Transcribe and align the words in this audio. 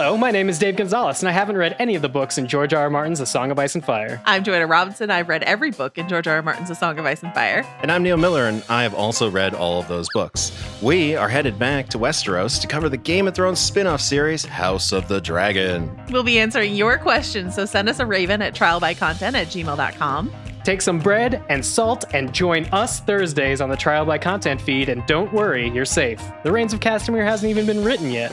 Hello, 0.00 0.16
my 0.16 0.30
name 0.30 0.48
is 0.48 0.58
Dave 0.58 0.76
Gonzalez, 0.76 1.20
and 1.20 1.28
I 1.28 1.32
haven't 1.32 1.58
read 1.58 1.76
any 1.78 1.94
of 1.94 2.00
the 2.00 2.08
books 2.08 2.38
in 2.38 2.48
George 2.48 2.72
R. 2.72 2.84
R. 2.84 2.88
Martin's 2.88 3.20
A 3.20 3.26
Song 3.26 3.50
of 3.50 3.58
Ice 3.58 3.74
and 3.74 3.84
Fire. 3.84 4.18
I'm 4.24 4.42
Joanna 4.42 4.66
Robinson. 4.66 5.10
I've 5.10 5.28
read 5.28 5.42
every 5.42 5.72
book 5.72 5.98
in 5.98 6.08
George 6.08 6.26
R. 6.26 6.36
R. 6.36 6.42
Martin's 6.42 6.70
A 6.70 6.74
Song 6.74 6.98
of 6.98 7.04
Ice 7.04 7.22
and 7.22 7.34
Fire. 7.34 7.66
And 7.82 7.92
I'm 7.92 8.02
Neil 8.02 8.16
Miller, 8.16 8.46
and 8.46 8.64
I 8.70 8.82
have 8.82 8.94
also 8.94 9.30
read 9.30 9.52
all 9.52 9.78
of 9.78 9.88
those 9.88 10.08
books. 10.14 10.52
We 10.80 11.16
are 11.16 11.28
headed 11.28 11.58
back 11.58 11.90
to 11.90 11.98
Westeros 11.98 12.62
to 12.62 12.66
cover 12.66 12.88
the 12.88 12.96
Game 12.96 13.28
of 13.28 13.34
Thrones 13.34 13.58
spin 13.58 13.86
off 13.86 14.00
series, 14.00 14.42
House 14.42 14.92
of 14.92 15.06
the 15.06 15.20
Dragon. 15.20 15.94
We'll 16.08 16.22
be 16.22 16.38
answering 16.38 16.74
your 16.74 16.96
questions, 16.96 17.54
so 17.54 17.66
send 17.66 17.86
us 17.90 18.00
a 18.00 18.06
raven 18.06 18.40
at 18.40 18.54
trialbycontent 18.54 19.34
at 19.34 19.48
gmail.com. 19.48 20.32
Take 20.64 20.80
some 20.80 20.98
bread 20.98 21.44
and 21.50 21.62
salt 21.62 22.06
and 22.14 22.32
join 22.32 22.64
us 22.66 23.00
Thursdays 23.00 23.60
on 23.60 23.68
the 23.68 23.76
Trial 23.76 24.06
by 24.06 24.16
Content 24.16 24.62
feed, 24.62 24.88
and 24.88 25.04
don't 25.06 25.30
worry, 25.30 25.68
you're 25.68 25.84
safe. 25.84 26.22
The 26.42 26.52
Rains 26.52 26.72
of 26.72 26.80
Castamere 26.80 27.26
hasn't 27.26 27.50
even 27.50 27.66
been 27.66 27.84
written 27.84 28.10
yet. 28.10 28.32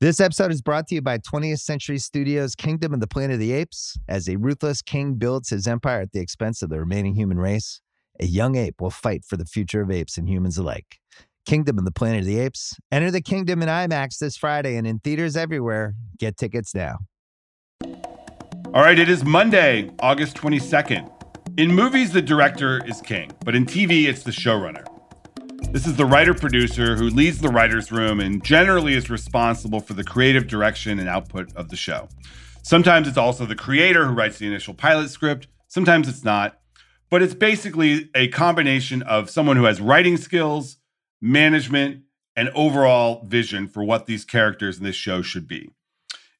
This 0.00 0.18
episode 0.18 0.50
is 0.50 0.62
brought 0.62 0.86
to 0.86 0.94
you 0.94 1.02
by 1.02 1.18
20th 1.18 1.60
Century 1.60 1.98
Studios' 1.98 2.54
Kingdom 2.54 2.94
of 2.94 3.00
the 3.00 3.06
Planet 3.06 3.34
of 3.34 3.38
the 3.38 3.52
Apes. 3.52 3.98
As 4.08 4.30
a 4.30 4.36
ruthless 4.36 4.80
king 4.80 5.16
builds 5.16 5.50
his 5.50 5.66
empire 5.66 6.00
at 6.00 6.12
the 6.12 6.20
expense 6.20 6.62
of 6.62 6.70
the 6.70 6.80
remaining 6.80 7.14
human 7.14 7.38
race, 7.38 7.82
a 8.18 8.24
young 8.24 8.56
ape 8.56 8.80
will 8.80 8.88
fight 8.88 9.26
for 9.26 9.36
the 9.36 9.44
future 9.44 9.82
of 9.82 9.90
apes 9.90 10.16
and 10.16 10.26
humans 10.26 10.56
alike. 10.56 11.00
Kingdom 11.44 11.76
of 11.76 11.84
the 11.84 11.90
Planet 11.90 12.20
of 12.20 12.24
the 12.24 12.38
Apes. 12.38 12.78
Enter 12.90 13.10
the 13.10 13.20
kingdom 13.20 13.60
in 13.60 13.68
IMAX 13.68 14.16
this 14.16 14.38
Friday 14.38 14.76
and 14.76 14.86
in 14.86 15.00
theaters 15.00 15.36
everywhere. 15.36 15.92
Get 16.18 16.38
tickets 16.38 16.74
now. 16.74 17.00
All 18.72 18.80
right, 18.80 18.98
it 18.98 19.10
is 19.10 19.22
Monday, 19.22 19.90
August 19.98 20.34
22nd. 20.34 21.12
In 21.58 21.74
movies, 21.74 22.10
the 22.10 22.22
director 22.22 22.82
is 22.86 23.02
king, 23.02 23.32
but 23.44 23.54
in 23.54 23.66
TV, 23.66 24.08
it's 24.08 24.22
the 24.22 24.30
showrunner. 24.30 24.86
This 25.72 25.86
is 25.86 25.94
the 25.94 26.04
writer 26.04 26.34
producer 26.34 26.96
who 26.96 27.10
leads 27.10 27.38
the 27.38 27.48
writer's 27.48 27.92
room 27.92 28.18
and 28.18 28.42
generally 28.42 28.94
is 28.94 29.08
responsible 29.08 29.78
for 29.78 29.94
the 29.94 30.02
creative 30.02 30.48
direction 30.48 30.98
and 30.98 31.08
output 31.08 31.54
of 31.54 31.68
the 31.68 31.76
show. 31.76 32.08
Sometimes 32.64 33.06
it's 33.06 33.16
also 33.16 33.46
the 33.46 33.54
creator 33.54 34.04
who 34.04 34.12
writes 34.12 34.38
the 34.38 34.48
initial 34.48 34.74
pilot 34.74 35.10
script, 35.10 35.46
sometimes 35.68 36.08
it's 36.08 36.24
not. 36.24 36.58
But 37.08 37.22
it's 37.22 37.34
basically 37.34 38.10
a 38.16 38.26
combination 38.28 39.02
of 39.02 39.30
someone 39.30 39.56
who 39.56 39.64
has 39.64 39.80
writing 39.80 40.16
skills, 40.16 40.76
management, 41.20 42.02
and 42.34 42.48
overall 42.48 43.24
vision 43.24 43.68
for 43.68 43.84
what 43.84 44.06
these 44.06 44.24
characters 44.24 44.78
in 44.78 44.84
this 44.84 44.96
show 44.96 45.22
should 45.22 45.46
be. 45.46 45.70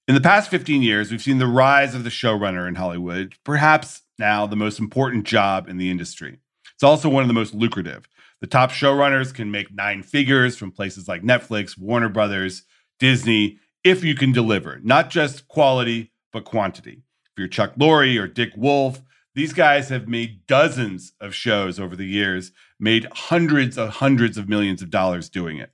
In 0.08 0.17
the 0.17 0.20
past 0.20 0.51
15 0.51 0.83
years, 0.83 1.12
we've 1.12 1.23
seen 1.23 1.39
the 1.39 1.47
rise 1.47 1.95
of 1.95 2.03
the 2.03 2.11
showrunner 2.11 2.67
in 2.67 2.75
Hollywood, 2.75 3.36
perhaps 3.45 4.03
now 4.19 4.48
the 4.48 4.56
most 4.56 4.81
important 4.81 5.25
job 5.25 5.69
in 5.69 5.77
the 5.77 5.89
industry. 5.89 6.41
It's 6.75 6.83
also 6.83 7.08
one 7.08 7.23
of 7.23 7.28
the 7.28 7.34
most 7.34 7.55
lucrative. 7.55 8.08
The 8.41 8.46
top 8.46 8.70
showrunners 8.70 9.34
can 9.34 9.50
make 9.50 9.74
nine 9.74 10.02
figures 10.02 10.56
from 10.56 10.72
places 10.72 11.06
like 11.06 11.22
Netflix, 11.22 11.78
Warner 11.78 12.08
Brothers, 12.08 12.62
Disney, 12.98 13.58
if 13.84 14.05
you 14.05 14.14
can 14.14 14.33
deliver, 14.33 14.78
not 14.83 15.10
just 15.10 15.48
quality, 15.48 16.12
but 16.33 16.44
quantity. 16.44 17.02
If 17.27 17.38
you're 17.38 17.48
Chuck 17.48 17.74
Lorre 17.77 18.18
or 18.18 18.27
Dick 18.27 18.52
Wolf, 18.56 19.02
these 19.34 19.52
guys 19.52 19.88
have 19.88 20.08
made 20.08 20.46
dozens 20.46 21.12
of 21.20 21.34
shows 21.34 21.78
over 21.78 21.96
the 21.96 22.06
years, 22.06 22.52
made 22.79 23.06
hundreds 23.12 23.79
of 23.79 23.90
hundreds 23.90 24.36
of 24.36 24.48
millions 24.48 24.83
of 24.83 24.90
dollars 24.90 25.29
doing 25.29 25.58
it. 25.58 25.70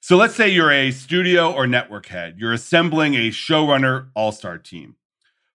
So 0.00 0.16
let's 0.16 0.34
say 0.34 0.48
you're 0.48 0.72
a 0.72 0.90
studio 0.90 1.52
or 1.52 1.66
network 1.66 2.06
head. 2.06 2.36
You're 2.38 2.52
assembling 2.52 3.14
a 3.14 3.30
showrunner 3.30 4.08
all 4.14 4.32
star 4.32 4.58
team. 4.58 4.96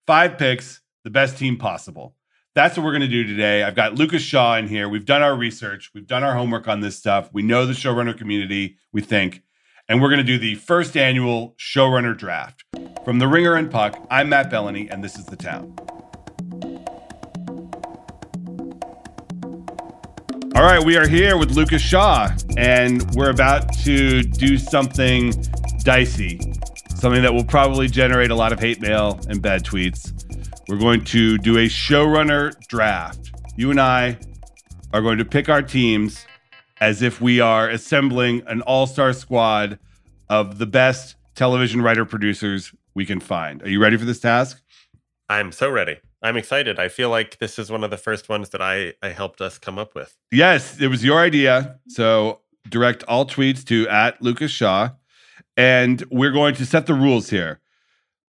Five 0.05 0.37
picks, 0.37 0.81
the 1.03 1.09
best 1.09 1.37
team 1.37 1.57
possible. 1.57 2.15
That's 2.55 2.77
what 2.77 2.83
we're 2.83 2.91
going 2.91 3.01
to 3.01 3.07
do 3.07 3.23
today. 3.23 3.63
I've 3.63 3.73
got 3.73 3.95
Lucas 3.95 4.21
Shaw 4.21 4.57
in 4.57 4.67
here. 4.67 4.87
We've 4.87 5.05
done 5.05 5.23
our 5.23 5.35
research, 5.35 5.89
we've 5.95 6.05
done 6.05 6.23
our 6.23 6.35
homework 6.35 6.67
on 6.67 6.81
this 6.81 6.95
stuff. 6.95 7.29
We 7.33 7.41
know 7.41 7.65
the 7.65 7.73
showrunner 7.73 8.15
community, 8.15 8.77
we 8.91 9.01
think, 9.01 9.41
and 9.89 9.99
we're 9.99 10.09
going 10.09 10.19
to 10.19 10.23
do 10.23 10.37
the 10.37 10.53
first 10.55 10.95
annual 10.95 11.55
showrunner 11.57 12.15
draft. 12.15 12.63
From 13.03 13.17
The 13.17 13.27
Ringer 13.27 13.55
and 13.55 13.71
Puck, 13.71 14.05
I'm 14.11 14.29
Matt 14.29 14.51
Belloni, 14.51 14.87
and 14.91 15.03
this 15.03 15.17
is 15.17 15.25
The 15.25 15.35
Town. 15.35 15.75
All 20.55 20.61
right, 20.61 20.85
we 20.85 20.95
are 20.95 21.07
here 21.07 21.37
with 21.37 21.51
Lucas 21.51 21.81
Shaw, 21.81 22.29
and 22.55 23.03
we're 23.15 23.31
about 23.31 23.73
to 23.79 24.21
do 24.21 24.59
something 24.59 25.33
dicey, 25.79 26.39
something 26.95 27.23
that 27.23 27.33
will 27.33 27.45
probably 27.45 27.87
generate 27.87 28.29
a 28.29 28.35
lot 28.35 28.53
of 28.53 28.59
hate 28.59 28.79
mail 28.79 29.19
and 29.27 29.41
bad 29.41 29.63
tweets. 29.63 30.22
We're 30.69 30.77
going 30.77 31.03
to 31.05 31.37
do 31.37 31.57
a 31.57 31.65
showrunner 31.65 32.57
draft. 32.67 33.31
You 33.57 33.69
and 33.69 33.81
I 33.81 34.17
are 34.93 35.01
going 35.01 35.17
to 35.17 35.25
pick 35.25 35.49
our 35.49 35.61
teams 35.61 36.25
as 36.79 37.01
if 37.01 37.19
we 37.19 37.41
are 37.41 37.69
assembling 37.69 38.43
an 38.47 38.61
all 38.61 38.87
star 38.87 39.11
squad 39.11 39.77
of 40.29 40.59
the 40.59 40.65
best 40.65 41.15
television 41.35 41.81
writer 41.81 42.05
producers 42.05 42.73
we 42.93 43.05
can 43.05 43.19
find. 43.19 43.61
Are 43.63 43.69
you 43.69 43.81
ready 43.81 43.97
for 43.97 44.05
this 44.05 44.21
task? 44.21 44.61
I'm 45.29 45.51
so 45.51 45.69
ready. 45.69 45.97
I'm 46.21 46.37
excited. 46.37 46.79
I 46.79 46.87
feel 46.87 47.09
like 47.09 47.39
this 47.39 47.59
is 47.59 47.69
one 47.69 47.83
of 47.83 47.89
the 47.89 47.97
first 47.97 48.29
ones 48.29 48.49
that 48.51 48.61
I, 48.61 48.93
I 49.01 49.09
helped 49.09 49.41
us 49.41 49.57
come 49.57 49.77
up 49.77 49.93
with. 49.93 50.15
Yes, 50.31 50.79
it 50.79 50.87
was 50.87 51.03
your 51.03 51.19
idea. 51.19 51.79
So 51.89 52.39
direct 52.69 53.03
all 53.03 53.25
tweets 53.25 53.65
to 53.65 53.87
at 53.89 54.21
Lucas 54.21 54.51
Shaw. 54.51 54.91
And 55.57 56.03
we're 56.09 56.31
going 56.31 56.55
to 56.55 56.65
set 56.65 56.85
the 56.85 56.93
rules 56.93 57.29
here. 57.29 57.59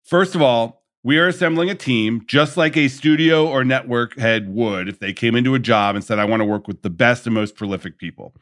First 0.02 0.34
of 0.34 0.40
all, 0.40 0.81
we 1.04 1.18
are 1.18 1.26
assembling 1.26 1.68
a 1.68 1.74
team 1.74 2.22
just 2.26 2.56
like 2.56 2.76
a 2.76 2.88
studio 2.88 3.48
or 3.48 3.64
network 3.64 4.18
head 4.18 4.48
would 4.48 4.88
if 4.88 5.00
they 5.00 5.12
came 5.12 5.34
into 5.34 5.54
a 5.54 5.58
job 5.58 5.96
and 5.96 6.04
said, 6.04 6.18
I 6.18 6.24
want 6.24 6.40
to 6.40 6.46
work 6.46 6.68
with 6.68 6.82
the 6.82 6.90
best 6.90 7.26
and 7.26 7.34
most 7.34 7.56
prolific 7.56 7.98
people. 7.98 8.34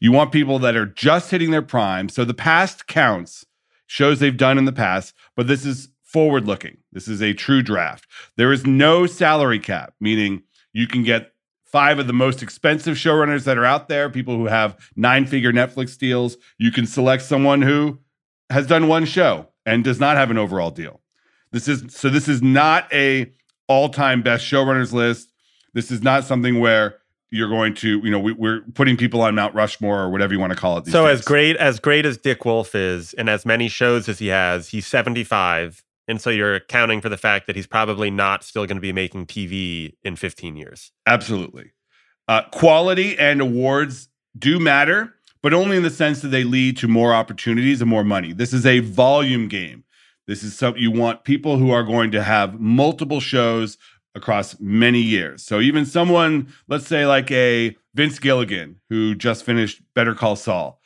You 0.00 0.10
want 0.12 0.32
people 0.32 0.58
that 0.60 0.76
are 0.76 0.86
just 0.86 1.30
hitting 1.30 1.50
their 1.50 1.62
prime. 1.62 2.08
So 2.08 2.24
the 2.24 2.34
past 2.34 2.86
counts, 2.86 3.44
shows 3.90 4.20
they've 4.20 4.36
done 4.36 4.56
in 4.56 4.66
the 4.66 4.72
past, 4.72 5.12
but 5.34 5.48
this 5.48 5.66
is 5.66 5.88
forward 6.04 6.46
looking. 6.46 6.76
This 6.92 7.08
is 7.08 7.20
a 7.20 7.32
true 7.32 7.60
draft. 7.60 8.06
There 8.36 8.52
is 8.52 8.64
no 8.64 9.04
salary 9.04 9.58
cap, 9.58 9.94
meaning 10.00 10.44
you 10.72 10.86
can 10.86 11.02
get 11.02 11.32
five 11.64 11.98
of 11.98 12.06
the 12.06 12.12
most 12.12 12.40
expensive 12.40 12.96
showrunners 12.96 13.44
that 13.44 13.58
are 13.58 13.64
out 13.64 13.88
there, 13.88 14.08
people 14.08 14.36
who 14.36 14.46
have 14.46 14.76
nine 14.94 15.26
figure 15.26 15.52
Netflix 15.52 15.98
deals. 15.98 16.36
You 16.56 16.70
can 16.70 16.86
select 16.86 17.24
someone 17.24 17.62
who 17.62 17.98
has 18.48 18.68
done 18.68 18.86
one 18.86 19.06
show 19.06 19.48
and 19.66 19.82
does 19.82 19.98
not 19.98 20.16
have 20.16 20.30
an 20.30 20.38
overall 20.38 20.70
deal. 20.70 21.00
This 21.52 21.68
is 21.68 21.94
so 21.94 22.08
this 22.08 22.28
is 22.28 22.42
not 22.42 22.92
a 22.92 23.32
all-time 23.68 24.22
best 24.22 24.44
showrunners 24.44 24.92
list. 24.92 25.32
This 25.74 25.90
is 25.90 26.02
not 26.02 26.24
something 26.24 26.58
where 26.58 26.96
you're 27.30 27.48
going 27.48 27.74
to, 27.74 28.00
you 28.02 28.10
know, 28.10 28.18
we, 28.18 28.48
are 28.48 28.60
putting 28.74 28.96
people 28.96 29.22
on 29.22 29.34
Mount 29.34 29.54
Rushmore 29.54 30.00
or 30.00 30.10
whatever 30.10 30.32
you 30.32 30.40
want 30.40 30.52
to 30.52 30.58
call 30.58 30.78
it. 30.78 30.86
so 30.86 31.06
days. 31.06 31.20
as 31.20 31.24
great 31.24 31.56
as 31.56 31.78
great 31.78 32.04
as 32.04 32.18
Dick 32.18 32.44
Wolf 32.44 32.74
is, 32.74 33.14
and 33.14 33.30
as 33.30 33.46
many 33.46 33.68
shows 33.68 34.08
as 34.08 34.18
he 34.18 34.28
has, 34.28 34.68
he's 34.68 34.86
75, 34.86 35.84
and 36.08 36.20
so 36.20 36.30
you're 36.30 36.56
accounting 36.56 37.00
for 37.00 37.08
the 37.08 37.16
fact 37.16 37.46
that 37.46 37.54
he's 37.54 37.68
probably 37.68 38.10
not 38.10 38.42
still 38.42 38.66
going 38.66 38.76
to 38.76 38.82
be 38.82 38.92
making 38.92 39.26
TV 39.26 39.94
in 40.02 40.16
15 40.16 40.56
years. 40.56 40.90
Absolutely, 41.06 41.70
uh, 42.26 42.42
quality 42.50 43.16
and 43.18 43.40
awards 43.40 44.08
do 44.36 44.58
matter, 44.58 45.14
but 45.42 45.54
only 45.54 45.76
in 45.76 45.84
the 45.84 45.90
sense 45.90 46.22
that 46.22 46.28
they 46.28 46.42
lead 46.42 46.76
to 46.78 46.88
more 46.88 47.14
opportunities 47.14 47.80
and 47.80 47.88
more 47.88 48.04
money. 48.04 48.32
This 48.32 48.52
is 48.52 48.66
a 48.66 48.80
volume 48.80 49.46
game. 49.46 49.84
This 50.30 50.44
is 50.44 50.56
something 50.56 50.80
you 50.80 50.92
want 50.92 51.24
people 51.24 51.56
who 51.56 51.72
are 51.72 51.82
going 51.82 52.12
to 52.12 52.22
have 52.22 52.60
multiple 52.60 53.18
shows 53.18 53.76
across 54.14 54.60
many 54.60 55.00
years. 55.00 55.42
So 55.42 55.58
even 55.58 55.84
someone, 55.84 56.54
let's 56.68 56.86
say 56.86 57.04
like 57.04 57.32
a 57.32 57.76
Vince 57.94 58.20
Gilligan, 58.20 58.76
who 58.88 59.16
just 59.16 59.42
finished 59.42 59.82
Better 59.92 60.14
Call 60.14 60.36
Saul. 60.36 60.80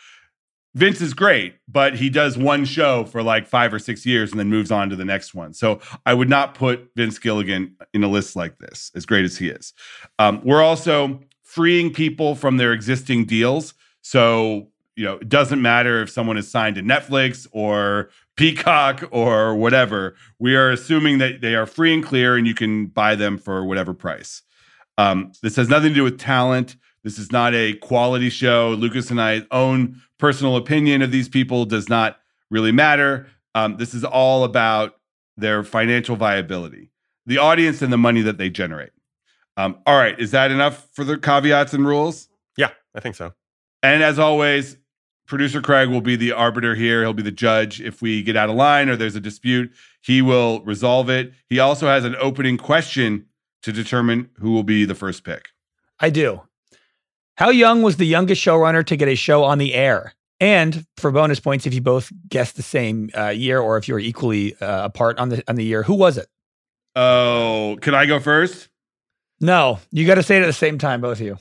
Vince 0.74 1.02
is 1.02 1.12
great, 1.12 1.56
but 1.68 1.96
he 1.96 2.08
does 2.08 2.38
one 2.38 2.64
show 2.64 3.04
for 3.04 3.22
like 3.22 3.46
five 3.46 3.74
or 3.74 3.78
six 3.78 4.06
years 4.06 4.30
and 4.30 4.40
then 4.40 4.48
moves 4.48 4.70
on 4.70 4.88
to 4.88 4.96
the 4.96 5.04
next 5.04 5.34
one. 5.34 5.52
So 5.52 5.78
I 6.06 6.14
would 6.14 6.30
not 6.30 6.54
put 6.54 6.88
Vince 6.96 7.18
Gilligan 7.18 7.76
in 7.92 8.02
a 8.02 8.08
list 8.08 8.36
like 8.36 8.56
this, 8.60 8.90
as 8.94 9.04
great 9.04 9.26
as 9.26 9.36
he 9.36 9.50
is. 9.50 9.74
Um, 10.18 10.40
we're 10.42 10.62
also 10.62 11.20
freeing 11.42 11.92
people 11.92 12.34
from 12.34 12.56
their 12.56 12.72
existing 12.72 13.26
deals. 13.26 13.74
So 14.00 14.70
you 14.96 15.04
know, 15.04 15.14
it 15.14 15.28
doesn't 15.28 15.60
matter 15.60 16.02
if 16.02 16.10
someone 16.10 16.36
is 16.36 16.50
signed 16.50 16.76
to 16.76 16.82
Netflix 16.82 17.46
or 17.52 18.10
Peacock 18.36 19.04
or 19.10 19.54
whatever. 19.54 20.14
We 20.38 20.54
are 20.56 20.70
assuming 20.70 21.18
that 21.18 21.40
they 21.40 21.54
are 21.54 21.66
free 21.66 21.92
and 21.92 22.04
clear 22.04 22.36
and 22.36 22.46
you 22.46 22.54
can 22.54 22.86
buy 22.86 23.14
them 23.14 23.38
for 23.38 23.64
whatever 23.64 23.94
price. 23.94 24.42
Um, 24.98 25.32
this 25.42 25.56
has 25.56 25.68
nothing 25.68 25.90
to 25.90 25.94
do 25.94 26.04
with 26.04 26.18
talent. 26.18 26.76
This 27.02 27.18
is 27.18 27.32
not 27.32 27.54
a 27.54 27.74
quality 27.74 28.30
show. 28.30 28.70
Lucas 28.78 29.10
and 29.10 29.20
I 29.20 29.42
own 29.50 30.00
personal 30.18 30.56
opinion 30.56 31.02
of 31.02 31.10
these 31.10 31.28
people 31.28 31.64
does 31.64 31.88
not 31.88 32.18
really 32.50 32.72
matter. 32.72 33.26
Um, 33.54 33.76
this 33.76 33.94
is 33.94 34.04
all 34.04 34.44
about 34.44 34.94
their 35.36 35.64
financial 35.64 36.16
viability, 36.16 36.90
the 37.26 37.38
audience, 37.38 37.82
and 37.82 37.92
the 37.92 37.98
money 37.98 38.22
that 38.22 38.38
they 38.38 38.48
generate. 38.48 38.90
Um, 39.56 39.78
all 39.86 39.96
right, 39.96 40.18
is 40.18 40.30
that 40.30 40.50
enough 40.50 40.88
for 40.92 41.04
the 41.04 41.18
caveats 41.18 41.74
and 41.74 41.86
rules? 41.86 42.28
Yeah, 42.56 42.70
I 42.94 43.00
think 43.00 43.16
so. 43.16 43.34
And 43.82 44.02
as 44.02 44.18
always, 44.18 44.76
producer 45.26 45.60
Craig 45.60 45.88
will 45.88 46.00
be 46.00 46.16
the 46.16 46.32
arbiter 46.32 46.74
here. 46.74 47.02
He'll 47.02 47.12
be 47.12 47.22
the 47.22 47.30
judge. 47.30 47.80
If 47.80 48.02
we 48.02 48.22
get 48.22 48.36
out 48.36 48.50
of 48.50 48.56
line 48.56 48.88
or 48.88 48.96
there's 48.96 49.16
a 49.16 49.20
dispute, 49.20 49.72
he 50.02 50.22
will 50.22 50.60
resolve 50.62 51.08
it. 51.08 51.32
He 51.48 51.58
also 51.58 51.86
has 51.86 52.04
an 52.04 52.16
opening 52.20 52.58
question 52.58 53.26
to 53.62 53.72
determine 53.72 54.30
who 54.40 54.52
will 54.52 54.62
be 54.62 54.84
the 54.84 54.94
first 54.94 55.24
pick. 55.24 55.48
I 56.00 56.10
do. 56.10 56.42
How 57.36 57.50
young 57.50 57.82
was 57.82 57.96
the 57.96 58.06
youngest 58.06 58.44
showrunner 58.44 58.84
to 58.86 58.96
get 58.96 59.08
a 59.08 59.14
show 59.14 59.42
on 59.44 59.58
the 59.58 59.74
air? 59.74 60.14
And 60.40 60.86
for 60.96 61.10
bonus 61.10 61.40
points, 61.40 61.66
if 61.66 61.74
you 61.74 61.80
both 61.80 62.12
guessed 62.28 62.56
the 62.56 62.62
same 62.62 63.10
uh, 63.16 63.28
year 63.28 63.60
or 63.60 63.78
if 63.78 63.88
you 63.88 63.94
were 63.94 64.00
equally 64.00 64.54
uh, 64.56 64.84
apart 64.84 65.18
on 65.18 65.30
the 65.30 65.42
on 65.48 65.56
the 65.56 65.64
year, 65.64 65.82
who 65.82 65.94
was 65.94 66.18
it? 66.18 66.28
Oh, 66.94 67.78
can 67.80 67.94
I 67.94 68.06
go 68.06 68.20
first? 68.20 68.68
No, 69.40 69.80
you 69.90 70.06
got 70.06 70.16
to 70.16 70.22
say 70.22 70.36
it 70.36 70.42
at 70.42 70.46
the 70.46 70.52
same 70.52 70.78
time, 70.78 71.00
both 71.00 71.20
of 71.20 71.26
you. 71.26 71.38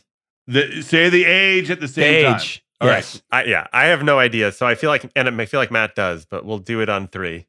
The, 0.48 0.82
say 0.82 1.10
the 1.10 1.26
age 1.26 1.70
at 1.70 1.80
the 1.80 1.88
The 1.88 1.94
same 1.94 2.34
time. 2.34 2.42
Age. 2.84 2.90
All 2.90 2.90
right. 2.90 2.98
yes. 2.98 3.22
I, 3.32 3.44
yeah, 3.46 3.68
I 3.74 3.86
have 3.86 4.04
no 4.04 4.20
idea. 4.20 4.52
So 4.52 4.66
I 4.66 4.76
feel 4.76 4.90
like, 4.90 5.10
and 5.16 5.42
I 5.42 5.46
feel 5.46 5.60
like 5.60 5.72
Matt 5.72 5.96
does, 5.96 6.26
but 6.26 6.46
we'll 6.46 6.60
do 6.60 6.82
it 6.82 6.90
on 6.90 7.08
three. 7.08 7.46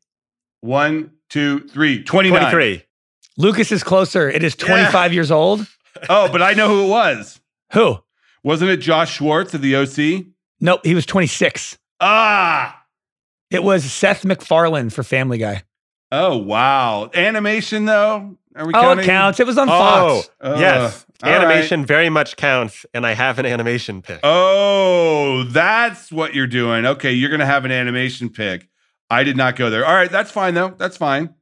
One, 0.61 1.13
two, 1.29 1.61
three. 1.69 2.03
29. 2.03 2.41
23. 2.41 2.85
Lucas 3.37 3.73
is 3.73 3.83
closer. 3.83 4.31
It 4.31 4.43
is 4.43 4.55
25 4.55 5.13
years 5.13 5.31
old. 5.31 5.67
Oh, 6.09 6.29
but 6.31 6.43
I 6.43 6.53
know 6.55 6.69
who 6.69 6.85
it 6.85 6.89
was. 6.89 7.41
Who? 7.73 7.99
Wasn't 8.43 8.71
it 8.71 8.79
Josh 8.79 9.17
Schwartz 9.17 9.55
of 9.55 9.63
the 9.63 9.77
OC? 9.77 10.27
Nope, 10.61 10.81
he 10.85 10.95
was 10.95 11.07
26. 11.07 11.79
Ah. 12.01 12.83
It 13.51 13.63
was 13.63 13.85
Seth 13.85 14.25
MacFarlane 14.25 14.91
for 14.91 15.03
Family 15.03 15.39
Guy. 15.39 15.63
Oh, 16.11 16.37
wow. 16.37 17.11
Animation, 17.15 17.87
though? 17.87 18.37
Are 18.57 18.67
we 18.67 18.73
Oh, 18.75 18.81
counting? 18.81 19.05
it 19.05 19.07
counts. 19.07 19.41
It 19.41 19.47
was 19.47 19.59
on 19.59 19.69
Oh, 19.69 19.73
Fox. 20.23 20.31
Uh, 20.41 20.57
yes. 20.59 21.07
all 21.23 21.31
right. 21.31 21.41
Animation 21.41 21.85
very 21.85 22.09
much 22.09 22.37
counts, 22.37 22.87
and 22.95 23.05
I 23.07 23.13
have 23.15 23.39
an 23.39 23.47
animation 23.47 24.01
pick. 24.03 24.21
Oh, 24.23 25.45
that's 25.45 26.13
what 26.13 26.35
you're 26.35 26.47
doing. 26.47 26.87
Okay, 26.87 27.13
you're 27.13 27.31
going 27.31 27.41
to 27.41 27.47
have 27.47 27.65
an 27.65 27.73
animation 27.73 28.29
pick. 28.31 28.69
I 29.11 29.25
did 29.25 29.37
not 29.37 29.57
go 29.57 29.71
there. 29.71 29.85
All 29.85 29.95
right, 29.95 30.11
that's 30.11 30.31
fine, 30.31 30.55
though. 30.55 30.75
That's 30.79 30.97
fine. 30.97 31.35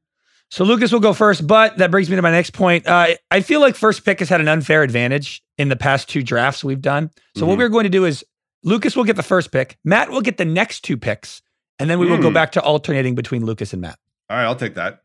So 0.51 0.65
Lucas 0.65 0.93
will 0.93 1.01
go 1.01 1.13
first, 1.15 1.47
but 1.47 1.79
that 1.79 1.91
brings 1.91 2.11
me 2.11 2.17
to 2.17 2.23
my 2.23 2.31
next 2.31 2.51
point. 2.53 2.87
Uh, 2.87 3.15
I 3.31 3.41
feel 3.41 3.61
like 3.61 3.75
first 3.75 4.05
pick 4.05 4.19
has 4.19 4.29
had 4.29 4.41
an 4.41 4.49
unfair 4.49 4.83
advantage 4.83 5.43
in 5.57 5.69
the 5.71 5.77
past 5.77 6.09
two 6.11 6.23
drafts 6.23 6.63
we've 6.63 6.83
done. 6.83 7.11
So 7.37 7.47
what 7.47 7.55
Mhm. 7.55 7.59
we're 7.59 7.69
going 7.71 7.85
to 7.85 7.91
do 7.91 8.05
is 8.05 8.23
Lucas 8.63 8.95
will 8.95 9.05
get 9.05 9.17
the 9.17 9.23
first 9.23 9.51
pick, 9.51 9.79
Matt 9.85 10.11
will 10.11 10.21
get 10.21 10.37
the 10.37 10.45
next 10.45 10.81
two 10.83 10.97
picks, 10.99 11.41
and 11.79 11.89
then 11.89 11.99
we 11.99 12.07
will 12.07 12.19
go 12.19 12.29
Hmm. 12.29 12.35
back 12.35 12.53
to 12.53 12.61
alternating 12.61 13.15
between 13.15 13.47
Lucas 13.47 13.73
and 13.73 13.81
Matt. 13.81 13.99
All 14.29 14.37
right, 14.37 14.45
I'll 14.45 14.55
take 14.55 14.75
that. 14.75 15.03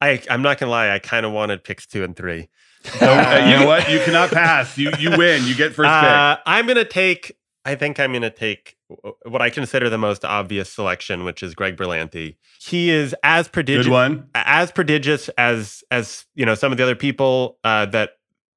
I, 0.00 0.20
I'm 0.28 0.42
not 0.42 0.58
gonna 0.58 0.70
lie, 0.70 0.90
I 0.90 0.98
kind 0.98 1.24
of 1.24 1.32
wanted 1.32 1.64
picks 1.64 1.86
two 1.86 2.04
and 2.04 2.14
three. 2.14 2.48
So, 2.84 3.06
uh, 3.06 3.46
you 3.48 3.58
know 3.58 3.66
what? 3.66 3.90
You 3.90 3.98
cannot 4.00 4.30
pass. 4.30 4.76
You 4.76 4.92
you 4.98 5.16
win. 5.16 5.44
You 5.44 5.54
get 5.54 5.74
first 5.74 5.88
Uh, 5.88 6.36
I'm 6.46 6.66
gonna 6.66 6.84
take. 6.84 7.36
I 7.64 7.74
think 7.76 7.98
I'm 7.98 8.12
gonna 8.12 8.28
take 8.28 8.76
what 9.24 9.40
I 9.40 9.48
consider 9.48 9.88
the 9.88 9.96
most 9.98 10.24
obvious 10.24 10.70
selection, 10.70 11.24
which 11.24 11.42
is 11.42 11.54
Greg 11.54 11.76
Berlanti. 11.76 12.36
He 12.60 12.90
is 12.90 13.14
as 13.22 13.48
prodigious, 13.48 13.86
as 14.34 14.70
prodigious 14.70 15.28
as 15.30 15.82
as 15.90 16.26
you 16.34 16.44
know 16.44 16.54
some 16.54 16.72
of 16.72 16.78
the 16.78 16.84
other 16.84 16.94
people 16.94 17.58
uh, 17.64 17.86
that 17.86 18.10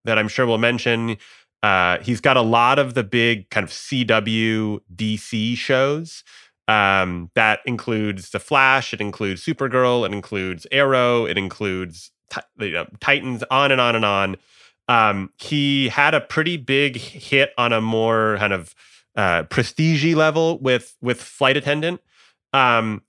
that 0.03 0.17
I'm 0.17 0.27
sure 0.27 0.45
we'll 0.45 0.57
mention. 0.57 1.17
Uh, 1.63 1.99
he's 1.99 2.21
got 2.21 2.37
a 2.37 2.41
lot 2.41 2.79
of 2.79 2.93
the 2.93 3.03
big 3.03 3.49
kind 3.49 3.63
of 3.63 3.71
CW 3.71 4.79
DC 4.95 5.57
shows. 5.57 6.23
Um, 6.67 7.31
that 7.35 7.59
includes 7.65 8.31
the 8.31 8.39
Flash. 8.39 8.93
It 8.93 9.01
includes 9.01 9.43
Supergirl. 9.43 10.05
It 10.05 10.13
includes 10.13 10.67
Arrow. 10.71 11.25
It 11.25 11.37
includes 11.37 12.11
Ti- 12.29 12.41
you 12.59 12.71
know, 12.71 12.87
Titans. 12.99 13.43
On 13.49 13.71
and 13.71 13.79
on 13.79 13.95
and 13.95 14.05
on. 14.05 14.35
Um, 14.89 15.31
he 15.37 15.89
had 15.89 16.13
a 16.13 16.21
pretty 16.21 16.57
big 16.57 16.97
hit 16.97 17.51
on 17.57 17.73
a 17.73 17.81
more 17.81 18.37
kind 18.39 18.53
of 18.53 18.73
uh, 19.15 19.43
prestige 19.43 20.05
level 20.13 20.59
with 20.59 20.95
with 21.01 21.21
Flight 21.21 21.57
Attendant. 21.57 22.01
Um, 22.53 23.01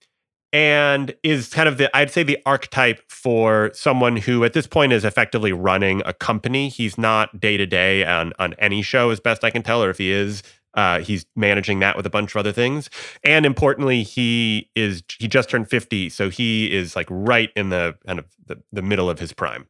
and 0.53 1.15
is 1.23 1.51
kind 1.51 1.69
of 1.69 1.77
the 1.77 1.95
I'd 1.97 2.11
say 2.11 2.23
the 2.23 2.39
archetype 2.47 3.03
for 3.11 3.71
someone 3.75 4.17
who 4.17 4.45
at 4.45 4.55
this 4.55 4.67
point 4.67 4.93
is 4.93 5.05
effectively 5.05 5.53
running 5.53 6.03
a 6.07 6.15
company. 6.15 6.69
He's 6.69 6.97
not 6.97 7.39
day 7.39 7.57
to 7.57 7.67
day 7.67 8.05
on 8.05 8.33
on 8.39 8.55
any 8.55 8.83
show, 8.83 9.11
as 9.11 9.21
best 9.21 9.45
I 9.45 9.51
can 9.51 9.63
tell, 9.63 9.83
or 9.83 9.91
if 9.91 9.99
he 9.99 10.11
is, 10.11 10.43
uh, 10.79 11.01
he's 11.01 11.27
managing 11.35 11.81
that 11.81 11.97
with 11.97 12.07
a 12.07 12.11
bunch 12.11 12.31
of 12.31 12.37
other 12.37 12.53
things. 12.53 12.89
And 13.25 13.45
importantly, 13.45 14.05
he 14.05 14.71
is 14.77 15.03
he 15.19 15.27
just 15.27 15.51
turned 15.51 15.69
fifty, 15.69 16.09
so 16.09 16.31
he 16.31 16.73
is 16.73 16.95
like 16.95 17.09
right 17.11 17.51
in 17.57 17.71
the 17.71 17.97
kind 18.07 18.21
of 18.21 18.27
the, 18.47 18.63
the 18.73 18.83
middle 18.83 19.11
of 19.11 19.19
his 19.19 19.33
prime. 19.33 19.67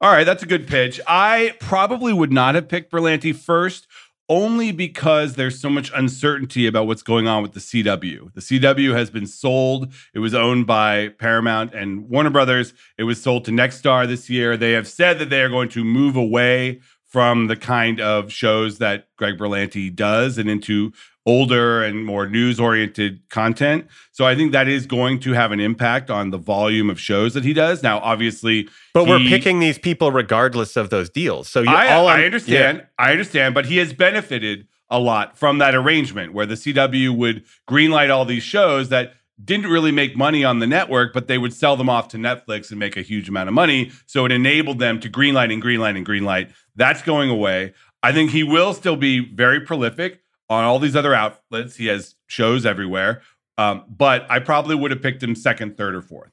All 0.00 0.10
right, 0.10 0.24
that's 0.24 0.42
a 0.42 0.46
good 0.46 0.66
pitch. 0.66 1.02
I 1.06 1.54
probably 1.60 2.14
would 2.14 2.32
not 2.32 2.54
have 2.54 2.66
picked 2.66 2.90
Berlanti 2.90 3.36
first, 3.36 3.86
only 4.26 4.72
because 4.72 5.34
there's 5.34 5.60
so 5.60 5.68
much 5.68 5.92
uncertainty 5.94 6.66
about 6.66 6.86
what's 6.86 7.02
going 7.02 7.28
on 7.28 7.42
with 7.42 7.52
the 7.52 7.60
CW. 7.60 8.32
The 8.32 8.40
CW 8.40 8.96
has 8.96 9.10
been 9.10 9.26
sold. 9.26 9.92
It 10.14 10.20
was 10.20 10.32
owned 10.32 10.66
by 10.66 11.08
Paramount 11.08 11.74
and 11.74 12.08
Warner 12.08 12.30
Brothers. 12.30 12.72
It 12.96 13.04
was 13.04 13.22
sold 13.22 13.44
to 13.44 13.50
Nexstar 13.50 14.08
this 14.08 14.30
year. 14.30 14.56
They 14.56 14.72
have 14.72 14.88
said 14.88 15.18
that 15.18 15.28
they 15.28 15.42
are 15.42 15.50
going 15.50 15.68
to 15.68 15.84
move 15.84 16.16
away 16.16 16.80
from 17.12 17.46
the 17.46 17.56
kind 17.56 18.00
of 18.00 18.32
shows 18.32 18.78
that 18.78 19.06
Greg 19.18 19.36
Berlanti 19.36 19.94
does 19.94 20.38
and 20.38 20.48
into 20.48 20.92
older 21.26 21.84
and 21.84 22.06
more 22.06 22.26
news 22.26 22.58
oriented 22.58 23.20
content. 23.28 23.86
So 24.12 24.24
I 24.24 24.34
think 24.34 24.52
that 24.52 24.66
is 24.66 24.86
going 24.86 25.20
to 25.20 25.34
have 25.34 25.52
an 25.52 25.60
impact 25.60 26.10
on 26.10 26.30
the 26.30 26.38
volume 26.38 26.88
of 26.88 26.98
shows 26.98 27.34
that 27.34 27.44
he 27.44 27.52
does. 27.52 27.82
Now, 27.82 27.98
obviously, 27.98 28.66
But 28.94 29.06
we're 29.06 29.18
picking 29.18 29.60
these 29.60 29.78
people 29.78 30.10
regardless 30.10 30.74
of 30.74 30.88
those 30.88 31.10
deals. 31.10 31.48
So 31.48 31.60
you, 31.60 31.68
I, 31.68 31.92
all 31.92 32.08
I 32.08 32.24
understand. 32.24 32.86
I 32.98 33.12
understand, 33.12 33.54
but 33.54 33.66
he 33.66 33.76
has 33.76 33.92
benefited 33.92 34.66
a 34.88 34.98
lot 34.98 35.36
from 35.36 35.58
that 35.58 35.74
arrangement 35.74 36.32
where 36.32 36.46
the 36.46 36.54
CW 36.54 37.14
would 37.14 37.44
greenlight 37.68 38.10
all 38.10 38.24
these 38.24 38.42
shows 38.42 38.88
that 38.88 39.12
didn't 39.42 39.66
really 39.66 39.92
make 39.92 40.16
money 40.16 40.44
on 40.44 40.58
the 40.58 40.66
network, 40.66 41.12
but 41.12 41.26
they 41.26 41.38
would 41.38 41.52
sell 41.52 41.76
them 41.76 41.88
off 41.88 42.08
to 42.08 42.16
Netflix 42.16 42.70
and 42.70 42.78
make 42.78 42.96
a 42.96 43.02
huge 43.02 43.28
amount 43.28 43.48
of 43.48 43.54
money. 43.54 43.90
So 44.06 44.24
it 44.24 44.32
enabled 44.32 44.78
them 44.78 45.00
to 45.00 45.10
greenlight 45.10 45.52
and 45.52 45.62
greenlight 45.62 45.96
and 45.96 46.06
greenlight. 46.06 46.52
That's 46.76 47.02
going 47.02 47.30
away. 47.30 47.72
I 48.02 48.12
think 48.12 48.30
he 48.30 48.42
will 48.42 48.74
still 48.74 48.96
be 48.96 49.20
very 49.34 49.60
prolific 49.60 50.20
on 50.48 50.64
all 50.64 50.78
these 50.78 50.96
other 50.96 51.14
outlets. 51.14 51.76
He 51.76 51.86
has 51.86 52.14
shows 52.26 52.66
everywhere. 52.66 53.22
Um, 53.58 53.84
but 53.88 54.26
I 54.30 54.38
probably 54.38 54.74
would 54.74 54.90
have 54.90 55.02
picked 55.02 55.22
him 55.22 55.34
second, 55.34 55.76
third, 55.76 55.94
or 55.94 56.02
fourth. 56.02 56.32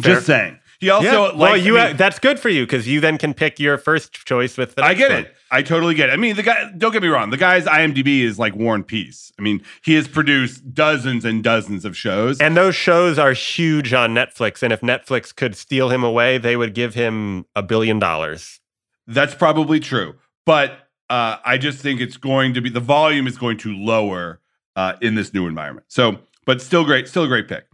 Fair. 0.00 0.14
Just 0.14 0.26
saying. 0.26 0.58
He 0.80 0.90
also 0.90 1.32
Yeah. 1.32 1.36
well, 1.36 1.56
you 1.56 1.78
I 1.78 1.88
mean- 1.88 1.96
that's 1.96 2.18
good 2.18 2.38
for 2.38 2.48
you 2.48 2.64
because 2.64 2.86
you 2.88 3.00
then 3.00 3.18
can 3.18 3.34
pick 3.34 3.58
your 3.58 3.78
first 3.78 4.12
choice 4.24 4.56
with 4.56 4.74
the. 4.74 4.84
I 4.84 4.94
get 4.94 5.10
one. 5.10 5.20
it. 5.20 5.36
I 5.50 5.62
totally 5.62 5.94
get 5.94 6.08
it. 6.08 6.12
I 6.12 6.16
mean, 6.16 6.36
the 6.36 6.42
guy. 6.42 6.70
Don't 6.76 6.92
get 6.92 7.02
me 7.02 7.08
wrong. 7.08 7.30
The 7.30 7.36
guy's 7.36 7.64
IMDb 7.64 8.22
is 8.22 8.38
like 8.38 8.54
War 8.56 8.74
and 8.74 8.86
Peace. 8.86 9.32
I 9.38 9.42
mean, 9.42 9.62
he 9.84 9.94
has 9.94 10.08
produced 10.08 10.74
dozens 10.74 11.24
and 11.24 11.42
dozens 11.44 11.84
of 11.84 11.96
shows. 11.96 12.40
And 12.40 12.56
those 12.56 12.74
shows 12.74 13.18
are 13.18 13.32
huge 13.32 13.92
on 13.92 14.14
Netflix. 14.14 14.62
And 14.62 14.72
if 14.72 14.80
Netflix 14.80 15.34
could 15.34 15.56
steal 15.56 15.90
him 15.90 16.02
away, 16.02 16.38
they 16.38 16.56
would 16.56 16.74
give 16.74 16.94
him 16.94 17.46
a 17.54 17.62
billion 17.62 17.98
dollars. 17.98 18.60
That's 19.06 19.34
probably 19.34 19.80
true. 19.80 20.14
But 20.46 20.72
uh, 21.10 21.36
I 21.44 21.58
just 21.58 21.78
think 21.78 22.00
it's 22.00 22.16
going 22.16 22.54
to 22.54 22.60
be 22.60 22.70
the 22.70 22.80
volume 22.80 23.26
is 23.26 23.38
going 23.38 23.58
to 23.58 23.72
lower 23.74 24.40
uh, 24.76 24.94
in 25.00 25.14
this 25.14 25.32
new 25.32 25.46
environment. 25.46 25.86
So, 25.88 26.18
but 26.46 26.60
still 26.60 26.84
great, 26.84 27.08
still 27.08 27.24
a 27.24 27.28
great 27.28 27.46
pick. 27.48 27.66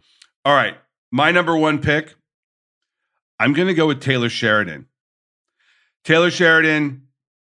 All 0.44 0.54
right, 0.54 0.76
my 1.10 1.30
number 1.30 1.56
one 1.56 1.78
pick. 1.78 2.14
I'm 3.40 3.54
going 3.54 3.68
to 3.68 3.74
go 3.74 3.86
with 3.86 4.02
Taylor 4.02 4.28
Sheridan. 4.28 4.86
Taylor 6.04 6.30
Sheridan, 6.30 7.08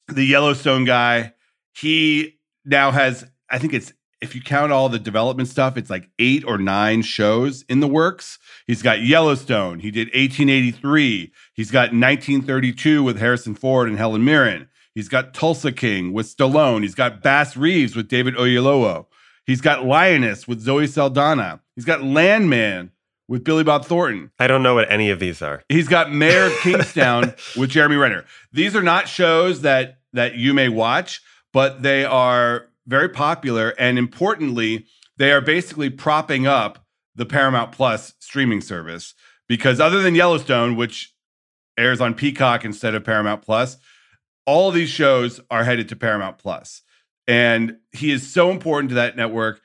the 0.08 0.24
Yellowstone 0.24 0.86
guy. 0.86 1.34
He 1.76 2.38
now 2.64 2.92
has, 2.92 3.26
I 3.50 3.58
think 3.58 3.74
it's 3.74 3.92
if 4.22 4.36
you 4.36 4.42
count 4.42 4.72
all 4.72 4.90
the 4.90 5.00
development 5.00 5.50
stuff, 5.50 5.78
it's 5.78 5.90
like 5.90 6.12
eight 6.20 6.46
or 6.46 6.60
nine 6.60 7.02
shows 7.02 7.64
in 7.64 7.80
the 7.80 7.88
works. 7.88 8.38
He's 8.68 8.84
got 8.84 9.02
Yellowstone. 9.02 9.80
He 9.80 9.90
did 9.90 10.10
1883. 10.10 11.32
He's 11.56 11.72
got 11.72 11.94
1932 11.94 13.02
with 13.02 13.18
Harrison 13.18 13.56
Ford 13.56 13.90
and 13.90 13.98
Helen 13.98 14.24
Mirren. 14.24 14.70
He's 14.94 15.10
got 15.10 15.34
Tulsa 15.34 15.72
King 15.72 16.14
with 16.14 16.28
Stallone. 16.28 16.84
He's 16.84 16.94
got 16.94 17.24
Bass 17.24 17.58
Reeves 17.58 17.96
with 17.96 18.08
David 18.08 18.36
Oyelowo. 18.36 19.08
He's 19.48 19.62
got 19.62 19.84
Lioness 19.84 20.48
with 20.48 20.62
Zoe 20.62 20.86
Saldana. 20.86 21.62
He's 21.76 21.86
got 21.86 22.04
Landman 22.04 22.92
with 23.32 23.46
Billy 23.46 23.64
Bob 23.64 23.86
Thornton. 23.86 24.30
I 24.40 24.48
don't 24.48 24.62
know 24.62 24.76
what 24.76 24.92
any 24.92 25.10
of 25.10 25.20
these 25.22 25.42
are. 25.42 25.64
He's 25.70 25.88
got 25.88 26.12
Mayor 26.12 26.48
of 26.48 26.54
Kingstown 26.62 27.34
with 27.56 27.70
Jeremy 27.70 27.96
Renner. 27.96 28.26
These 28.52 28.76
are 28.76 28.84
not 28.84 29.08
shows 29.08 29.62
that 29.62 30.00
that 30.12 30.36
you 30.36 30.54
may 30.54 30.68
watch, 30.68 31.22
but 31.54 31.82
they 31.82 32.04
are 32.04 32.68
very 32.86 33.08
popular 33.08 33.70
and 33.80 33.98
importantly, 33.98 34.86
they 35.16 35.32
are 35.32 35.40
basically 35.40 35.90
propping 35.90 36.46
up 36.46 36.86
the 37.16 37.26
Paramount 37.26 37.72
Plus 37.72 38.16
streaming 38.20 38.60
service 38.60 39.14
because 39.48 39.80
other 39.80 40.02
than 40.02 40.14
Yellowstone, 40.14 40.76
which 40.76 41.14
airs 41.78 42.02
on 42.02 42.14
Peacock 42.14 42.66
instead 42.66 42.96
of 42.96 43.06
Paramount 43.06 43.44
Plus, 43.44 43.78
all 44.46 44.72
these 44.72 44.90
shows 44.90 45.40
are 45.50 45.64
headed 45.64 45.88
to 45.88 45.96
Paramount 45.96 46.38
Plus. 46.38 46.82
And 47.30 47.78
he 47.94 48.12
is 48.12 48.30
so 48.30 48.52
important 48.52 48.90
to 48.90 48.96
that 48.96 49.16
network. 49.16 49.62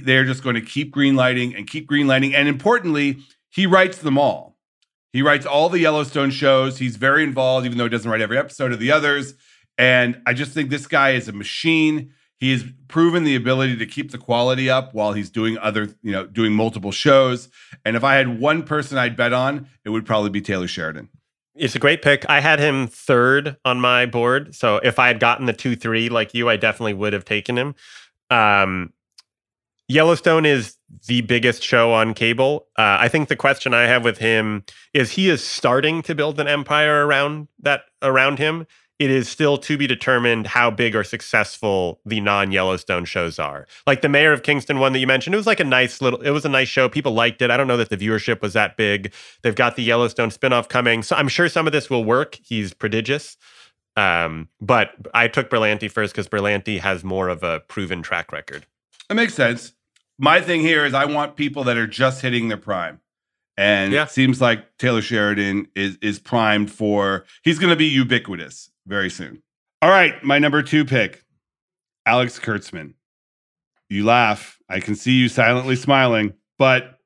They're 0.00 0.24
just 0.24 0.42
going 0.42 0.54
to 0.54 0.60
keep 0.60 0.94
greenlighting 0.94 1.56
and 1.56 1.66
keep 1.66 1.88
greenlighting. 1.88 2.34
And 2.34 2.48
importantly, 2.48 3.18
he 3.50 3.66
writes 3.66 3.98
them 3.98 4.18
all. 4.18 4.56
He 5.12 5.22
writes 5.22 5.46
all 5.46 5.68
the 5.68 5.78
Yellowstone 5.78 6.30
shows. 6.30 6.78
He's 6.78 6.96
very 6.96 7.22
involved, 7.22 7.66
even 7.66 7.78
though 7.78 7.84
he 7.84 7.90
doesn't 7.90 8.10
write 8.10 8.20
every 8.20 8.36
episode 8.36 8.72
of 8.72 8.80
the 8.80 8.90
others. 8.90 9.34
And 9.78 10.20
I 10.26 10.34
just 10.34 10.52
think 10.52 10.70
this 10.70 10.86
guy 10.86 11.10
is 11.10 11.28
a 11.28 11.32
machine. 11.32 12.12
He 12.38 12.50
has 12.52 12.64
proven 12.88 13.24
the 13.24 13.36
ability 13.36 13.76
to 13.76 13.86
keep 13.86 14.10
the 14.10 14.18
quality 14.18 14.68
up 14.68 14.92
while 14.92 15.12
he's 15.12 15.30
doing 15.30 15.56
other, 15.58 15.88
you 16.02 16.12
know, 16.12 16.26
doing 16.26 16.52
multiple 16.52 16.90
shows. 16.90 17.48
And 17.84 17.96
if 17.96 18.04
I 18.04 18.16
had 18.16 18.40
one 18.40 18.64
person 18.64 18.98
I'd 18.98 19.16
bet 19.16 19.32
on, 19.32 19.68
it 19.84 19.90
would 19.90 20.04
probably 20.04 20.30
be 20.30 20.40
Taylor 20.40 20.66
Sheridan. 20.66 21.08
It's 21.54 21.76
a 21.76 21.78
great 21.78 22.02
pick. 22.02 22.28
I 22.28 22.40
had 22.40 22.58
him 22.58 22.88
third 22.88 23.56
on 23.64 23.80
my 23.80 24.06
board. 24.06 24.54
So 24.54 24.76
if 24.78 24.98
I 24.98 25.06
had 25.06 25.20
gotten 25.20 25.46
the 25.46 25.52
2 25.52 25.76
3 25.76 26.08
like 26.08 26.34
you, 26.34 26.48
I 26.48 26.56
definitely 26.56 26.94
would 26.94 27.12
have 27.12 27.24
taken 27.24 27.56
him. 27.56 27.76
Um, 28.30 28.92
Yellowstone 29.88 30.46
is 30.46 30.76
the 31.06 31.20
biggest 31.22 31.62
show 31.62 31.92
on 31.92 32.14
cable. 32.14 32.66
Uh, 32.78 32.96
I 33.00 33.08
think 33.08 33.28
the 33.28 33.36
question 33.36 33.74
I 33.74 33.82
have 33.82 34.04
with 34.04 34.18
him 34.18 34.64
is 34.94 35.12
he 35.12 35.28
is 35.28 35.44
starting 35.44 36.02
to 36.02 36.14
build 36.14 36.40
an 36.40 36.48
empire 36.48 37.06
around 37.06 37.48
that 37.60 37.82
around 38.00 38.38
him. 38.38 38.66
It 38.98 39.10
is 39.10 39.28
still 39.28 39.58
to 39.58 39.76
be 39.76 39.86
determined 39.88 40.46
how 40.46 40.70
big 40.70 40.94
or 40.94 41.02
successful 41.02 42.00
the 42.06 42.20
non-Yellowstone 42.20 43.04
shows 43.04 43.40
are. 43.40 43.66
Like 43.88 44.02
the 44.02 44.08
Mayor 44.08 44.32
of 44.32 44.44
Kingstown 44.44 44.78
one 44.78 44.92
that 44.92 45.00
you 45.00 45.06
mentioned, 45.06 45.34
it 45.34 45.36
was 45.36 45.48
like 45.48 45.60
a 45.60 45.64
nice 45.64 46.00
little 46.00 46.20
it 46.22 46.30
was 46.30 46.44
a 46.44 46.48
nice 46.48 46.68
show. 46.68 46.88
People 46.88 47.12
liked 47.12 47.42
it. 47.42 47.50
I 47.50 47.56
don't 47.56 47.66
know 47.66 47.76
that 47.76 47.90
the 47.90 47.96
viewership 47.98 48.40
was 48.40 48.54
that 48.54 48.76
big. 48.76 49.12
They've 49.42 49.54
got 49.54 49.76
the 49.76 49.82
Yellowstone 49.82 50.30
spinoff 50.30 50.68
coming. 50.68 51.02
So 51.02 51.16
I'm 51.16 51.28
sure 51.28 51.48
some 51.48 51.66
of 51.66 51.72
this 51.72 51.90
will 51.90 52.04
work. 52.04 52.38
He's 52.42 52.72
prodigious. 52.72 53.36
Um, 53.96 54.48
but 54.60 54.92
I 55.12 55.28
took 55.28 55.50
Berlanti 55.50 55.90
first 55.90 56.14
because 56.14 56.28
Berlanti 56.28 56.80
has 56.80 57.04
more 57.04 57.28
of 57.28 57.42
a 57.42 57.60
proven 57.60 58.02
track 58.02 58.32
record. 58.32 58.66
It 59.10 59.14
makes 59.14 59.34
sense. 59.34 59.72
My 60.18 60.40
thing 60.40 60.60
here 60.60 60.84
is 60.84 60.94
I 60.94 61.04
want 61.06 61.36
people 61.36 61.64
that 61.64 61.76
are 61.76 61.86
just 61.86 62.22
hitting 62.22 62.48
their 62.48 62.56
prime. 62.58 63.00
And 63.56 63.92
Yeah. 63.92 64.04
it 64.04 64.10
seems 64.10 64.40
like 64.40 64.76
Taylor 64.78 65.02
Sheridan 65.02 65.68
is 65.76 65.96
is 66.02 66.18
primed 66.18 66.70
for 66.72 67.24
he's 67.42 67.58
going 67.58 67.70
to 67.70 67.76
be 67.76 67.86
ubiquitous 67.86 68.70
very 68.86 69.10
soon. 69.10 69.42
All 69.82 69.90
right, 69.90 70.22
my 70.24 70.38
number 70.38 70.62
2 70.62 70.84
pick. 70.84 71.24
Alex 72.06 72.38
Kurtzman. 72.38 72.94
You 73.88 74.04
laugh. 74.04 74.58
I 74.68 74.80
can 74.80 74.94
see 74.96 75.12
you 75.12 75.28
silently 75.28 75.76
smiling, 75.76 76.32
but 76.58 76.98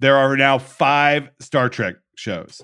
there 0.00 0.16
are 0.16 0.36
now 0.36 0.58
5 0.58 1.30
Star 1.40 1.68
Trek 1.68 1.96
shows. 2.16 2.60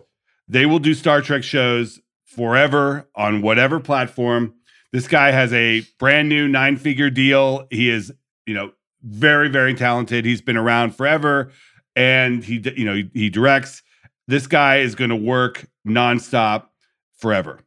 They 0.49 0.67
will 0.67 0.79
do 0.81 0.95
Star 0.95 1.21
Trek 1.23 1.45
shows 1.45 2.01
forever 2.25 3.09
on 3.15 3.43
whatever 3.43 3.79
platform. 3.81 4.55
This 4.93 5.07
guy 5.07 5.31
has 5.31 5.53
a 5.53 5.83
brand 6.01 6.29
new 6.29 6.49
nine-figure 6.49 7.11
deal. 7.11 7.69
He 7.71 7.89
is, 7.91 8.13
you 8.47 8.55
know, 8.55 8.73
very 9.03 9.49
very 9.49 9.75
talented. 9.75 10.25
He's 10.25 10.43
been 10.43 10.57
around 10.57 10.95
forever 10.95 11.51
and 11.97 12.45
he 12.45 12.63
you 12.77 12.85
know 12.85 12.95
he, 12.95 13.11
he 13.15 13.31
directs. 13.31 13.83
This 14.29 14.47
guy 14.47 14.79
is 14.79 14.95
going 14.95 15.11
to 15.11 15.17
work 15.17 15.67
nonstop 15.87 16.67
forever. 17.19 17.61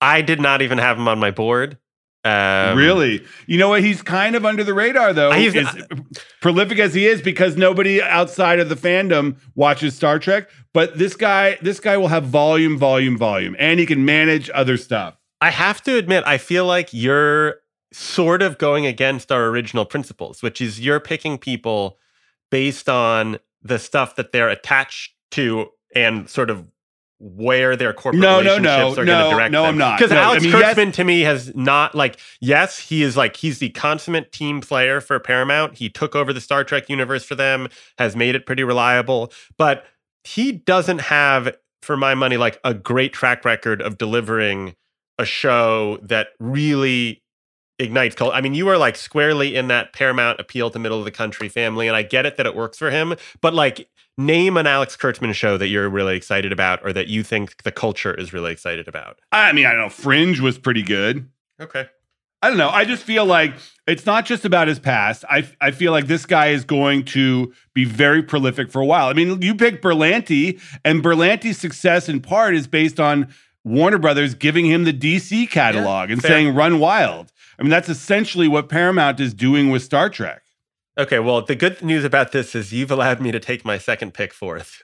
I 0.00 0.22
did 0.22 0.40
not 0.40 0.62
even 0.62 0.78
have 0.78 0.96
him 0.98 1.06
on 1.08 1.18
my 1.18 1.30
board. 1.30 1.78
Um, 2.24 2.78
really? 2.78 3.24
You 3.46 3.58
know 3.58 3.70
what? 3.70 3.82
He's 3.82 4.00
kind 4.00 4.36
of 4.36 4.46
under 4.46 4.62
the 4.62 4.74
radar 4.74 5.12
though 5.12 5.32
He's- 5.32 5.56
as 5.56 5.84
prolific 6.40 6.78
as 6.78 6.94
he 6.94 7.06
is 7.06 7.20
because 7.20 7.56
nobody 7.56 8.00
outside 8.00 8.60
of 8.60 8.68
the 8.68 8.76
fandom 8.76 9.36
watches 9.56 9.96
star 9.96 10.20
trek 10.20 10.48
but 10.72 10.98
this 10.98 11.16
guy 11.16 11.58
this 11.62 11.80
guy 11.80 11.96
will 11.96 12.08
have 12.08 12.24
volume 12.24 12.78
volume 12.78 13.18
volume 13.18 13.56
and 13.58 13.80
he 13.80 13.86
can 13.86 14.04
manage 14.04 14.50
other 14.54 14.76
stuff. 14.76 15.18
I 15.40 15.50
have 15.50 15.82
to 15.82 15.96
admit, 15.96 16.22
I 16.24 16.38
feel 16.38 16.64
like 16.64 16.90
you're 16.92 17.56
sort 17.92 18.42
of 18.42 18.58
going 18.58 18.86
against 18.86 19.30
our 19.30 19.46
original 19.46 19.84
principles, 19.84 20.42
which 20.42 20.60
is 20.60 20.80
you're 20.80 21.00
picking 21.00 21.38
people 21.38 21.98
based 22.50 22.88
on 22.88 23.38
the 23.62 23.78
stuff 23.78 24.16
that 24.16 24.32
they're 24.32 24.48
attached 24.48 25.14
to 25.32 25.68
and 25.94 26.28
sort 26.28 26.50
of 26.50 26.66
where 27.20 27.76
their 27.76 27.92
corporate 27.92 28.20
No, 28.20 28.42
no, 28.42 28.56
relationships 28.56 28.66
no, 28.96 29.02
are 29.02 29.06
going 29.06 29.06
no, 29.06 29.30
to 29.30 29.36
direct 29.36 29.52
no, 29.52 29.62
them. 29.62 29.68
I'm 29.74 29.78
not. 29.78 29.98
Because 29.98 30.10
No, 30.10 30.18
I 30.18 30.22
Alex 30.22 30.42
mean, 30.42 30.52
yes- 30.52 30.76
Kurtzman 30.76 30.92
to 30.94 31.04
me 31.04 31.20
has 31.20 31.54
not 31.54 31.94
like 31.94 32.18
yes, 32.40 32.78
he 32.80 33.02
is 33.04 33.16
like 33.16 33.36
he's 33.36 33.58
the 33.60 33.68
consummate 33.70 34.32
team 34.32 34.60
player 34.60 35.00
for 35.00 35.20
Paramount. 35.20 35.76
He 35.78 35.88
took 35.88 36.16
over 36.16 36.32
the 36.32 36.40
Star 36.40 36.64
Trek 36.64 36.88
universe 36.88 37.24
for 37.24 37.36
them, 37.36 37.68
has 37.98 38.16
made 38.16 38.34
it 38.34 38.44
pretty 38.44 38.64
reliable, 38.64 39.32
but 39.56 39.84
he 40.24 40.50
doesn't 40.52 41.00
have, 41.02 41.56
for 41.80 41.96
my 41.96 42.14
money, 42.14 42.36
like 42.36 42.58
a 42.64 42.74
great 42.74 43.12
track 43.12 43.44
record 43.44 43.80
of 43.80 43.98
delivering 43.98 44.74
a 45.18 45.24
show 45.24 45.98
that 46.02 46.28
really 46.40 47.21
ignites 47.78 48.14
cult. 48.14 48.34
I 48.34 48.40
mean, 48.40 48.54
you 48.54 48.68
are 48.68 48.78
like 48.78 48.96
squarely 48.96 49.56
in 49.56 49.68
that 49.68 49.92
Paramount 49.92 50.40
appeal 50.40 50.70
to 50.70 50.78
middle 50.78 50.98
of 50.98 51.04
the 51.04 51.10
country 51.10 51.48
family, 51.48 51.88
and 51.88 51.96
I 51.96 52.02
get 52.02 52.26
it 52.26 52.36
that 52.36 52.46
it 52.46 52.54
works 52.54 52.78
for 52.78 52.90
him, 52.90 53.14
but 53.40 53.54
like 53.54 53.88
name 54.18 54.56
an 54.56 54.66
Alex 54.66 54.96
Kurtzman 54.96 55.34
show 55.34 55.56
that 55.56 55.68
you're 55.68 55.88
really 55.88 56.16
excited 56.16 56.52
about 56.52 56.80
or 56.84 56.92
that 56.92 57.08
you 57.08 57.22
think 57.22 57.62
the 57.62 57.72
culture 57.72 58.12
is 58.12 58.32
really 58.32 58.52
excited 58.52 58.86
about. 58.86 59.18
i 59.32 59.52
mean 59.52 59.64
i 59.64 59.70
don't 59.70 59.80
know 59.80 59.88
fringe 59.88 60.38
was 60.40 60.58
pretty 60.58 60.82
good 60.82 61.28
Okay. 61.60 61.86
I 62.42 62.48
don't 62.48 62.58
know. 62.58 62.70
I 62.70 62.84
just 62.84 63.04
feel 63.04 63.24
like 63.24 63.54
it's 63.86 64.04
not 64.04 64.26
just 64.26 64.44
about 64.44 64.66
his 64.66 64.80
past. 64.80 65.24
I 65.30 65.48
I 65.60 65.70
feel 65.70 65.92
like 65.92 66.08
this 66.08 66.26
guy 66.26 66.48
is 66.48 66.64
going 66.64 67.04
to 67.06 67.52
be 67.72 67.84
very 67.84 68.20
prolific 68.20 68.68
for 68.68 68.80
a 68.80 68.84
while. 68.84 69.06
I 69.06 69.12
mean, 69.12 69.40
you 69.40 69.54
pick 69.54 69.80
Berlanti, 69.80 70.60
and 70.84 71.04
Berlanti's 71.04 71.58
success 71.58 72.08
in 72.08 72.20
part 72.20 72.56
is 72.56 72.66
based 72.66 72.98
on 72.98 73.28
Warner 73.64 73.98
Brothers 73.98 74.34
giving 74.34 74.66
him 74.66 74.84
the 74.84 74.92
DC 74.92 75.48
catalog 75.50 76.10
and 76.10 76.20
fair. 76.20 76.30
saying 76.30 76.54
"Run 76.54 76.78
Wild." 76.78 77.32
I 77.58 77.62
mean, 77.62 77.70
that's 77.70 77.88
essentially 77.88 78.48
what 78.48 78.68
Paramount 78.68 79.20
is 79.20 79.34
doing 79.34 79.70
with 79.70 79.82
Star 79.82 80.08
Trek. 80.08 80.42
Okay, 80.98 81.18
well, 81.18 81.42
the 81.42 81.54
good 81.54 81.80
news 81.82 82.04
about 82.04 82.32
this 82.32 82.54
is 82.54 82.72
you've 82.72 82.90
allowed 82.90 83.20
me 83.20 83.30
to 83.32 83.40
take 83.40 83.64
my 83.64 83.78
second 83.78 84.12
pick 84.14 84.32
fourth. 84.34 84.82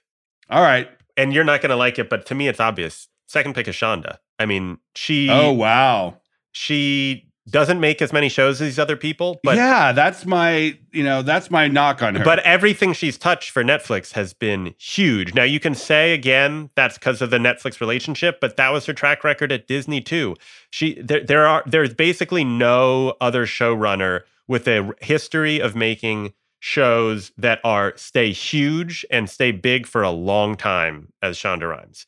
All 0.49 0.63
right. 0.63 0.89
And 1.17 1.35
you're 1.35 1.45
not 1.45 1.61
going 1.61 1.71
to 1.71 1.77
like 1.77 1.99
it, 1.99 2.09
but 2.09 2.25
to 2.27 2.35
me 2.35 2.49
it's 2.49 2.61
obvious. 2.61 3.09
Second 3.27 3.55
pick 3.55 3.69
is 3.69 3.75
Shonda. 3.75 4.19
I 4.39 4.47
mean, 4.47 4.79
she 4.95 5.29
Oh 5.31 5.53
wow. 5.53 6.19
she 6.53 7.28
doesn't 7.51 7.81
make 7.81 8.03
as 8.03 8.13
many 8.13 8.29
shows 8.29 8.61
as 8.61 8.69
these 8.69 8.79
other 8.79 8.97
people, 8.97 9.41
but 9.43 9.57
yeah, 9.57 9.93
that's 9.93 10.27
my 10.27 10.79
you 10.93 11.03
know 11.03 11.23
that's 11.23 11.51
my 11.51 11.69
knock 11.69 12.03
on 12.03 12.15
her. 12.15 12.25
But 12.25 12.41
everything 12.41 12.93
she's 12.93 13.19
touched 13.19 13.51
for 13.51 13.63
Netflix 13.65 14.13
has 14.13 14.33
been 14.33 14.75
huge. 14.79 15.35
Now 15.35 15.45
you 15.45 15.61
can 15.61 15.75
say 15.75 16.13
again 16.13 16.71
that's 16.75 16.99
because 16.99 17.23
of 17.23 17.31
the 17.31 17.39
Netflix 17.39 17.81
relationship, 17.81 18.41
but 18.41 18.57
that 18.57 18.71
was 18.71 18.87
her 18.87 18.93
track 18.93 19.25
record 19.25 19.53
at 19.53 19.67
Disney 19.67 20.01
too. 20.01 20.37
She 20.71 21.01
there 21.01 21.25
there 21.25 21.47
are 21.47 21.63
there's 21.67 21.95
basically 21.95 22.45
no 22.45 23.15
other 23.21 23.47
showrunner 23.47 24.23
with 24.47 24.67
a 24.67 24.93
history 25.01 25.61
of 25.61 25.77
making 25.77 26.33
shows 26.61 27.31
that 27.39 27.61
are 27.65 27.97
stay 27.97 28.33
huge 28.33 29.07
and 29.11 29.31
stay 29.31 29.53
big 29.53 29.87
for 29.87 30.03
a 30.03 30.11
long 30.11 30.57
time 30.57 31.13
as 31.23 31.37
Shonda 31.37 31.71
Rhimes. 31.71 32.07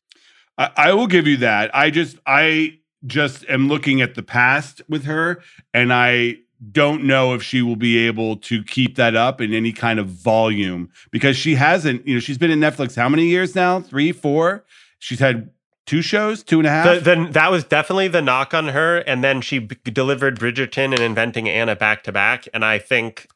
I, 0.58 0.70
I 0.76 0.92
will 0.92 1.06
give 1.06 1.26
you 1.26 1.36
that. 1.38 1.74
I 1.74 1.90
just 1.90 2.18
I 2.26 2.79
just 3.06 3.44
am 3.48 3.68
looking 3.68 4.00
at 4.00 4.14
the 4.14 4.22
past 4.22 4.82
with 4.88 5.04
her, 5.04 5.42
and 5.72 5.92
I 5.92 6.38
don't 6.72 7.04
know 7.04 7.34
if 7.34 7.42
she 7.42 7.62
will 7.62 7.76
be 7.76 8.06
able 8.06 8.36
to 8.36 8.62
keep 8.62 8.96
that 8.96 9.16
up 9.16 9.40
in 9.40 9.54
any 9.54 9.72
kind 9.72 9.98
of 9.98 10.08
volume 10.08 10.90
because 11.10 11.36
she 11.36 11.54
hasn't. 11.54 12.06
You 12.06 12.14
know, 12.14 12.20
she's 12.20 12.38
been 12.38 12.50
in 12.50 12.60
Netflix 12.60 12.96
how 12.96 13.08
many 13.08 13.26
years 13.26 13.54
now? 13.54 13.80
Three, 13.80 14.12
four. 14.12 14.64
She's 14.98 15.20
had 15.20 15.50
two 15.86 16.02
shows, 16.02 16.42
two 16.42 16.58
and 16.58 16.66
a 16.66 16.70
half. 16.70 17.02
The, 17.02 17.16
the, 17.16 17.28
that 17.32 17.50
was 17.50 17.64
definitely 17.64 18.08
the 18.08 18.22
knock 18.22 18.54
on 18.54 18.68
her, 18.68 18.98
and 18.98 19.24
then 19.24 19.40
she 19.40 19.58
b- 19.58 19.76
delivered 19.84 20.38
Bridgerton 20.38 20.92
and 20.92 21.00
Inventing 21.00 21.48
Anna 21.48 21.74
back 21.74 22.04
to 22.04 22.12
back. 22.12 22.46
And 22.52 22.64
I 22.64 22.78
think, 22.78 23.28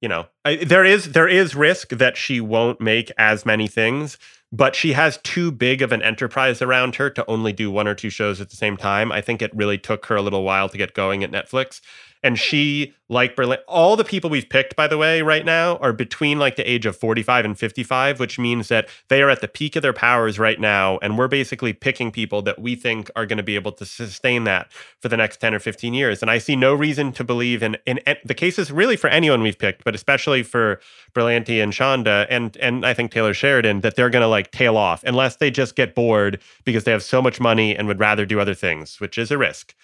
you 0.00 0.08
know, 0.08 0.26
I, 0.44 0.56
there 0.56 0.84
is 0.84 1.12
there 1.12 1.28
is 1.28 1.54
risk 1.54 1.90
that 1.90 2.16
she 2.16 2.40
won't 2.40 2.80
make 2.80 3.10
as 3.18 3.44
many 3.44 3.66
things, 3.66 4.16
but 4.52 4.74
she 4.74 4.92
has 4.92 5.18
too 5.18 5.52
big 5.52 5.80
of 5.82 5.92
an 5.92 6.02
enterprise 6.02 6.60
around 6.60 6.96
her 6.96 7.08
to 7.10 7.24
only 7.26 7.52
do 7.52 7.70
one 7.70 7.86
or 7.86 7.94
two 7.94 8.10
shows 8.10 8.40
at 8.40 8.50
the 8.50 8.56
same 8.56 8.76
time. 8.76 9.12
I 9.12 9.20
think 9.20 9.42
it 9.42 9.54
really 9.54 9.78
took 9.78 10.06
her 10.06 10.16
a 10.16 10.22
little 10.22 10.42
while 10.42 10.68
to 10.68 10.78
get 10.78 10.94
going 10.94 11.22
at 11.22 11.30
Netflix. 11.30 11.80
And 12.22 12.38
she, 12.38 12.92
like 13.08 13.34
Berlin, 13.34 13.58
all 13.66 13.96
the 13.96 14.04
people 14.04 14.28
we've 14.28 14.48
picked, 14.48 14.76
by 14.76 14.86
the 14.86 14.98
way, 14.98 15.22
right 15.22 15.44
now 15.44 15.78
are 15.78 15.92
between 15.92 16.38
like 16.38 16.56
the 16.56 16.70
age 16.70 16.84
of 16.84 16.96
45 16.96 17.46
and 17.46 17.58
55, 17.58 18.20
which 18.20 18.38
means 18.38 18.68
that 18.68 18.88
they 19.08 19.22
are 19.22 19.30
at 19.30 19.40
the 19.40 19.48
peak 19.48 19.74
of 19.74 19.82
their 19.82 19.94
powers 19.94 20.38
right 20.38 20.60
now. 20.60 20.98
And 20.98 21.16
we're 21.16 21.28
basically 21.28 21.72
picking 21.72 22.10
people 22.10 22.42
that 22.42 22.58
we 22.58 22.76
think 22.76 23.10
are 23.16 23.24
going 23.24 23.38
to 23.38 23.42
be 23.42 23.54
able 23.54 23.72
to 23.72 23.86
sustain 23.86 24.44
that 24.44 24.70
for 25.00 25.08
the 25.08 25.16
next 25.16 25.38
10 25.38 25.54
or 25.54 25.58
15 25.58 25.94
years. 25.94 26.20
And 26.20 26.30
I 26.30 26.36
see 26.38 26.56
no 26.56 26.74
reason 26.74 27.12
to 27.12 27.24
believe 27.24 27.62
in, 27.62 27.78
in, 27.86 27.98
in 28.06 28.16
the 28.24 28.34
cases 28.34 28.70
really 28.70 28.96
for 28.96 29.08
anyone 29.08 29.42
we've 29.42 29.58
picked, 29.58 29.84
but 29.84 29.94
especially 29.94 30.42
for 30.42 30.78
Berlanti 31.14 31.62
and 31.62 31.72
Shonda 31.72 32.26
and, 32.28 32.56
and 32.58 32.84
I 32.84 32.92
think 32.92 33.12
Taylor 33.12 33.34
Sheridan, 33.34 33.80
that 33.80 33.96
they're 33.96 34.10
going 34.10 34.22
to 34.22 34.28
like 34.28 34.50
tail 34.50 34.76
off 34.76 35.02
unless 35.04 35.36
they 35.36 35.50
just 35.50 35.74
get 35.74 35.94
bored 35.94 36.40
because 36.64 36.84
they 36.84 36.92
have 36.92 37.02
so 37.02 37.22
much 37.22 37.40
money 37.40 37.74
and 37.74 37.88
would 37.88 37.98
rather 37.98 38.26
do 38.26 38.40
other 38.40 38.54
things, 38.54 39.00
which 39.00 39.16
is 39.16 39.30
a 39.30 39.38
risk. 39.38 39.74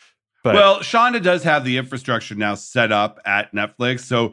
But 0.46 0.54
well, 0.54 0.78
Shonda 0.78 1.20
does 1.20 1.42
have 1.42 1.64
the 1.64 1.76
infrastructure 1.76 2.36
now 2.36 2.54
set 2.54 2.92
up 2.92 3.18
at 3.24 3.52
Netflix, 3.52 4.00
so 4.00 4.32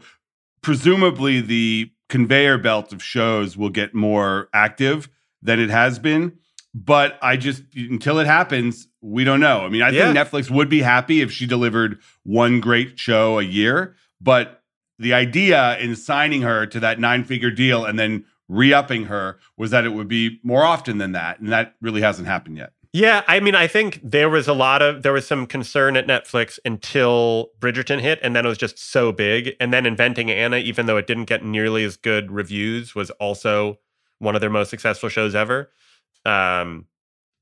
presumably 0.61 1.41
the 1.41 1.91
conveyor 2.09 2.59
belt 2.59 2.93
of 2.93 3.01
shows 3.03 3.57
will 3.57 3.69
get 3.71 3.95
more 3.95 4.47
active 4.53 5.09
than 5.41 5.59
it 5.59 5.71
has 5.71 5.97
been. 5.97 6.37
But 6.75 7.17
I 7.21 7.37
just 7.37 7.63
until 7.75 8.19
it 8.19 8.27
happens, 8.27 8.87
we 9.01 9.23
don't 9.23 9.39
know. 9.39 9.61
I 9.61 9.69
mean, 9.69 9.81
I 9.81 9.89
Yeah. 9.89 10.11
think 10.13 10.17
Netflix 10.17 10.51
would 10.51 10.69
be 10.69 10.81
happy 10.81 11.21
if 11.21 11.31
she 11.31 11.45
delivered 11.47 11.99
one 12.23 12.59
great 12.59 12.99
show 12.99 13.39
a 13.39 13.43
year, 13.43 13.95
but 14.21 14.61
the 14.99 15.13
idea 15.13 15.77
in 15.79 15.95
signing 15.95 16.43
her 16.43 16.65
to 16.67 16.79
that 16.79 16.99
nine 16.99 17.23
figure 17.23 17.51
deal 17.51 17.85
and 17.85 17.97
then 17.97 18.25
re-upping 18.47 19.05
her 19.05 19.39
was 19.57 19.71
that 19.71 19.83
it 19.85 19.93
would 19.93 20.07
be 20.07 20.39
more 20.43 20.63
often 20.63 20.99
than 20.99 21.11
that, 21.13 21.39
and 21.39 21.51
that 21.51 21.75
really 21.81 22.01
hasn't 22.01 22.27
happened 22.27 22.57
yet. 22.57 22.73
Yeah, 22.95 23.23
I 23.27 23.39
mean, 23.39 23.55
I 23.55 23.65
think 23.65 23.99
there 24.03 24.29
was 24.29 24.47
a 24.47 24.53
lot 24.53 24.83
of 24.83 25.01
there 25.01 25.13
was 25.13 25.25
some 25.25 25.47
concern 25.47 25.97
at 25.97 26.05
Netflix 26.05 26.59
until 26.63 27.49
Bridgerton 27.59 27.99
hit, 27.99 28.19
and 28.21 28.35
then 28.35 28.45
it 28.45 28.49
was 28.49 28.59
just 28.59 28.77
so 28.77 29.11
big. 29.11 29.55
And 29.59 29.73
then 29.73 29.87
Inventing 29.87 30.29
Anna, 30.29 30.57
even 30.57 30.85
though 30.85 30.97
it 30.97 31.07
didn't 31.07 31.25
get 31.25 31.43
nearly 31.43 31.83
as 31.83 31.97
good 31.97 32.31
reviews, 32.31 32.93
was 32.93 33.09
also 33.11 33.79
one 34.19 34.35
of 34.35 34.41
their 34.41 34.51
most 34.51 34.69
successful 34.69 35.09
shows 35.09 35.33
ever. 35.33 35.71
Um, 36.23 36.85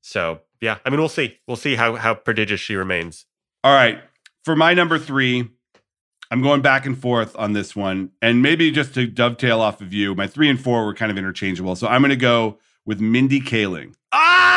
so 0.00 0.40
yeah, 0.62 0.78
I 0.86 0.90
mean, 0.90 0.98
we'll 0.98 1.10
see. 1.10 1.36
We'll 1.46 1.58
see 1.58 1.74
how 1.74 1.96
how 1.96 2.14
prodigious 2.14 2.60
she 2.60 2.74
remains. 2.74 3.26
All 3.62 3.74
right, 3.74 4.00
for 4.46 4.56
my 4.56 4.72
number 4.72 4.98
three, 4.98 5.50
I'm 6.30 6.40
going 6.40 6.62
back 6.62 6.86
and 6.86 6.98
forth 6.98 7.36
on 7.36 7.52
this 7.52 7.76
one, 7.76 8.12
and 8.22 8.40
maybe 8.40 8.70
just 8.70 8.94
to 8.94 9.06
dovetail 9.06 9.60
off 9.60 9.82
of 9.82 9.92
you, 9.92 10.14
my 10.14 10.26
three 10.26 10.48
and 10.48 10.58
four 10.58 10.86
were 10.86 10.94
kind 10.94 11.12
of 11.12 11.18
interchangeable. 11.18 11.76
So 11.76 11.88
I'm 11.88 12.00
going 12.00 12.08
to 12.08 12.16
go 12.16 12.58
with 12.86 13.02
Mindy 13.02 13.40
Kaling. 13.42 13.92
Ah! 14.12 14.51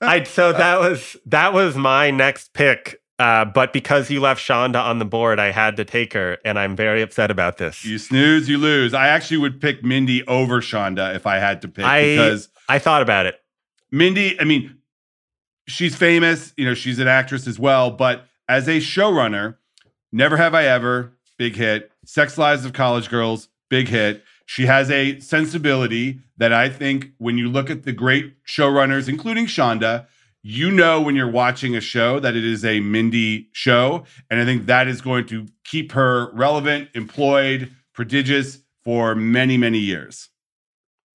I 0.00 0.22
so 0.24 0.52
that 0.52 0.80
was 0.80 1.16
that 1.26 1.52
was 1.52 1.76
my 1.76 2.10
next 2.10 2.52
pick. 2.52 3.00
Uh, 3.18 3.46
but 3.46 3.72
because 3.72 4.10
you 4.10 4.20
left 4.20 4.42
Shonda 4.42 4.82
on 4.84 4.98
the 4.98 5.06
board, 5.06 5.40
I 5.40 5.50
had 5.50 5.76
to 5.76 5.86
take 5.86 6.12
her, 6.12 6.36
and 6.44 6.58
I'm 6.58 6.76
very 6.76 7.00
upset 7.00 7.30
about 7.30 7.56
this. 7.56 7.82
You 7.82 7.96
snooze, 7.96 8.46
you 8.46 8.58
lose. 8.58 8.92
I 8.92 9.08
actually 9.08 9.38
would 9.38 9.58
pick 9.58 9.82
Mindy 9.82 10.22
over 10.26 10.60
Shonda 10.60 11.14
if 11.14 11.26
I 11.26 11.38
had 11.38 11.62
to 11.62 11.68
pick 11.68 11.84
I- 11.86 12.02
because 12.02 12.48
I 12.68 12.78
thought 12.78 13.00
about 13.00 13.24
it. 13.24 13.40
Mindy, 13.90 14.38
I 14.38 14.44
mean, 14.44 14.76
she's 15.66 15.96
famous, 15.96 16.52
you 16.58 16.66
know, 16.66 16.74
she's 16.74 16.98
an 16.98 17.08
actress 17.08 17.46
as 17.46 17.58
well, 17.58 17.90
but 17.90 18.26
as 18.48 18.68
a 18.68 18.78
showrunner, 18.78 19.56
Never 20.12 20.36
Have 20.36 20.54
I 20.54 20.64
Ever, 20.64 21.12
big 21.38 21.56
hit. 21.56 21.90
Sex 22.04 22.36
Lives 22.36 22.64
of 22.64 22.72
College 22.72 23.08
Girls, 23.08 23.48
big 23.70 23.88
hit. 23.88 24.22
She 24.46 24.66
has 24.66 24.90
a 24.90 25.18
sensibility 25.20 26.20
that 26.38 26.52
I 26.52 26.68
think 26.68 27.10
when 27.18 27.36
you 27.36 27.48
look 27.48 27.68
at 27.68 27.82
the 27.82 27.92
great 27.92 28.42
showrunners, 28.44 29.08
including 29.08 29.46
Shonda, 29.46 30.06
you 30.42 30.70
know 30.70 31.00
when 31.00 31.16
you're 31.16 31.30
watching 31.30 31.74
a 31.74 31.80
show 31.80 32.20
that 32.20 32.36
it 32.36 32.44
is 32.44 32.64
a 32.64 32.78
Mindy 32.78 33.48
show. 33.52 34.04
And 34.30 34.40
I 34.40 34.44
think 34.44 34.66
that 34.66 34.86
is 34.86 35.00
going 35.00 35.26
to 35.26 35.46
keep 35.64 35.92
her 35.92 36.30
relevant, 36.32 36.88
employed, 36.94 37.72
prodigious 37.92 38.60
for 38.84 39.16
many, 39.16 39.56
many 39.56 39.78
years. 39.80 40.28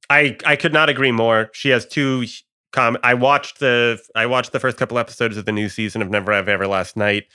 I 0.09 0.37
I 0.45 0.57
could 0.57 0.73
not 0.73 0.89
agree 0.89 1.13
more. 1.13 1.49
She 1.53 1.69
has 1.69 1.85
two 1.85 2.25
com 2.71 2.97
I 3.03 3.13
watched 3.13 3.59
the 3.59 4.01
I 4.15 4.25
watched 4.25 4.51
the 4.51 4.59
first 4.59 4.77
couple 4.77 4.97
episodes 4.97 5.37
of 5.37 5.45
the 5.45 5.51
new 5.51 5.69
season 5.69 6.01
of 6.01 6.09
Never 6.09 6.31
Have 6.31 6.47
Ever 6.49 6.67
last 6.67 6.97
night. 6.97 7.25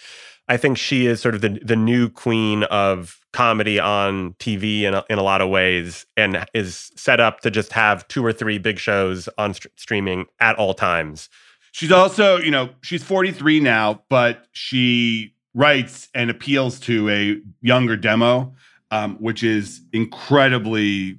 I 0.49 0.57
think 0.57 0.79
she 0.79 1.07
is 1.07 1.21
sort 1.21 1.35
of 1.35 1.41
the 1.41 1.61
the 1.63 1.77
new 1.77 2.09
queen 2.09 2.65
of 2.65 3.21
comedy 3.33 3.79
on 3.79 4.33
TV 4.35 4.83
in 4.83 4.95
a, 4.95 5.05
in 5.11 5.19
a 5.19 5.23
lot 5.23 5.43
of 5.43 5.51
ways 5.51 6.07
and 6.17 6.47
is 6.55 6.91
set 6.97 7.21
up 7.21 7.41
to 7.41 7.51
just 7.51 7.73
have 7.73 8.09
two 8.09 8.25
or 8.25 8.33
three 8.33 8.57
big 8.57 8.79
shows 8.79 9.29
on 9.37 9.53
st- 9.53 9.79
streaming 9.79 10.25
at 10.41 10.57
all 10.57 10.73
times. 10.73 11.29
She's 11.73 11.93
also, 11.93 12.39
you 12.39 12.51
know, 12.51 12.71
she's 12.81 13.03
43 13.03 13.61
now, 13.61 14.03
but 14.09 14.47
she 14.53 15.35
writes 15.53 16.09
and 16.15 16.31
appeals 16.31 16.81
to 16.81 17.11
a 17.11 17.39
younger 17.61 17.95
demo, 17.97 18.55
um, 18.91 19.17
which 19.17 19.43
is 19.43 19.83
incredibly 19.93 21.19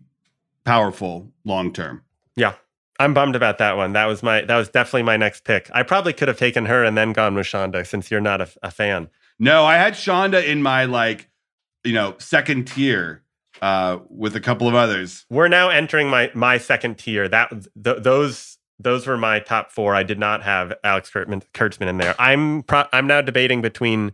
powerful 0.66 1.32
long 1.46 1.72
term. 1.72 2.02
Yeah. 2.36 2.54
I'm 3.00 3.14
bummed 3.14 3.36
about 3.36 3.58
that 3.60 3.78
one. 3.78 3.94
That 3.94 4.06
was 4.06 4.24
my 4.24 4.42
that 4.42 4.56
was 4.58 4.70
definitely 4.70 5.04
my 5.04 5.18
next 5.18 5.44
pick. 5.44 5.70
I 5.74 5.84
probably 5.84 6.14
could 6.14 6.28
have 6.28 6.38
taken 6.38 6.66
her 6.66 6.84
and 6.84 6.98
then 6.98 7.14
gone 7.14 7.36
with 7.36 7.46
Shonda 7.46 7.86
since 7.86 8.10
you're 8.10 8.22
not 8.22 8.42
a, 8.42 8.50
a 8.64 8.72
fan. 8.72 9.10
No, 9.40 9.66
I 9.66 9.76
had 9.76 9.94
Shonda 9.94 10.44
in 10.44 10.64
my 10.64 10.86
like, 10.86 11.30
you 11.84 11.94
know, 11.94 12.16
second 12.18 12.68
tier 12.68 13.22
uh, 13.62 14.00
with 14.10 14.36
a 14.36 14.40
couple 14.40 14.68
of 14.68 14.74
others. 14.76 15.26
We're 15.30 15.48
now 15.48 15.70
entering 15.70 16.10
my 16.10 16.32
my 16.34 16.58
second 16.58 16.98
tier. 16.98 17.28
That 17.28 17.50
th- 17.52 17.98
those 18.02 18.58
those 18.80 19.06
were 19.08 19.18
my 19.18 19.40
top 19.40 19.72
four. 19.72 19.94
I 19.96 20.04
did 20.04 20.18
not 20.20 20.42
have 20.44 20.74
Alex 20.84 21.10
Kurtzman, 21.12 21.44
Kurtzman 21.54 21.88
in 21.88 21.98
there. 21.98 22.16
I'm 22.20 22.64
pro- 22.64 22.86
I'm 22.94 23.06
now 23.08 23.22
debating 23.22 23.62
between 23.62 24.12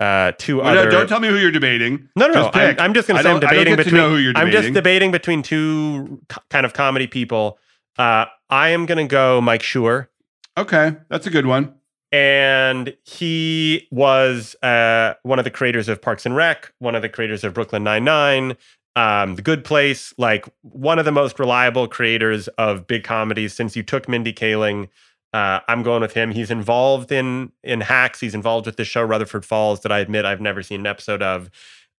uh, 0.00 0.32
two 0.38 0.58
Well, 0.58 0.66
other. 0.66 0.84
no, 0.84 0.90
don't 0.90 1.08
tell 1.08 1.20
me 1.20 1.28
who 1.28 1.36
you're 1.36 1.50
debating. 1.50 2.08
No, 2.16 2.26
no, 2.26 2.32
no. 2.34 2.50
I'm. 2.54 2.76
I'm 2.80 2.94
just 2.94 3.06
going 3.08 3.16
to 3.18 3.22
say 3.22 3.30
I'm 3.30 3.40
don't- 3.40 3.50
I 3.50 3.54
don't 3.54 3.64
debating 3.64 3.76
between. 3.76 3.94
know 3.94 4.10
who 4.10 4.16
you're 4.16 4.32
debating. 4.32 4.46
I'm 4.48 4.52
just 4.52 4.72
debating. 4.74 5.10
debating 5.10 5.10
between 5.12 5.42
two 5.42 6.20
co- 6.28 6.42
kind 6.50 6.66
of 6.66 6.72
comedy 6.72 7.06
people. 7.06 7.58
Uh, 7.98 8.26
I 8.50 8.70
am 8.70 8.86
going 8.86 8.98
to 8.98 9.10
go 9.10 9.40
Mike 9.40 9.62
Schur, 9.62 10.08
Okay, 10.56 10.96
that's 11.08 11.26
a 11.26 11.30
good 11.30 11.46
one. 11.46 11.74
and 12.12 12.96
he 13.04 13.88
was 13.90 14.54
uh, 14.62 15.14
one 15.24 15.38
of 15.38 15.44
the 15.44 15.50
creators 15.50 15.88
of 15.88 16.00
Parks 16.00 16.24
and 16.26 16.36
Rec, 16.36 16.72
one 16.78 16.94
of 16.94 17.02
the 17.02 17.08
creators 17.08 17.42
of 17.44 17.54
Brooklyn 17.54 17.82
Nine 17.84 18.04
Nine, 18.04 18.56
um, 18.96 19.34
The 19.34 19.42
Good 19.42 19.64
Place, 19.64 20.14
like 20.18 20.46
one 20.62 20.98
of 21.00 21.04
the 21.04 21.10
most 21.12 21.38
reliable 21.40 21.88
creators 21.88 22.46
of 22.58 22.86
big 22.86 23.02
comedies 23.04 23.52
since 23.54 23.74
you 23.74 23.82
took 23.82 24.08
Mindy 24.08 24.32
Kaling. 24.32 24.88
Uh, 25.32 25.58
I'm 25.66 25.82
going 25.82 26.00
with 26.00 26.12
him. 26.14 26.30
He's 26.30 26.52
involved 26.52 27.10
in 27.10 27.50
in 27.64 27.80
Hacks. 27.80 28.20
He's 28.20 28.34
involved 28.36 28.66
with 28.66 28.76
the 28.76 28.84
show 28.84 29.02
Rutherford 29.02 29.44
Falls 29.44 29.80
that 29.80 29.90
I 29.90 29.98
admit 29.98 30.24
I've 30.24 30.40
never 30.40 30.62
seen 30.62 30.78
an 30.80 30.86
episode 30.86 31.22
of. 31.22 31.50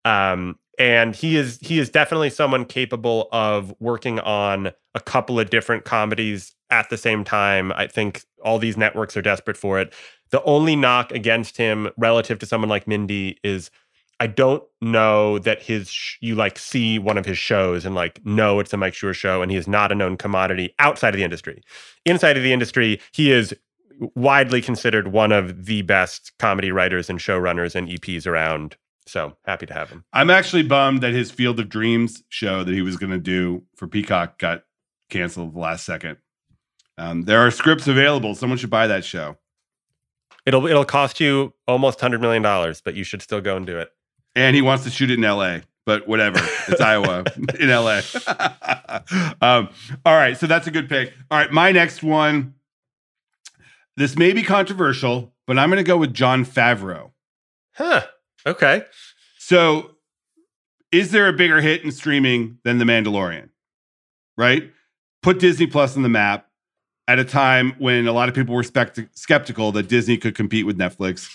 Um, 0.04 0.56
and 0.78 1.14
he 1.14 1.36
is 1.36 1.58
he 1.60 1.78
is 1.78 1.90
definitely 1.90 2.30
someone 2.30 2.64
capable 2.64 3.28
of 3.32 3.74
working 3.80 4.18
on 4.20 4.72
a 4.94 5.00
couple 5.00 5.38
of 5.38 5.50
different 5.50 5.84
comedies 5.84 6.54
at 6.70 6.88
the 6.90 6.96
same 6.96 7.24
time. 7.24 7.72
I 7.72 7.86
think 7.86 8.22
all 8.44 8.58
these 8.58 8.76
networks 8.76 9.16
are 9.16 9.22
desperate 9.22 9.56
for 9.56 9.78
it. 9.78 9.92
The 10.30 10.42
only 10.44 10.76
knock 10.76 11.12
against 11.12 11.56
him 11.56 11.90
relative 11.96 12.38
to 12.40 12.46
someone 12.46 12.68
like 12.68 12.88
Mindy 12.88 13.38
is 13.44 13.70
I 14.20 14.26
don't 14.28 14.62
know 14.80 15.38
that 15.40 15.62
his 15.62 15.90
sh- 15.90 16.18
you 16.20 16.34
like 16.34 16.58
see 16.58 16.98
one 16.98 17.18
of 17.18 17.26
his 17.26 17.38
shows 17.38 17.84
and 17.84 17.94
like 17.94 18.20
no, 18.24 18.60
it's 18.60 18.72
a 18.72 18.76
Mike 18.76 18.94
Schur 18.94 19.14
show 19.14 19.42
and 19.42 19.50
he 19.50 19.56
is 19.56 19.68
not 19.68 19.92
a 19.92 19.94
known 19.94 20.16
commodity 20.16 20.74
outside 20.78 21.14
of 21.14 21.18
the 21.18 21.24
industry. 21.24 21.62
Inside 22.04 22.36
of 22.36 22.42
the 22.42 22.52
industry, 22.52 23.00
he 23.12 23.32
is 23.32 23.54
widely 24.14 24.60
considered 24.60 25.08
one 25.08 25.32
of 25.32 25.66
the 25.66 25.82
best 25.82 26.32
comedy 26.38 26.72
writers 26.72 27.08
and 27.08 27.18
showrunners 27.18 27.74
and 27.74 27.88
EPs 27.88 28.26
around. 28.26 28.76
So 29.06 29.36
happy 29.44 29.66
to 29.66 29.74
have 29.74 29.90
him. 29.90 30.04
I'm 30.12 30.30
actually 30.30 30.62
bummed 30.62 31.02
that 31.02 31.12
his 31.12 31.30
Field 31.30 31.60
of 31.60 31.68
Dreams 31.68 32.22
show 32.28 32.64
that 32.64 32.72
he 32.72 32.82
was 32.82 32.96
going 32.96 33.12
to 33.12 33.18
do 33.18 33.62
for 33.76 33.86
Peacock 33.86 34.38
got 34.38 34.64
canceled 35.10 35.54
the 35.54 35.58
last 35.58 35.84
second. 35.84 36.16
Um, 36.96 37.22
there 37.22 37.40
are 37.40 37.50
scripts 37.50 37.86
available. 37.86 38.34
Someone 38.34 38.58
should 38.58 38.70
buy 38.70 38.86
that 38.86 39.04
show. 39.04 39.36
It'll 40.46 40.66
it'll 40.66 40.84
cost 40.84 41.20
you 41.20 41.54
almost 41.66 42.00
hundred 42.00 42.20
million 42.20 42.42
dollars, 42.42 42.80
but 42.80 42.94
you 42.94 43.04
should 43.04 43.22
still 43.22 43.40
go 43.40 43.56
and 43.56 43.66
do 43.66 43.78
it. 43.78 43.90
And 44.34 44.54
he 44.54 44.62
wants 44.62 44.84
to 44.84 44.90
shoot 44.90 45.10
it 45.10 45.14
in 45.14 45.22
LA, 45.22 45.58
but 45.86 46.06
whatever. 46.06 46.38
It's 46.68 46.80
Iowa 46.80 47.24
in 47.58 47.68
LA. 47.68 48.00
um, 49.40 49.68
all 50.04 50.14
right. 50.14 50.36
So 50.36 50.46
that's 50.46 50.66
a 50.66 50.70
good 50.70 50.88
pick. 50.88 51.12
All 51.30 51.38
right. 51.38 51.50
My 51.50 51.72
next 51.72 52.02
one. 52.02 52.54
This 53.96 54.16
may 54.16 54.32
be 54.32 54.42
controversial, 54.42 55.32
but 55.46 55.56
I'm 55.56 55.70
going 55.70 55.76
to 55.76 55.86
go 55.86 55.96
with 55.96 56.12
Jon 56.12 56.44
Favreau. 56.44 57.12
Huh. 57.74 58.02
Okay. 58.46 58.84
So, 59.38 59.92
is 60.92 61.10
there 61.10 61.28
a 61.28 61.32
bigger 61.32 61.60
hit 61.60 61.82
in 61.82 61.92
streaming 61.92 62.58
than 62.64 62.78
The 62.78 62.84
Mandalorian? 62.84 63.48
Right? 64.36 64.72
Put 65.22 65.38
Disney 65.38 65.66
Plus 65.66 65.96
on 65.96 66.02
the 66.02 66.08
map 66.08 66.46
at 67.08 67.18
a 67.18 67.24
time 67.24 67.74
when 67.78 68.06
a 68.06 68.12
lot 68.12 68.28
of 68.28 68.34
people 68.34 68.54
were 68.54 68.62
spect- 68.62 69.00
skeptical 69.12 69.72
that 69.72 69.88
Disney 69.88 70.16
could 70.16 70.34
compete 70.34 70.66
with 70.66 70.78
Netflix. 70.78 71.30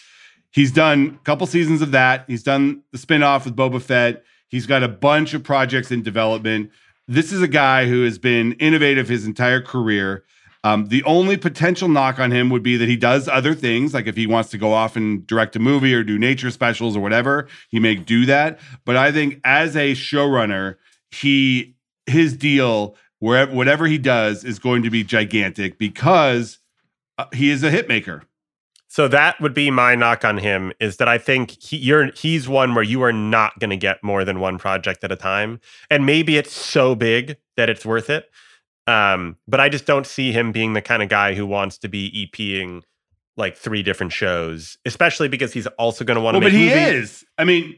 He's 0.52 0.72
done 0.72 1.18
a 1.20 1.24
couple 1.24 1.46
seasons 1.46 1.82
of 1.82 1.92
that. 1.92 2.26
He's 2.28 2.44
done 2.44 2.84
the 2.92 2.98
spinoff 2.98 3.46
with 3.46 3.56
Boba 3.56 3.82
Fett. 3.82 4.24
He's 4.48 4.66
got 4.66 4.82
a 4.82 4.88
bunch 4.88 5.34
of 5.34 5.44
projects 5.44 5.92
in 5.92 6.02
development. 6.02 6.72
This 7.08 7.32
is 7.32 7.42
a 7.42 7.48
guy 7.48 7.86
who 7.88 8.04
has 8.04 8.18
been 8.18 8.54
innovative 8.54 9.08
his 9.08 9.26
entire 9.26 9.62
career. 9.62 10.24
Um, 10.64 10.88
the 10.88 11.04
only 11.06 11.38
potential 11.38 11.88
knock 11.88 12.20
on 12.20 12.32
him 12.32 12.50
would 12.50 12.64
be 12.64 12.76
that 12.78 12.90
he 12.90 12.98
does 12.98 13.30
other 13.30 13.56
things, 13.56 13.94
like 13.94 14.08
if 14.08 14.18
he 14.18 14.28
wants 14.28 14.50
to 14.50 14.58
go 14.58 14.74
off 14.74 14.98
and 14.98 15.26
direct 15.26 15.56
a 15.56 15.60
movie 15.60 15.94
or 15.94 16.04
do 16.04 16.20
nature 16.20 16.52
specials 16.52 16.98
or 16.98 17.00
whatever, 17.00 17.48
he 17.70 17.80
may 17.80 17.96
do 17.96 18.26
that. 18.26 18.60
But 18.84 18.98
I 18.98 19.12
think 19.12 19.40
as 19.46 19.78
a 19.78 19.94
showrunner, 19.94 20.76
he 21.12 21.76
his 22.06 22.36
deal 22.36 22.96
wherever 23.20 23.54
whatever 23.54 23.88
he 23.88 23.98
does 23.98 24.44
is 24.44 24.60
going 24.60 24.84
to 24.84 24.90
be 24.90 25.04
gigantic 25.04 25.78
because 25.78 26.60
uh, 27.18 27.26
he 27.34 27.50
is 27.50 27.64
a 27.64 27.72
hit 27.72 27.88
maker. 27.88 28.24
So 28.92 29.08
that 29.08 29.40
would 29.40 29.54
be 29.54 29.70
my 29.70 29.94
knock 29.94 30.26
on 30.26 30.40
him 30.40 30.74
is 30.80 30.98
that 30.98 31.08
I 31.08 31.20
think 31.20 31.52
he, 31.62 31.78
you're 31.78 32.12
he's 32.14 32.50
one 32.50 32.74
where 32.74 32.84
you 32.84 33.04
are 33.04 33.14
not 33.14 33.58
going 33.60 33.70
to 33.70 33.78
get 33.78 34.04
more 34.04 34.26
than 34.26 34.40
one 34.40 34.58
project 34.58 35.04
at 35.04 35.12
a 35.12 35.16
time, 35.16 35.62
and 35.90 36.06
maybe 36.06 36.38
it's 36.38 36.52
so 36.52 36.96
big 36.96 37.38
that 37.56 37.70
it's 37.70 37.86
worth 37.86 38.10
it. 38.10 38.30
Um, 38.90 39.38
but 39.48 39.60
I 39.60 39.70
just 39.70 39.86
don't 39.86 40.08
see 40.08 40.32
him 40.32 40.52
being 40.52 40.74
the 40.74 40.82
kind 40.82 41.04
of 41.04 41.10
guy 41.10 41.34
who 41.36 41.46
wants 41.46 41.78
to 41.80 41.88
be 41.90 42.30
EPing 42.36 42.82
like 43.38 43.56
three 43.56 43.84
different 43.84 44.12
shows, 44.12 44.78
especially 44.86 45.28
because 45.28 45.54
he's 45.54 45.68
also 45.68 46.04
going 46.04 46.16
to 46.16 46.22
want 46.22 46.36
to 46.36 46.40
Well, 46.40 46.46
but 46.50 46.52
he 46.52 46.70
movies. 46.70 46.94
is. 47.22 47.26
I 47.38 47.44
mean, 47.46 47.76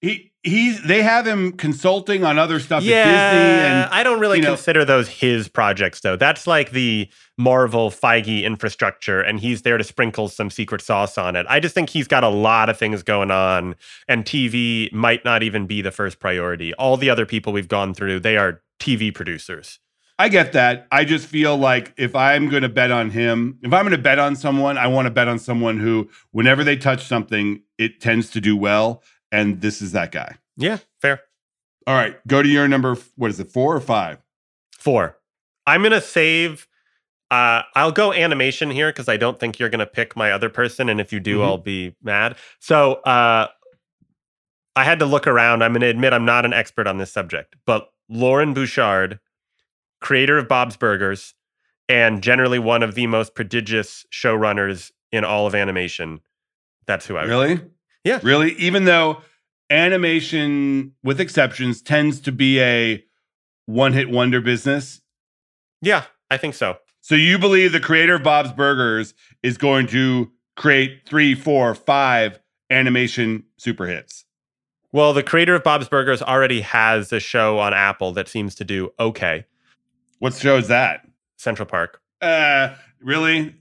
he 0.00 0.32
he's 0.42 0.82
they 0.84 1.02
have 1.02 1.26
him 1.26 1.52
consulting 1.52 2.24
on 2.24 2.38
other 2.38 2.58
stuff 2.60 2.82
yeah, 2.82 2.96
at 2.96 3.04
Disney 3.32 3.66
and 3.66 3.90
I 3.92 4.02
don't 4.02 4.18
really 4.20 4.38
you 4.38 4.44
know- 4.44 4.50
consider 4.54 4.84
those 4.84 5.08
his 5.08 5.48
projects 5.48 6.00
though. 6.00 6.16
That's 6.16 6.46
like 6.46 6.70
the 6.70 7.08
Marvel 7.36 7.90
Feige 7.90 8.42
infrastructure, 8.44 9.20
and 9.20 9.40
he's 9.40 9.62
there 9.62 9.78
to 9.78 9.84
sprinkle 9.84 10.28
some 10.28 10.48
secret 10.50 10.80
sauce 10.80 11.18
on 11.18 11.36
it. 11.36 11.44
I 11.48 11.58
just 11.60 11.74
think 11.74 11.90
he's 11.90 12.06
got 12.08 12.22
a 12.24 12.28
lot 12.28 12.68
of 12.68 12.78
things 12.78 13.02
going 13.02 13.30
on, 13.30 13.74
and 14.08 14.24
TV 14.24 14.92
might 14.92 15.24
not 15.24 15.42
even 15.42 15.66
be 15.66 15.82
the 15.82 15.90
first 15.90 16.18
priority. 16.20 16.72
All 16.74 16.96
the 16.96 17.10
other 17.10 17.26
people 17.26 17.52
we've 17.52 17.68
gone 17.68 17.94
through, 17.94 18.20
they 18.20 18.36
are 18.36 18.62
TV 18.78 19.14
producers. 19.14 19.78
I 20.20 20.28
get 20.28 20.52
that. 20.52 20.86
I 20.92 21.04
just 21.06 21.26
feel 21.26 21.56
like 21.56 21.94
if 21.96 22.14
I'm 22.14 22.50
going 22.50 22.62
to 22.62 22.68
bet 22.68 22.90
on 22.90 23.08
him, 23.10 23.58
if 23.62 23.72
I'm 23.72 23.84
going 23.84 23.96
to 23.96 24.02
bet 24.02 24.18
on 24.18 24.36
someone, 24.36 24.76
I 24.76 24.86
want 24.86 25.06
to 25.06 25.10
bet 25.10 25.28
on 25.28 25.38
someone 25.38 25.78
who, 25.78 26.10
whenever 26.32 26.62
they 26.62 26.76
touch 26.76 27.06
something, 27.06 27.62
it 27.78 28.00
tends 28.02 28.28
to 28.30 28.40
do 28.40 28.54
well. 28.54 29.02
And 29.32 29.62
this 29.62 29.80
is 29.80 29.92
that 29.92 30.12
guy. 30.12 30.36
Yeah, 30.58 30.78
fair. 31.00 31.22
All 31.86 31.94
right, 31.94 32.18
go 32.26 32.42
to 32.42 32.48
your 32.48 32.68
number. 32.68 32.96
What 33.16 33.30
is 33.30 33.40
it, 33.40 33.50
four 33.50 33.74
or 33.74 33.80
five? 33.80 34.18
Four. 34.72 35.16
I'm 35.66 35.82
gonna 35.82 36.00
save. 36.02 36.66
Uh, 37.30 37.62
I'll 37.74 37.92
go 37.92 38.12
animation 38.12 38.70
here 38.70 38.90
because 38.90 39.08
I 39.08 39.16
don't 39.16 39.40
think 39.40 39.58
you're 39.58 39.70
gonna 39.70 39.86
pick 39.86 40.16
my 40.16 40.32
other 40.32 40.50
person, 40.50 40.90
and 40.90 41.00
if 41.00 41.12
you 41.14 41.20
do, 41.20 41.38
Mhm. 41.38 41.44
I'll 41.44 41.56
be 41.58 41.94
mad. 42.02 42.36
So 42.58 42.94
uh, 43.06 43.48
I 44.76 44.84
had 44.84 44.98
to 44.98 45.06
look 45.06 45.26
around. 45.26 45.62
I'm 45.62 45.72
gonna 45.72 45.86
admit 45.86 46.12
I'm 46.12 46.26
not 46.26 46.44
an 46.44 46.52
expert 46.52 46.86
on 46.86 46.98
this 46.98 47.10
subject, 47.12 47.56
but 47.64 47.90
Loren 48.10 48.52
Bouchard, 48.52 49.18
creator 50.00 50.38
of 50.38 50.48
Bob's 50.48 50.76
Burgers, 50.76 51.34
and 51.88 52.22
generally 52.22 52.58
one 52.58 52.82
of 52.82 52.94
the 52.94 53.06
most 53.06 53.34
prodigious 53.34 54.06
showrunners 54.12 54.90
in 55.12 55.24
all 55.24 55.46
of 55.46 55.54
animation. 55.54 56.20
That's 56.86 57.06
who 57.06 57.16
I 57.16 57.22
would 57.22 57.28
Really? 57.28 57.60
Yeah. 58.04 58.20
Really? 58.22 58.52
Even 58.54 58.84
though 58.84 59.22
animation, 59.70 60.92
with 61.02 61.20
exceptions, 61.20 61.82
tends 61.82 62.20
to 62.20 62.32
be 62.32 62.60
a 62.60 63.04
one 63.66 63.92
hit 63.92 64.10
wonder 64.10 64.40
business. 64.40 65.00
Yeah, 65.82 66.04
I 66.30 66.36
think 66.36 66.54
so. 66.54 66.78
So 67.00 67.14
you 67.14 67.38
believe 67.38 67.72
the 67.72 67.80
creator 67.80 68.16
of 68.16 68.22
Bob's 68.22 68.52
Burgers 68.52 69.14
is 69.42 69.56
going 69.56 69.86
to 69.88 70.30
create 70.56 71.02
three, 71.06 71.34
four, 71.34 71.74
five 71.74 72.38
animation 72.68 73.44
super 73.56 73.86
hits? 73.86 74.24
Well, 74.92 75.12
the 75.12 75.22
creator 75.22 75.54
of 75.54 75.62
Bob's 75.62 75.88
Burgers 75.88 76.20
already 76.20 76.62
has 76.62 77.12
a 77.12 77.20
show 77.20 77.58
on 77.58 77.72
Apple 77.72 78.12
that 78.12 78.28
seems 78.28 78.54
to 78.56 78.64
do 78.64 78.90
okay. 78.98 79.46
What 80.20 80.34
show 80.34 80.56
is 80.56 80.68
that? 80.68 81.06
Central 81.36 81.66
Park. 81.66 82.00
Uh, 82.20 82.74
really? 83.02 83.56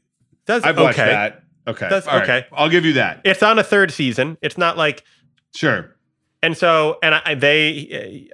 Does 0.45 0.63
I've 0.63 0.77
watched 0.77 0.99
okay. 0.99 1.09
that. 1.09 1.43
Okay. 1.67 1.87
That's 1.89 2.07
All 2.07 2.19
right. 2.19 2.23
okay. 2.23 2.47
I'll 2.51 2.69
give 2.69 2.85
you 2.85 2.93
that. 2.93 3.21
It's 3.25 3.41
on 3.41 3.57
a 3.59 3.63
third 3.63 3.91
season. 3.91 4.37
It's 4.41 4.57
not 4.57 4.77
like, 4.77 5.03
Sure. 5.55 5.95
and 6.43 6.55
so, 6.57 6.99
and 7.01 7.15
I, 7.15 7.35
they, 7.35 8.29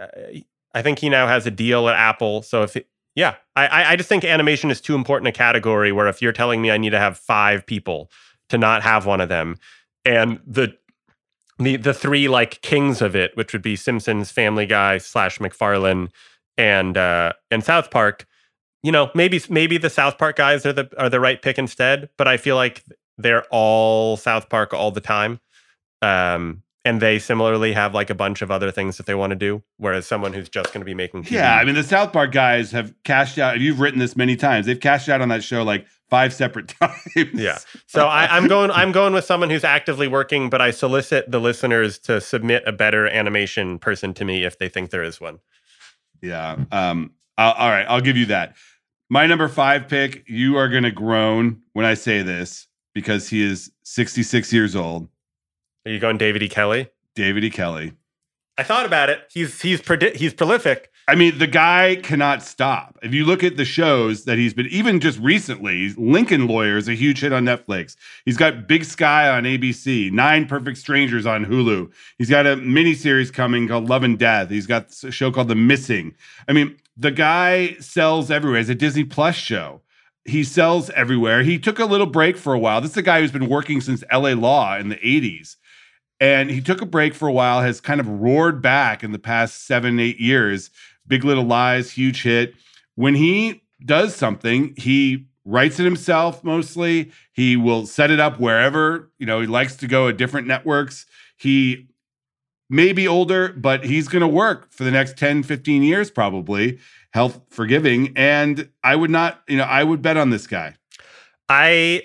I 0.73 0.81
think 0.81 0.99
he 0.99 1.09
now 1.09 1.27
has 1.27 1.45
a 1.45 1.51
deal 1.51 1.87
at 1.87 1.95
Apple. 1.95 2.41
So 2.41 2.63
if, 2.63 2.75
it, 2.75 2.87
yeah, 3.15 3.35
I- 3.55 3.67
I, 3.67 3.91
I 3.91 3.95
just 3.95 4.09
think 4.09 4.23
animation 4.25 4.69
is 4.71 4.81
too 4.81 4.95
important 4.95 5.27
a 5.27 5.31
category 5.31 5.91
where 5.91 6.07
if 6.07 6.21
you're 6.21 6.33
telling 6.33 6.61
me 6.61 6.71
I 6.71 6.77
need 6.77 6.91
to 6.91 6.99
have 6.99 7.17
five 7.17 7.65
people 7.65 8.09
to 8.49 8.57
not 8.57 8.83
have 8.83 9.05
one 9.05 9.21
of 9.21 9.29
them, 9.29 9.57
and 10.03 10.39
the, 10.45 10.75
the 11.57 11.77
the 11.77 11.93
three 11.93 12.27
like 12.27 12.61
kings 12.61 13.01
of 13.01 13.15
it, 13.15 13.35
which 13.35 13.53
would 13.53 13.61
be 13.61 13.75
Simpsons, 13.75 14.29
Family 14.29 14.65
Guy 14.65 14.97
slash 14.97 15.39
MacFarlane, 15.39 16.09
and 16.57 16.97
uh, 16.97 17.33
and 17.51 17.63
South 17.63 17.91
Park. 17.91 18.25
You 18.83 18.91
know, 18.91 19.09
maybe 19.15 19.41
maybe 19.49 19.77
the 19.77 19.89
South 19.89 20.17
Park 20.17 20.35
guys 20.35 20.65
are 20.65 20.73
the 20.73 20.89
are 20.97 21.09
the 21.09 21.19
right 21.19 21.41
pick 21.41 21.57
instead, 21.57 22.09
but 22.17 22.27
I 22.27 22.37
feel 22.37 22.55
like 22.55 22.83
they're 23.17 23.45
all 23.49 24.17
South 24.17 24.49
Park 24.49 24.73
all 24.73 24.91
the 24.91 25.01
time. 25.01 25.39
Um, 26.01 26.63
and 26.85 27.01
they 27.01 27.17
similarly 27.17 27.73
have 27.73 27.95
like 27.95 28.11
a 28.11 28.15
bunch 28.15 28.43
of 28.43 28.51
other 28.51 28.69
things 28.69 28.97
that 28.97 29.07
they 29.07 29.15
want 29.15 29.31
to 29.31 29.35
do, 29.35 29.63
whereas 29.77 30.05
someone 30.05 30.33
who's 30.33 30.47
just 30.47 30.71
going 30.71 30.81
to 30.81 30.85
be 30.85 30.93
making 30.93 31.23
TV. 31.23 31.31
Yeah, 31.31 31.55
I 31.55 31.65
mean 31.65 31.73
the 31.73 31.83
South 31.83 32.13
Park 32.13 32.31
guys 32.31 32.71
have 32.71 32.93
cashed 33.03 33.39
out. 33.39 33.59
You've 33.59 33.79
written 33.79 33.99
this 33.99 34.15
many 34.15 34.35
times. 34.35 34.67
They've 34.67 34.79
cashed 34.79 35.09
out 35.09 35.19
on 35.19 35.29
that 35.29 35.43
show 35.43 35.63
like 35.63 35.87
five 36.09 36.33
separate 36.33 36.67
times. 36.79 37.33
Yeah. 37.33 37.57
So 37.87 38.05
I, 38.05 38.37
I'm 38.37 38.47
going. 38.47 38.69
I'm 38.71 38.91
going 38.91 39.13
with 39.13 39.25
someone 39.25 39.49
who's 39.49 39.63
actively 39.63 40.07
working, 40.07 40.49
but 40.49 40.61
I 40.61 40.69
solicit 40.69 41.29
the 41.29 41.39
listeners 41.39 41.97
to 41.99 42.21
submit 42.21 42.63
a 42.67 42.71
better 42.71 43.07
animation 43.07 43.79
person 43.79 44.13
to 44.13 44.25
me 44.25 44.43
if 44.43 44.59
they 44.59 44.69
think 44.69 44.91
there 44.91 45.03
is 45.03 45.19
one. 45.19 45.39
Yeah. 46.21 46.57
Um. 46.71 47.11
I'll, 47.37 47.53
all 47.53 47.69
right. 47.69 47.85
I'll 47.87 48.01
give 48.01 48.17
you 48.17 48.27
that. 48.27 48.55
My 49.09 49.27
number 49.27 49.47
five 49.47 49.87
pick. 49.87 50.23
You 50.27 50.57
are 50.57 50.69
going 50.69 50.83
to 50.83 50.91
groan 50.91 51.61
when 51.73 51.85
I 51.85 51.93
say 51.93 52.21
this 52.21 52.67
because 52.93 53.27
he 53.27 53.43
is 53.43 53.71
66 53.83 54.51
years 54.53 54.75
old. 54.75 55.09
Are 55.85 55.91
you 55.91 55.99
going 55.99 56.17
David 56.17 56.41
E. 56.41 56.49
Kelley? 56.49 56.89
David 57.13 57.43
E. 57.43 57.49
Kelley. 57.49 57.93
I 58.57 58.63
thought 58.63 58.85
about 58.85 59.09
it. 59.09 59.19
He's 59.31 59.61
he's 59.61 59.81
predi- 59.81 60.15
he's 60.15 60.33
prolific. 60.33 60.91
I 61.07 61.13
mean, 61.13 61.37
the 61.37 61.47
guy 61.47 61.97
cannot 62.01 62.41
stop. 62.41 62.97
If 63.03 63.13
you 63.13 63.25
look 63.25 63.43
at 63.43 63.57
the 63.57 63.65
shows 63.65 64.23
that 64.23 64.39
he's 64.39 64.55
been, 64.55 64.65
even 64.67 64.99
just 64.99 65.19
recently, 65.19 65.93
Lincoln 65.97 66.47
Lawyer 66.47 66.77
is 66.77 66.87
a 66.87 66.95
huge 66.95 67.19
hit 67.19 67.31
on 67.31 67.45
Netflix. 67.45 67.95
He's 68.25 68.37
got 68.37 68.67
Big 68.67 68.85
Sky 68.85 69.29
on 69.29 69.43
ABC, 69.43 70.11
Nine 70.11 70.47
Perfect 70.47 70.79
Strangers 70.79 71.27
on 71.27 71.45
Hulu. 71.45 71.91
He's 72.17 72.29
got 72.29 72.47
a 72.47 72.55
miniseries 72.55 73.31
coming 73.31 73.67
called 73.67 73.87
Love 73.87 74.03
and 74.03 74.17
Death. 74.17 74.49
He's 74.49 74.65
got 74.65 74.91
a 75.03 75.11
show 75.11 75.31
called 75.31 75.49
The 75.49 75.55
Missing. 75.55 76.15
I 76.47 76.53
mean, 76.53 76.75
the 76.97 77.11
guy 77.11 77.75
sells 77.75 78.31
everywhere. 78.31 78.59
It's 78.61 78.69
a 78.69 78.75
Disney 78.75 79.03
Plus 79.03 79.35
show. 79.35 79.81
He 80.23 80.43
sells 80.43 80.89
everywhere. 80.91 81.43
He 81.43 81.59
took 81.59 81.77
a 81.77 81.85
little 81.85 82.07
break 82.07 82.35
for 82.35 82.55
a 82.55 82.59
while. 82.59 82.81
This 82.81 82.91
is 82.91 82.97
a 82.97 83.03
guy 83.03 83.21
who's 83.21 83.31
been 83.31 83.47
working 83.47 83.79
since 83.79 84.03
LA 84.11 84.31
Law 84.31 84.75
in 84.75 84.89
the 84.89 84.95
80s. 84.95 85.57
And 86.19 86.49
he 86.49 86.61
took 86.61 86.81
a 86.81 86.85
break 86.85 87.13
for 87.13 87.27
a 87.27 87.33
while, 87.33 87.61
has 87.61 87.81
kind 87.81 87.99
of 87.99 88.07
roared 88.07 88.61
back 88.61 89.03
in 89.03 89.11
the 89.11 89.19
past 89.19 89.65
seven, 89.65 89.99
eight 89.99 90.19
years. 90.19 90.69
Big 91.07 91.23
Little 91.23 91.43
Lies, 91.43 91.91
huge 91.91 92.23
hit. 92.23 92.55
When 92.95 93.15
he 93.15 93.63
does 93.85 94.15
something, 94.15 94.73
he 94.77 95.27
writes 95.43 95.79
it 95.79 95.83
himself 95.83 96.43
mostly. 96.43 97.11
He 97.33 97.55
will 97.55 97.85
set 97.85 98.11
it 98.11 98.19
up 98.19 98.39
wherever, 98.39 99.11
you 99.19 99.25
know, 99.25 99.41
he 99.41 99.47
likes 99.47 99.75
to 99.77 99.87
go 99.87 100.07
at 100.07 100.17
different 100.17 100.47
networks. 100.47 101.05
He 101.37 101.87
may 102.69 102.93
be 102.93 103.07
older, 103.07 103.49
but 103.49 103.85
he's 103.85 104.07
going 104.07 104.21
to 104.21 104.27
work 104.27 104.71
for 104.71 104.83
the 104.83 104.91
next 104.91 105.17
10, 105.17 105.43
15 105.43 105.83
years, 105.83 106.09
probably, 106.09 106.79
health 107.11 107.41
forgiving. 107.49 108.13
And 108.15 108.69
I 108.83 108.95
would 108.95 109.11
not, 109.11 109.41
you 109.47 109.57
know, 109.57 109.63
I 109.63 109.83
would 109.83 110.01
bet 110.01 110.17
on 110.17 110.31
this 110.31 110.47
guy. 110.47 110.75
I 111.47 112.03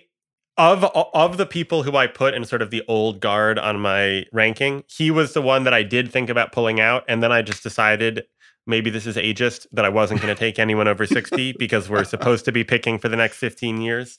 of 0.61 0.85
of 0.85 1.37
the 1.39 1.47
people 1.47 1.83
who 1.83 1.97
I 1.97 2.07
put 2.07 2.35
in 2.35 2.45
sort 2.45 2.63
of 2.63 2.71
the 2.71 2.83
old 2.87 3.21
guard 3.21 3.59
on 3.59 3.81
my 3.81 4.27
ranking, 4.33 4.85
he 4.89 5.11
was 5.11 5.33
the 5.33 5.43
one 5.43 5.65
that 5.65 5.75
I 5.75 5.83
did 5.83 6.13
think 6.13 6.29
about 6.31 6.53
pulling 6.53 6.79
out, 6.81 7.05
and 7.09 7.23
then 7.23 7.33
I 7.33 7.43
just 7.43 7.63
decided 7.63 8.25
maybe 8.67 8.91
this 8.91 9.07
is 9.07 9.17
ageist 9.17 9.67
that 9.73 9.85
I 9.85 9.89
wasn't 9.89 10.21
going 10.21 10.35
to 10.35 10.39
take 10.39 10.59
anyone 10.59 10.87
over 10.87 11.07
60 11.07 11.53
because 11.59 11.89
we're 11.89 12.05
supposed 12.05 12.45
to 12.45 12.53
be 12.53 12.63
picking 12.63 12.99
for 12.99 13.09
the 13.09 13.17
next 13.17 13.39
15 13.39 13.81
years. 13.81 14.19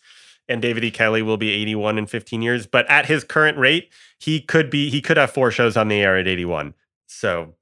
And 0.50 0.62
David 0.62 0.84
E. 0.84 0.92
Kelley 0.92 1.22
will 1.22 1.38
be 1.38 1.52
81 1.52 2.00
in 2.00 2.08
15 2.08 2.42
years. 2.42 2.66
But 2.66 2.90
at 2.90 3.06
his 3.06 3.24
current 3.24 3.58
rate, 3.58 3.90
he 4.20 4.42
could 4.42 4.70
be 4.70 4.90
he 4.90 5.00
could 5.00 5.16
have 5.18 5.32
four 5.32 5.52
shows 5.52 5.78
on 5.78 5.88
the 5.88 6.02
air 6.02 6.18
at 6.18 6.28
81. 6.28 6.74
So 7.08 7.54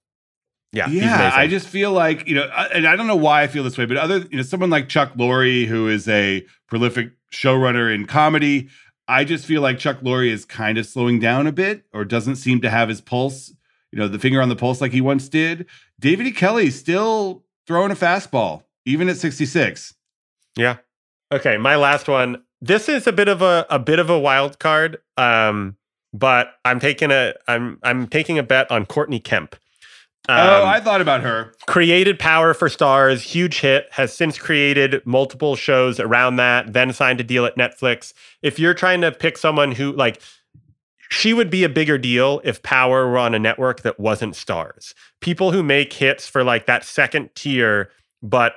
yeah, 0.72 0.88
yeah. 0.89 1.32
I 1.36 1.48
just 1.48 1.68
feel 1.68 1.92
like 1.92 2.28
you 2.28 2.36
know, 2.36 2.44
I- 2.44 2.68
and 2.68 2.88
I 2.88 2.96
don't 2.96 3.08
know 3.08 3.15
why 3.15 3.44
I 3.44 3.48
feel 3.48 3.63
this 3.63 3.78
way, 3.78 3.86
but 3.86 3.98
other 3.98 4.20
you 4.32 4.38
know, 4.38 4.44
someone 4.44 4.70
like 4.70 4.88
Chuck 4.88 5.13
Lorre, 5.15 5.65
who 5.65 5.88
is 5.89 6.08
a 6.08 6.46
prolific 6.68 7.12
showrunner 7.32 7.94
in 7.94 8.06
comedy, 8.06 8.70
I 9.08 9.24
just 9.24 9.46
feel 9.46 9.62
like 9.62 9.80
Chuck 9.80 10.02
Lorre 10.02 10.30
is 10.30 10.46
kind 10.46 10.78
of 10.78 10.86
slowing 10.86 11.20
down 11.20 11.48
a 11.48 11.52
bit, 11.52 11.84
or 11.94 12.06
doesn't 12.06 12.36
seem 12.36 12.62
to 12.62 12.70
have 12.70 12.89
his 12.89 13.02
pulse, 13.02 13.54
you 13.92 13.98
know, 13.98 14.08
the 14.08 14.20
finger 14.20 14.42
on 14.42 14.50
the 14.50 14.56
pulse 14.56 14.82
like 14.82 14.92
he 14.92 15.02
once 15.02 15.30
did. 15.30 15.65
David 16.00 16.28
E. 16.28 16.32
Kelley 16.32 16.70
still 16.70 17.44
throwing 17.65 17.92
a 17.92 17.96
fastball, 17.96 18.63
even 18.86 19.10
at 19.10 19.18
sixty 19.18 19.46
six. 19.46 19.96
Yeah. 20.56 20.78
Okay, 21.32 21.58
my 21.58 21.76
last 21.76 22.08
one. 22.08 22.44
This 22.62 22.89
is 22.89 23.08
a 23.08 23.12
bit 23.12 23.28
of 23.28 23.42
a 23.42 23.65
a 23.70 23.80
bit 23.80 24.00
of 24.00 24.10
a 24.10 24.20
wild 24.20 24.60
card. 24.60 25.00
Um, 25.18 25.78
but 26.13 26.54
I'm 26.65 26.80
taking 26.80 27.12
a 27.12 27.34
I'm 27.48 27.80
I'm 27.84 28.08
taking 28.08 28.38
a 28.38 28.44
bet 28.44 28.70
on 28.72 28.86
Courtney 28.86 29.20
Kemp. 29.20 29.56
Um, 30.27 30.38
oh, 30.38 30.65
I 30.65 30.79
thought 30.79 31.01
about 31.01 31.21
her. 31.21 31.53
created 31.65 32.19
Power 32.19 32.53
for 32.53 32.67
Starz, 32.67 33.21
huge 33.21 33.62
hit, 33.62 33.88
has 33.91 34.13
since 34.13 34.38
created 34.38 35.01
multiple 35.05 35.55
shows 35.55 35.99
around 35.99 36.36
that, 36.36 36.73
then 36.73 36.93
signed 36.93 37.19
a 37.19 37.23
deal 37.23 37.45
at 37.45 37.55
Netflix. 37.58 38.13
If 38.41 38.60
you're 38.60 38.75
trying 38.75 39.01
to 39.01 39.12
pick 39.12 39.38
someone 39.38 39.71
who 39.71 39.91
like 39.93 40.21
she 41.10 41.34
would 41.34 41.49
be 41.49 41.63
a 41.63 41.69
bigger 41.69 41.97
deal 41.97 42.39
if 42.43 42.62
Power 42.62 43.10
were 43.10 43.17
on 43.17 43.34
a 43.34 43.39
network 43.39 43.82
that 43.82 43.99
wasn't 43.99 44.36
Starz. 44.36 44.93
People 45.21 45.51
who 45.51 45.63
make 45.63 45.91
hits 45.93 46.27
for 46.27 46.43
like 46.43 46.67
that 46.67 46.84
second 46.84 47.32
tier 47.34 47.89
but 48.21 48.53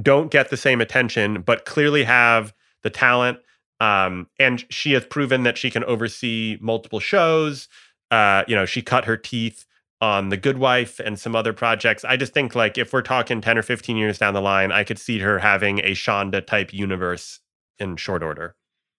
don't 0.00 0.30
get 0.30 0.50
the 0.50 0.56
same 0.56 0.80
attention 0.80 1.42
but 1.42 1.64
clearly 1.64 2.04
have 2.04 2.52
the 2.82 2.90
talent 2.90 3.38
um, 3.80 4.28
and 4.38 4.64
she 4.70 4.92
has 4.92 5.04
proven 5.04 5.42
that 5.42 5.58
she 5.58 5.70
can 5.70 5.84
oversee 5.84 6.58
multiple 6.60 7.00
shows. 7.00 7.68
Uh, 8.10 8.44
you 8.46 8.54
know, 8.54 8.64
she 8.64 8.82
cut 8.82 9.04
her 9.04 9.16
teeth 9.16 9.66
on 10.00 10.28
The 10.28 10.36
Good 10.36 10.58
Wife 10.58 11.00
and 11.00 11.18
some 11.18 11.34
other 11.34 11.52
projects. 11.52 12.04
I 12.04 12.16
just 12.16 12.34
think 12.34 12.54
like 12.54 12.76
if 12.78 12.92
we're 12.92 13.02
talking 13.02 13.40
10 13.40 13.58
or 13.58 13.62
15 13.62 13.96
years 13.96 14.18
down 14.18 14.34
the 14.34 14.40
line, 14.40 14.72
I 14.72 14.84
could 14.84 14.98
see 14.98 15.20
her 15.20 15.38
having 15.38 15.78
a 15.80 15.92
Shonda 15.92 16.44
type 16.46 16.72
universe 16.72 17.40
in 17.78 17.96
short 17.96 18.22
order. 18.22 18.56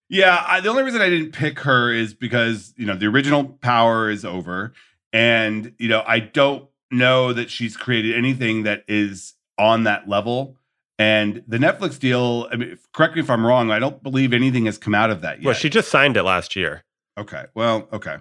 Yeah, 0.10 0.44
I, 0.48 0.60
the 0.60 0.70
only 0.70 0.84
reason 0.84 1.02
I 1.02 1.10
didn't 1.10 1.32
pick 1.32 1.60
her 1.62 1.92
is 1.92 2.14
because 2.14 2.74
you 2.78 2.86
know 2.86 2.96
the 2.96 3.08
original 3.08 3.44
Power 3.44 4.10
is 4.10 4.24
over, 4.24 4.74
and 5.12 5.74
you 5.80 5.90
know 5.90 6.04
I 6.06 6.20
don't 6.20 6.68
know 6.92 7.34
that 7.34 7.50
she's 7.50 7.76
created 7.76 8.16
anything 8.16 8.64
that 8.64 8.84
is 8.88 9.34
on 9.58 9.84
that 9.84 10.08
level. 10.08 10.58
And 10.98 11.44
the 11.48 11.58
Netflix 11.58 12.00
deal, 12.00 12.48
I 12.52 12.56
mean, 12.56 12.78
correct 12.94 13.16
me 13.16 13.22
if 13.22 13.30
I'm 13.30 13.46
wrong. 13.46 13.70
I 13.72 13.80
don't 13.80 14.02
believe 14.02 14.32
anything 14.32 14.66
has 14.66 14.78
come 14.78 14.96
out 14.96 15.10
of 15.10 15.22
that 15.22 15.40
yet. 15.40 15.46
Well, 15.46 15.56
she 15.56 15.70
just 15.70 15.90
signed 15.90 16.16
it 16.16 16.24
last 16.24 16.56
year. 16.56 16.84
Okay. 17.18 17.46
Well, 17.54 17.88
okay. 17.92 18.18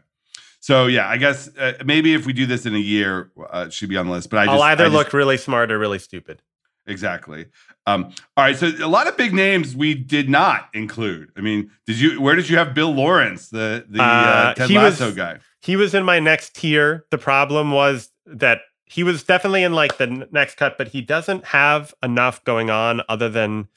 So 0.64 0.87
yeah, 0.87 1.07
I 1.07 1.18
guess 1.18 1.55
uh, 1.59 1.74
maybe 1.85 2.14
if 2.14 2.24
we 2.24 2.33
do 2.33 2.46
this 2.46 2.64
in 2.64 2.74
a 2.74 2.79
year, 2.79 3.31
uh, 3.50 3.68
she'd 3.68 3.90
be 3.90 3.98
on 3.98 4.07
the 4.07 4.12
list. 4.12 4.31
But 4.31 4.38
I 4.38 4.44
just, 4.46 4.55
I'll 4.55 4.62
either 4.62 4.85
I 4.85 4.87
just- 4.87 4.96
look 4.96 5.12
really 5.12 5.37
smart 5.37 5.70
or 5.70 5.79
really 5.79 5.98
stupid. 5.98 6.40
exactly. 6.87 7.44
Um, 7.87 8.05
all 8.35 8.44
right. 8.44 8.57
So 8.57 8.68
a 8.83 8.88
lot 8.88 9.07
of 9.07 9.14
big 9.18 9.35
names 9.35 9.77
we 9.77 9.92
did 9.92 10.31
not 10.31 10.70
include. 10.72 11.29
I 11.37 11.42
mean, 11.42 11.70
did 11.87 12.00
you? 12.00 12.18
Where 12.18 12.35
did 12.35 12.48
you 12.48 12.57
have 12.57 12.72
Bill 12.72 12.94
Lawrence, 12.94 13.50
the 13.50 13.85
the 13.87 14.00
uh, 14.00 14.05
Uh, 14.07 14.55
Ted 14.55 14.70
he 14.70 14.79
was- 14.79 14.98
Lasso 15.00 15.12
guy? 15.14 15.38
He 15.61 15.77
was 15.77 15.92
in 15.94 16.03
my 16.03 16.18
next 16.18 16.55
tier. 16.55 17.05
The 17.11 17.18
problem 17.18 17.70
was 17.70 18.11
that 18.24 18.61
he 18.87 19.03
was 19.03 19.22
definitely 19.22 19.64
in 19.64 19.74
like 19.74 19.98
the 19.98 20.27
next 20.33 20.55
cut, 20.57 20.79
but 20.79 20.88
he 20.88 21.03
doesn't 21.03 21.44
have 21.46 21.92
enough 22.03 22.42
going 22.44 22.70
on 22.70 23.03
other 23.11 23.29
than 23.29 23.68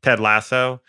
Ted 0.00 0.20
Lasso. 0.20 0.80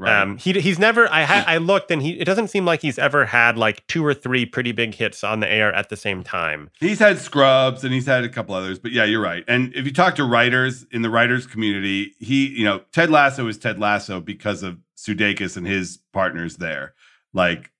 Right. 0.00 0.22
Um, 0.22 0.38
he 0.38 0.52
he's 0.52 0.78
never. 0.78 1.10
I 1.10 1.24
ha, 1.24 1.44
I 1.46 1.56
looked 1.56 1.90
and 1.90 2.00
he. 2.00 2.20
It 2.20 2.24
doesn't 2.24 2.48
seem 2.48 2.64
like 2.64 2.82
he's 2.82 3.00
ever 3.00 3.26
had 3.26 3.58
like 3.58 3.84
two 3.88 4.06
or 4.06 4.14
three 4.14 4.46
pretty 4.46 4.70
big 4.70 4.94
hits 4.94 5.24
on 5.24 5.40
the 5.40 5.50
air 5.50 5.72
at 5.74 5.88
the 5.88 5.96
same 5.96 6.22
time. 6.22 6.70
He's 6.78 7.00
had 7.00 7.18
Scrubs 7.18 7.82
and 7.82 7.92
he's 7.92 8.06
had 8.06 8.22
a 8.22 8.28
couple 8.28 8.54
others, 8.54 8.78
but 8.78 8.92
yeah, 8.92 9.04
you're 9.04 9.20
right. 9.20 9.42
And 9.48 9.74
if 9.74 9.84
you 9.86 9.92
talk 9.92 10.14
to 10.14 10.24
writers 10.24 10.86
in 10.92 11.02
the 11.02 11.10
writers 11.10 11.48
community, 11.48 12.14
he, 12.20 12.46
you 12.46 12.64
know, 12.64 12.82
Ted 12.92 13.10
Lasso 13.10 13.48
is 13.48 13.58
Ted 13.58 13.80
Lasso 13.80 14.20
because 14.20 14.62
of 14.62 14.78
Sudeikis 14.96 15.56
and 15.56 15.66
his 15.66 15.98
partners 16.12 16.58
there. 16.58 16.94
Like, 17.32 17.72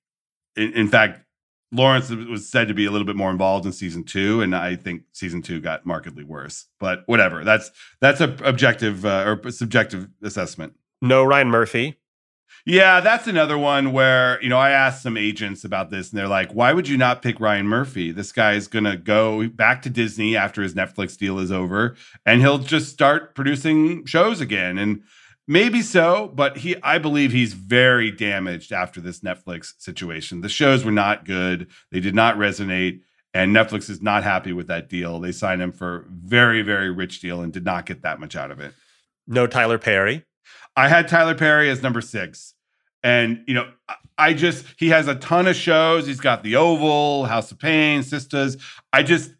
in, 0.57 0.73
in 0.73 0.87
fact, 0.89 1.21
Lawrence 1.71 2.09
was 2.09 2.49
said 2.49 2.67
to 2.67 2.73
be 2.73 2.85
a 2.85 2.91
little 2.91 3.05
bit 3.05 3.15
more 3.15 3.29
involved 3.29 3.65
in 3.65 3.71
season 3.71 4.03
two, 4.03 4.41
and 4.41 4.55
I 4.55 4.75
think 4.75 5.03
season 5.13 5.41
two 5.41 5.61
got 5.61 5.85
markedly 5.85 6.23
worse. 6.23 6.65
But 6.79 7.03
whatever, 7.05 7.43
that's 7.43 7.71
that's 8.01 8.19
a 8.21 8.35
objective 8.43 9.05
uh, 9.05 9.37
or 9.43 9.51
subjective 9.51 10.09
assessment. 10.23 10.73
No 11.01 11.23
Ryan 11.23 11.49
Murphy. 11.49 11.98
Yeah, 12.65 12.99
that's 12.99 13.27
another 13.27 13.57
one 13.57 13.91
where, 13.91 14.41
you 14.43 14.49
know, 14.49 14.57
I 14.57 14.71
asked 14.71 15.01
some 15.01 15.17
agents 15.17 15.63
about 15.63 15.89
this 15.89 16.09
and 16.09 16.19
they're 16.19 16.27
like, 16.27 16.51
why 16.51 16.73
would 16.73 16.87
you 16.87 16.97
not 16.97 17.21
pick 17.21 17.39
Ryan 17.39 17.67
Murphy? 17.67 18.11
This 18.11 18.31
guy 18.31 18.53
is 18.53 18.67
going 18.67 18.85
to 18.85 18.97
go 18.97 19.47
back 19.47 19.81
to 19.83 19.89
Disney 19.89 20.35
after 20.35 20.61
his 20.61 20.75
Netflix 20.75 21.17
deal 21.17 21.39
is 21.39 21.51
over 21.51 21.95
and 22.25 22.41
he'll 22.41 22.59
just 22.59 22.91
start 22.91 23.33
producing 23.33 24.05
shows 24.05 24.41
again. 24.41 24.77
And 24.77 25.03
maybe 25.47 25.81
so, 25.81 26.31
but 26.35 26.57
he, 26.57 26.75
I 26.83 26.99
believe 26.99 27.31
he's 27.31 27.53
very 27.53 28.11
damaged 28.11 28.71
after 28.71 29.01
this 29.01 29.21
Netflix 29.21 29.73
situation. 29.79 30.41
The 30.41 30.49
shows 30.49 30.85
were 30.85 30.91
not 30.91 31.25
good, 31.25 31.67
they 31.91 31.99
did 31.99 32.15
not 32.15 32.37
resonate. 32.37 33.01
And 33.31 33.55
Netflix 33.55 33.91
is 33.91 34.01
not 34.01 34.23
happy 34.23 34.53
with 34.53 34.67
that 34.67 34.89
deal. 34.89 35.19
They 35.19 35.31
signed 35.31 35.61
him 35.61 35.71
for 35.71 36.07
very, 36.09 36.63
very 36.63 36.89
rich 36.89 37.21
deal 37.21 37.41
and 37.41 37.53
did 37.53 37.63
not 37.63 37.85
get 37.85 38.01
that 38.01 38.19
much 38.19 38.35
out 38.35 38.49
of 38.49 38.59
it. 38.59 38.73
No 39.27 39.45
Tyler 39.45 39.77
Perry. 39.77 40.25
I 40.75 40.87
had 40.87 41.07
Tyler 41.07 41.35
Perry 41.35 41.69
as 41.69 41.81
number 41.81 42.01
six. 42.01 42.53
And, 43.03 43.43
you 43.47 43.53
know, 43.53 43.69
I- 44.17 44.33
just, 44.33 44.65
he 44.77 44.89
has 44.89 45.07
a 45.07 45.15
ton 45.15 45.47
of 45.47 45.55
shows. 45.55 46.05
He's 46.05 46.19
got 46.19 46.43
The 46.43 46.55
Oval, 46.57 47.25
House 47.25 47.51
of 47.51 47.59
Payne, 47.59 48.03
Sisters. 48.03 48.57
I 48.91 49.03
just, 49.03 49.31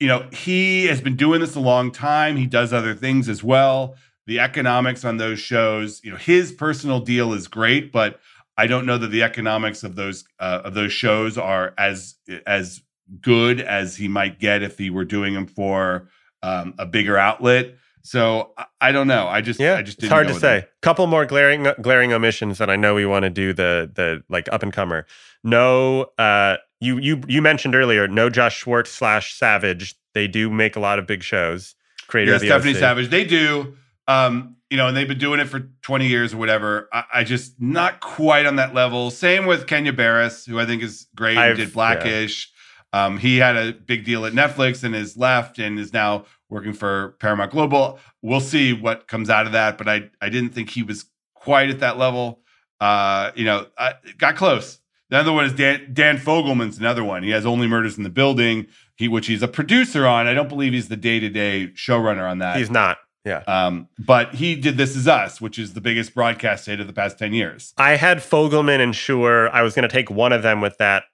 you 0.00 0.08
know, 0.08 0.28
he 0.32 0.86
has 0.86 1.00
been 1.00 1.16
doing 1.16 1.40
this 1.40 1.54
a 1.54 1.60
long 1.60 1.90
time. 1.92 2.36
He 2.36 2.46
does 2.46 2.72
other 2.72 2.94
things 2.94 3.28
as 3.28 3.42
well. 3.44 3.94
The 4.26 4.40
economics 4.40 5.04
on 5.04 5.16
those 5.16 5.38
shows, 5.38 6.00
you 6.04 6.10
know, 6.10 6.16
his 6.16 6.52
personal 6.52 7.00
deal 7.00 7.32
is 7.32 7.48
great, 7.48 7.92
but 7.92 8.20
I 8.56 8.66
don't 8.66 8.84
know 8.86 8.98
that 8.98 9.08
the 9.08 9.22
economics 9.22 9.84
of 9.84 9.94
those 9.94 10.24
uh, 10.40 10.62
of 10.64 10.74
those 10.74 10.92
shows 10.92 11.38
are 11.38 11.72
as 11.78 12.16
as 12.46 12.82
good 13.20 13.60
as 13.60 13.96
he 13.96 14.08
might 14.08 14.38
get 14.38 14.62
if 14.62 14.76
he 14.76 14.90
were 14.90 15.04
doing 15.04 15.32
them 15.34 15.46
for 15.46 16.08
um, 16.42 16.74
a 16.78 16.84
bigger 16.84 17.16
outlet. 17.16 17.74
So 18.08 18.52
I, 18.80 18.90
don't 18.92 19.06
know. 19.06 19.28
I 19.28 19.40
just 19.42 19.60
Yeah, 19.60 19.76
I 19.76 19.82
just 19.82 19.98
it's 20.02 20.08
hard 20.08 20.28
to 20.28 20.34
say. 20.34 20.60
him. 20.60 20.64
Couple 20.82 21.06
more 21.06 21.26
glaring 21.26 21.66
glaring 21.82 22.12
omissions 22.12 22.56
that 22.58 22.70
I 22.70 22.76
know 22.76 22.94
we 22.94 23.04
want 23.04 23.24
to 23.24 23.30
do 23.30 23.52
the 23.52 23.90
the 23.94 24.22
like 24.30 24.48
up 24.50 24.62
and 24.62 24.72
comer. 24.72 25.06
No, 25.44 26.06
uh, 26.18 26.56
you 26.80 26.98
you 26.98 27.20
you 27.26 27.42
mentioned 27.42 27.74
earlier. 27.74 28.08
No 28.08 28.30
Josh 28.30 28.56
Schwartz 28.56 28.90
slash 28.90 29.34
Savage. 29.34 29.94
They 30.14 30.26
do 30.26 30.48
make 30.50 30.74
a 30.74 30.80
lot 30.80 30.98
of 30.98 31.06
big 31.06 31.22
shows. 31.22 31.74
Creator 32.06 32.30
Yeah, 32.30 32.36
of 32.36 32.40
the 32.40 32.46
Stephanie 32.46 32.72
OC. 32.72 32.78
Savage. 32.78 33.10
They 33.10 33.24
do. 33.24 33.76
Um, 34.06 34.56
you 34.70 34.76
know, 34.78 34.88
and 34.88 34.96
they've 34.96 35.08
been 35.08 35.18
doing 35.18 35.40
it 35.40 35.46
for 35.48 35.60
20 35.82 36.06
years 36.06 36.32
or 36.34 36.38
whatever. 36.38 36.88
I, 36.92 37.04
I 37.14 37.24
just 37.24 37.60
not 37.60 38.00
quite 38.00 38.46
on 38.46 38.56
that 38.56 38.72
level. 38.74 39.10
Same 39.10 39.44
with 39.46 39.66
Kenya 39.66 39.92
Barris, 39.92 40.46
who 40.46 40.58
I 40.58 40.64
think 40.66 40.82
is 40.82 41.06
great 41.14 41.36
I've- 41.36 41.56
did 41.56 41.72
Blackish. 41.74 42.50
Um, 42.94 43.18
he 43.18 43.36
had 43.36 43.54
a 43.56 43.72
big 43.74 44.06
deal 44.06 44.24
at 44.24 44.32
Netflix 44.32 44.82
and 44.82 44.94
has 44.94 45.14
left 45.14 45.58
and 45.58 45.78
is 45.78 45.92
now 45.92 46.24
working 46.50 46.72
for 46.72 47.16
Paramount 47.20 47.52
Global. 47.52 47.98
We'll 48.22 48.40
see 48.40 48.72
what 48.72 49.08
comes 49.08 49.30
out 49.30 49.46
of 49.46 49.52
that, 49.52 49.78
but 49.78 49.88
I 49.88 50.10
I 50.20 50.28
didn't 50.28 50.50
think 50.50 50.70
he 50.70 50.82
was 50.82 51.06
quite 51.34 51.70
at 51.70 51.80
that 51.80 51.98
level. 51.98 52.40
Uh, 52.80 53.32
you 53.34 53.44
know, 53.44 53.66
I, 53.76 53.94
got 54.18 54.36
close. 54.36 54.78
The 55.10 55.18
other 55.18 55.32
one 55.32 55.46
is 55.46 55.52
Dan 55.52 55.90
Dan 55.92 56.18
Fogelman's 56.18 56.78
another 56.78 57.02
one. 57.02 57.22
He 57.22 57.30
has 57.30 57.46
Only 57.46 57.66
Murders 57.66 57.96
in 57.96 58.02
the 58.02 58.10
Building, 58.10 58.66
he 58.96 59.08
which 59.08 59.26
he's 59.26 59.42
a 59.42 59.48
producer 59.48 60.06
on. 60.06 60.26
I 60.26 60.34
don't 60.34 60.48
believe 60.48 60.72
he's 60.72 60.88
the 60.88 60.96
day 60.96 61.18
to 61.20 61.28
day 61.28 61.68
showrunner 61.74 62.30
on 62.30 62.38
that. 62.38 62.56
He's 62.56 62.70
not. 62.70 62.98
Yeah. 63.24 63.42
Um, 63.46 63.88
but 63.98 64.34
he 64.34 64.54
did 64.54 64.76
This 64.76 64.96
Is 64.96 65.08
Us, 65.08 65.40
which 65.40 65.58
is 65.58 65.74
the 65.74 65.80
biggest 65.80 66.14
broadcast 66.14 66.66
hit 66.66 66.80
of 66.80 66.86
the 66.86 66.92
past 66.92 67.18
10 67.18 67.34
years. 67.34 67.74
I 67.76 67.96
had 67.96 68.18
Fogelman 68.18 68.80
and 68.80 68.94
Schur. 68.94 69.50
I 69.52 69.62
was 69.62 69.74
going 69.74 69.86
to 69.86 69.92
take 69.92 70.10
one 70.10 70.32
of 70.32 70.42
them 70.42 70.60
with 70.60 70.78
that 70.78 71.04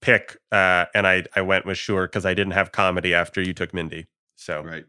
pick, 0.00 0.36
uh, 0.52 0.84
and 0.94 1.06
I 1.06 1.24
I 1.34 1.42
went 1.42 1.66
with 1.66 1.78
Schur 1.78 2.06
because 2.06 2.26
I 2.26 2.34
didn't 2.34 2.52
have 2.52 2.72
comedy 2.72 3.14
after 3.14 3.40
you 3.40 3.52
took 3.52 3.72
Mindy. 3.72 4.06
So 4.36 4.62
Right. 4.62 4.84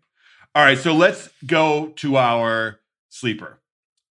All 0.56 0.64
right. 0.64 0.78
So 0.78 0.94
let's 0.94 1.30
go 1.46 1.88
to 1.98 2.18
our 2.18 2.80
sleeper. 3.10 3.60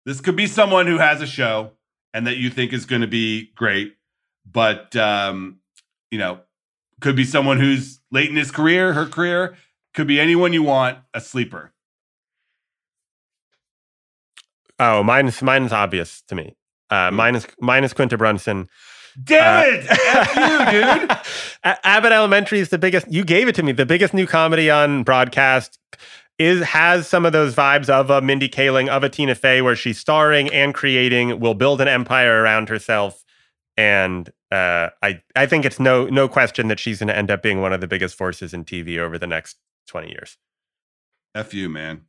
This 0.04 0.20
could 0.20 0.36
be 0.36 0.46
someone 0.46 0.86
who 0.86 0.98
has 0.98 1.20
a 1.20 1.26
show 1.26 1.72
and 2.14 2.26
that 2.26 2.36
you 2.36 2.50
think 2.50 2.72
is 2.72 2.86
going 2.86 3.02
to 3.02 3.08
be 3.08 3.50
great, 3.56 3.96
but, 4.50 4.94
um, 4.96 5.58
you 6.10 6.18
know, 6.18 6.40
could 7.00 7.16
be 7.16 7.24
someone 7.24 7.58
who's 7.58 8.00
late 8.10 8.30
in 8.30 8.36
his 8.36 8.50
career, 8.50 8.92
her 8.92 9.06
career, 9.06 9.56
could 9.92 10.06
be 10.06 10.20
anyone 10.20 10.52
you 10.52 10.62
want, 10.62 10.98
a 11.12 11.20
sleeper. 11.20 11.72
oh, 14.78 15.02
mine's 15.02 15.42
mine's 15.42 15.72
obvious 15.72 16.22
to 16.28 16.34
me. 16.34 16.54
Uh, 16.90 17.10
mine 17.10 17.34
is 17.34 17.46
mine 17.60 17.84
is 17.84 17.92
Quinta 17.92 18.16
Brunson. 18.16 18.68
Damn 19.24 19.74
it! 19.74 19.86
F 19.90 20.36
you, 20.36 20.70
dude. 21.00 21.10
A- 21.64 21.86
Abbott 21.86 22.12
Elementary 22.12 22.58
is 22.60 22.68
the 22.68 22.78
biggest. 22.78 23.10
You 23.10 23.24
gave 23.24 23.48
it 23.48 23.54
to 23.56 23.62
me. 23.62 23.72
The 23.72 23.86
biggest 23.86 24.12
new 24.14 24.26
comedy 24.26 24.70
on 24.70 25.02
broadcast 25.04 25.78
is 26.38 26.62
has 26.64 27.08
some 27.08 27.24
of 27.24 27.32
those 27.32 27.54
vibes 27.54 27.88
of 27.88 28.10
a 28.10 28.20
Mindy 28.20 28.48
Kaling, 28.48 28.88
of 28.88 29.02
a 29.02 29.08
Tina 29.08 29.34
Fey, 29.34 29.62
where 29.62 29.76
she's 29.76 29.98
starring 29.98 30.48
and 30.50 30.74
creating, 30.74 31.40
will 31.40 31.54
build 31.54 31.80
an 31.80 31.88
empire 31.88 32.42
around 32.42 32.68
herself, 32.68 33.24
and 33.76 34.28
uh, 34.52 34.90
I 35.02 35.22
I 35.34 35.46
think 35.46 35.64
it's 35.64 35.80
no 35.80 36.06
no 36.06 36.28
question 36.28 36.68
that 36.68 36.78
she's 36.78 36.98
going 36.98 37.08
to 37.08 37.16
end 37.16 37.30
up 37.30 37.42
being 37.42 37.60
one 37.62 37.72
of 37.72 37.80
the 37.80 37.88
biggest 37.88 38.16
forces 38.16 38.52
in 38.52 38.64
TV 38.64 38.98
over 38.98 39.18
the 39.18 39.26
next 39.26 39.56
twenty 39.86 40.10
years. 40.10 40.36
F 41.34 41.54
you, 41.54 41.68
man. 41.68 42.02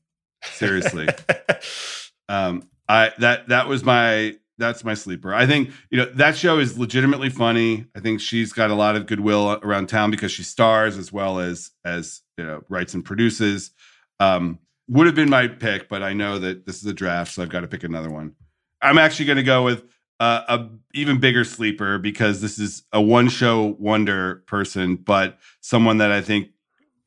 Seriously. 0.43 1.07
um 2.29 2.69
i 2.89 3.11
that 3.19 3.47
that 3.47 3.67
was 3.67 3.83
my 3.83 4.35
that's 4.57 4.83
my 4.83 4.93
sleeper. 4.93 5.33
I 5.33 5.45
think 5.45 5.71
you 5.89 5.97
know 5.97 6.05
that 6.13 6.35
show 6.35 6.59
is 6.59 6.77
legitimately 6.77 7.29
funny. 7.29 7.85
I 7.95 7.99
think 7.99 8.21
she's 8.21 8.53
got 8.53 8.71
a 8.71 8.75
lot 8.75 8.95
of 8.95 9.05
goodwill 9.05 9.59
around 9.63 9.87
town 9.87 10.11
because 10.11 10.31
she 10.31 10.43
stars 10.43 10.97
as 10.97 11.11
well 11.11 11.39
as 11.39 11.71
as 11.85 12.21
you 12.37 12.45
know 12.45 12.63
writes 12.69 12.93
and 12.93 13.03
produces. 13.03 13.71
Um 14.19 14.59
would 14.89 15.05
have 15.05 15.15
been 15.15 15.29
my 15.29 15.47
pick 15.49 15.89
but 15.89 16.01
i 16.01 16.13
know 16.13 16.39
that 16.39 16.65
this 16.65 16.77
is 16.77 16.85
a 16.85 16.93
draft 16.93 17.33
so 17.33 17.43
i've 17.43 17.49
got 17.49 17.59
to 17.59 17.67
pick 17.67 17.83
another 17.83 18.09
one. 18.09 18.33
I'm 18.81 18.97
actually 18.97 19.25
going 19.25 19.37
to 19.37 19.43
go 19.43 19.63
with 19.63 19.83
uh, 20.19 20.41
a 20.47 20.69
even 20.93 21.19
bigger 21.19 21.43
sleeper 21.43 21.97
because 21.97 22.41
this 22.41 22.57
is 22.57 22.83
a 22.93 23.01
one 23.01 23.27
show 23.27 23.75
wonder 23.79 24.43
person 24.47 24.95
but 24.95 25.37
someone 25.61 25.97
that 25.97 26.11
i 26.11 26.21
think 26.21 26.49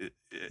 eh, 0.00 0.08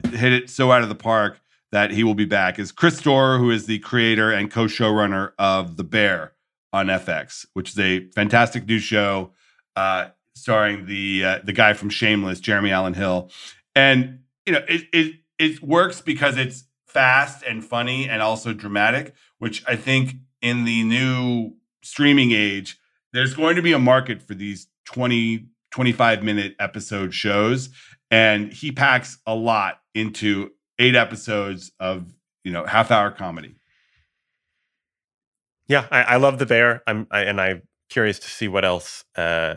hit 0.09 0.33
it 0.33 0.49
so 0.49 0.71
out 0.71 0.81
of 0.81 0.89
the 0.89 0.95
park 0.95 1.39
that 1.71 1.91
he 1.91 2.03
will 2.03 2.15
be 2.15 2.25
back 2.25 2.57
is 2.57 2.71
Chris 2.71 2.97
Storer, 2.97 3.37
who 3.37 3.51
is 3.51 3.67
the 3.67 3.77
creator 3.77 4.31
and 4.31 4.49
co-showrunner 4.49 5.33
of 5.37 5.77
The 5.77 5.83
Bear 5.83 6.33
on 6.71 6.87
FX, 6.87 7.45
which 7.53 7.71
is 7.71 7.79
a 7.79 8.09
fantastic 8.11 8.67
new 8.67 8.79
show 8.79 9.31
uh, 9.75 10.07
starring 10.35 10.85
the 10.85 11.23
uh, 11.23 11.39
the 11.43 11.53
guy 11.53 11.73
from 11.73 11.89
Shameless, 11.89 12.39
Jeremy 12.39 12.71
Allen 12.71 12.93
Hill, 12.93 13.31
and 13.75 14.19
you 14.45 14.53
know 14.53 14.61
it 14.67 14.83
it 14.93 15.15
it 15.37 15.61
works 15.61 16.01
because 16.01 16.37
it's 16.37 16.65
fast 16.87 17.43
and 17.43 17.63
funny 17.63 18.09
and 18.09 18.21
also 18.21 18.53
dramatic, 18.53 19.13
which 19.37 19.63
I 19.67 19.75
think 19.75 20.15
in 20.41 20.65
the 20.65 20.83
new 20.83 21.53
streaming 21.83 22.31
age, 22.31 22.79
there's 23.13 23.33
going 23.33 23.55
to 23.55 23.61
be 23.61 23.73
a 23.73 23.79
market 23.79 24.21
for 24.21 24.33
these 24.33 24.67
20 24.85 25.47
25 25.71 26.23
minute 26.23 26.55
episode 26.59 27.13
shows. 27.13 27.69
And 28.09 28.51
he 28.51 28.71
packs 28.71 29.19
a 29.27 29.35
lot 29.35 29.81
into 29.93 30.51
eight 30.79 30.95
episodes 30.95 31.71
of 31.79 32.13
you 32.43 32.51
know 32.51 32.65
half 32.65 32.89
hour 32.89 33.11
comedy 33.11 33.55
Yeah, 35.69 35.85
I, 35.91 36.01
I 36.01 36.15
love 36.17 36.39
the 36.39 36.45
bear. 36.45 36.83
I'm 36.87 37.07
I, 37.11 37.21
and 37.21 37.39
I'm 37.39 37.61
curious 37.89 38.19
to 38.19 38.27
see 38.27 38.47
what 38.47 38.65
else 38.65 39.05
uh 39.15 39.55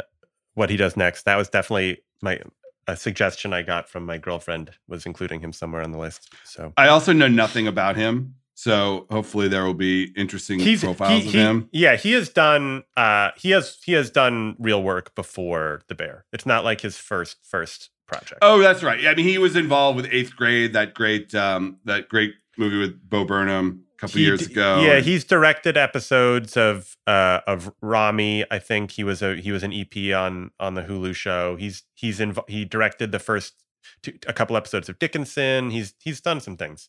what 0.54 0.70
he 0.70 0.76
does 0.76 0.96
next. 0.96 1.24
That 1.24 1.36
was 1.36 1.48
definitely 1.48 2.02
my 2.20 2.40
a 2.86 2.96
suggestion 2.96 3.52
I 3.52 3.62
got 3.62 3.88
from 3.88 4.04
my 4.04 4.18
girlfriend 4.18 4.70
was 4.88 5.06
including 5.06 5.40
him 5.40 5.52
somewhere 5.52 5.82
on 5.82 5.92
the 5.92 5.98
list. 5.98 6.32
So 6.44 6.72
I 6.76 6.88
also 6.88 7.12
know 7.12 7.28
nothing 7.28 7.66
about 7.66 7.96
him, 7.96 8.34
so 8.54 9.06
hopefully 9.10 9.48
there 9.48 9.64
will 9.64 9.74
be 9.74 10.12
interesting 10.16 10.58
profiles 10.78 11.22
he- 11.22 11.28
of 11.28 11.32
he- 11.34 11.38
him. 11.40 11.68
Yeah, 11.72 11.96
he 11.96 12.12
has 12.12 12.28
done 12.28 12.84
uh 12.96 13.30
he 13.36 13.50
has 13.50 13.78
he 13.84 13.92
has 13.92 14.10
done 14.10 14.56
real 14.58 14.82
work 14.82 15.14
before 15.14 15.82
The 15.88 15.94
Bear. 15.94 16.26
It's 16.32 16.46
not 16.46 16.64
like 16.64 16.80
his 16.82 16.98
first 16.98 17.38
first 17.42 17.90
project. 18.06 18.40
Oh, 18.42 18.58
that's 18.60 18.82
right. 18.82 19.00
Yeah, 19.00 19.10
I 19.10 19.14
mean, 19.14 19.26
he 19.26 19.38
was 19.38 19.56
involved 19.56 19.96
with 19.96 20.06
Eighth 20.10 20.36
Grade, 20.36 20.74
that 20.74 20.92
great, 20.92 21.34
um, 21.34 21.78
that 21.86 22.08
great 22.10 22.34
movie 22.58 22.78
with 22.78 23.08
Bo 23.08 23.24
Burnham 23.24 23.84
couple 24.02 24.18
He 24.18 24.24
years 24.24 24.46
ago. 24.46 24.82
Yeah, 24.82 24.98
he's 24.98 25.24
directed 25.24 25.76
episodes 25.76 26.56
of 26.56 26.96
uh 27.06 27.40
of 27.46 27.72
Ramy. 27.80 28.44
I 28.50 28.58
think 28.58 28.90
he 28.90 29.04
was 29.04 29.22
a 29.22 29.36
he 29.36 29.52
was 29.52 29.62
an 29.62 29.72
EP 29.72 30.14
on 30.14 30.50
on 30.58 30.74
the 30.74 30.82
Hulu 30.82 31.14
show. 31.14 31.56
He's 31.56 31.84
he's 31.94 32.18
in 32.20 32.36
he 32.48 32.64
directed 32.64 33.12
the 33.12 33.20
first 33.20 33.54
two, 34.02 34.18
a 34.26 34.32
couple 34.32 34.56
episodes 34.56 34.88
of 34.88 34.98
Dickinson. 34.98 35.70
He's 35.70 35.94
he's 36.00 36.20
done 36.20 36.40
some 36.40 36.56
things. 36.56 36.88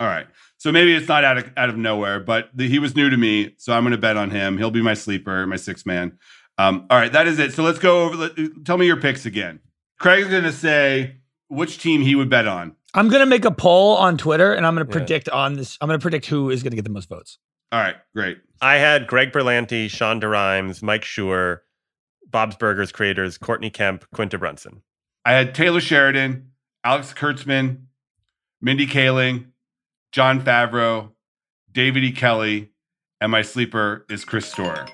All 0.00 0.06
right. 0.06 0.26
So 0.56 0.72
maybe 0.72 0.94
it's 0.94 1.08
not 1.08 1.24
out 1.24 1.38
of 1.38 1.50
out 1.56 1.68
of 1.68 1.76
nowhere, 1.76 2.20
but 2.20 2.48
the, 2.54 2.68
he 2.68 2.78
was 2.78 2.96
new 2.96 3.10
to 3.10 3.16
me, 3.16 3.54
so 3.58 3.74
I'm 3.74 3.82
going 3.82 3.92
to 3.92 3.98
bet 3.98 4.16
on 4.16 4.30
him. 4.30 4.56
He'll 4.56 4.70
be 4.70 4.82
my 4.82 4.94
sleeper, 4.94 5.46
my 5.46 5.56
six 5.56 5.84
man. 5.84 6.18
Um, 6.58 6.86
all 6.88 6.98
right, 6.98 7.12
that 7.12 7.26
is 7.26 7.38
it. 7.38 7.52
So 7.52 7.62
let's 7.62 7.78
go 7.78 8.04
over. 8.04 8.16
Let, 8.16 8.64
tell 8.64 8.78
me 8.78 8.86
your 8.86 8.96
picks 8.96 9.26
again. 9.26 9.60
Craig's 9.98 10.28
going 10.28 10.44
to 10.44 10.52
say 10.52 11.16
which 11.48 11.78
team 11.78 12.00
he 12.00 12.14
would 12.14 12.30
bet 12.30 12.46
on. 12.46 12.76
I'm 12.96 13.08
gonna 13.08 13.26
make 13.26 13.44
a 13.44 13.50
poll 13.50 13.96
on 13.96 14.16
Twitter, 14.16 14.52
and 14.54 14.66
I'm 14.66 14.74
gonna 14.74 14.86
Yeah. 14.86 14.92
predict 14.92 15.28
on 15.28 15.54
this. 15.54 15.76
I'm 15.80 15.88
gonna 15.88 15.98
predict 15.98 16.26
who 16.26 16.50
is 16.50 16.62
gonna 16.62 16.76
get 16.76 16.84
the 16.84 16.90
most 16.90 17.08
votes. 17.08 17.38
All 17.72 17.80
right, 17.80 17.96
great. 18.14 18.38
I 18.60 18.76
had 18.76 19.06
Greg 19.06 19.32
Berlanti, 19.32 19.86
Shonda 19.86 20.30
Rhimes, 20.30 20.82
Mike 20.82 21.02
Schur, 21.02 21.58
Bob's 22.28 22.56
Burgers 22.56 22.92
creators, 22.92 23.38
Courtney 23.38 23.70
Kemp, 23.70 24.04
Quinta 24.14 24.38
Brunson. 24.38 24.82
I 25.24 25.32
had 25.32 25.54
Taylor 25.54 25.80
Sheridan, 25.80 26.52
Alex 26.84 27.12
Kurtzman, 27.12 27.82
Mindy 28.62 28.86
Kaling, 28.86 29.46
Jon 30.12 30.40
Favreau, 30.40 31.10
David 31.72 32.04
E. 32.04 32.12
Kelley, 32.12 32.70
and 33.20 33.30
my 33.30 33.42
sleeper 33.42 34.06
is 34.08 34.24
Chris 34.24 34.46
Storer. 34.50 34.86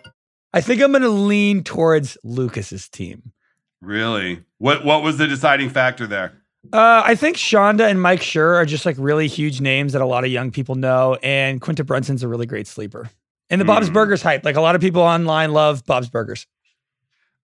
I 0.52 0.60
think 0.60 0.82
I'm 0.82 0.92
gonna 0.92 1.08
lean 1.08 1.62
towards 1.62 2.18
Lucas's 2.24 2.88
team. 2.88 3.32
Really? 3.80 4.42
What 4.58 4.84
What 4.84 5.02
was 5.02 5.18
the 5.18 5.26
deciding 5.28 5.70
factor 5.70 6.06
there? 6.06 6.41
Uh, 6.72 7.03
I 7.05 7.14
think 7.14 7.37
Shonda 7.37 7.90
and 7.90 8.01
Mike 8.01 8.20
Schur 8.20 8.55
are 8.57 8.64
just 8.66 8.87
like 8.87 8.96
really 8.98 9.27
huge 9.27 9.61
names 9.61 9.94
that 9.94 10.03
a 10.03 10.07
lot 10.07 10.25
of 10.25 10.31
young 10.31 10.51
people 10.51 10.75
know, 10.75 11.16
and 11.22 11.61
Quinta 11.61 11.83
Brunson's 11.85 12.22
a 12.22 12.29
really 12.29 12.46
great 12.46 12.66
sleeper. 12.66 13.11
And 13.51 13.61
the 13.61 13.64
Bob's 13.64 13.88
Hmm. 13.88 13.94
Burgers 13.94 14.22
hype, 14.22 14.44
like 14.44 14.57
a 14.57 14.61
lot 14.61 14.75
of 14.75 14.81
people 14.81 15.03
online 15.03 15.53
love 15.53 15.85
Bob's 15.87 16.09
Burgers. 16.09 16.46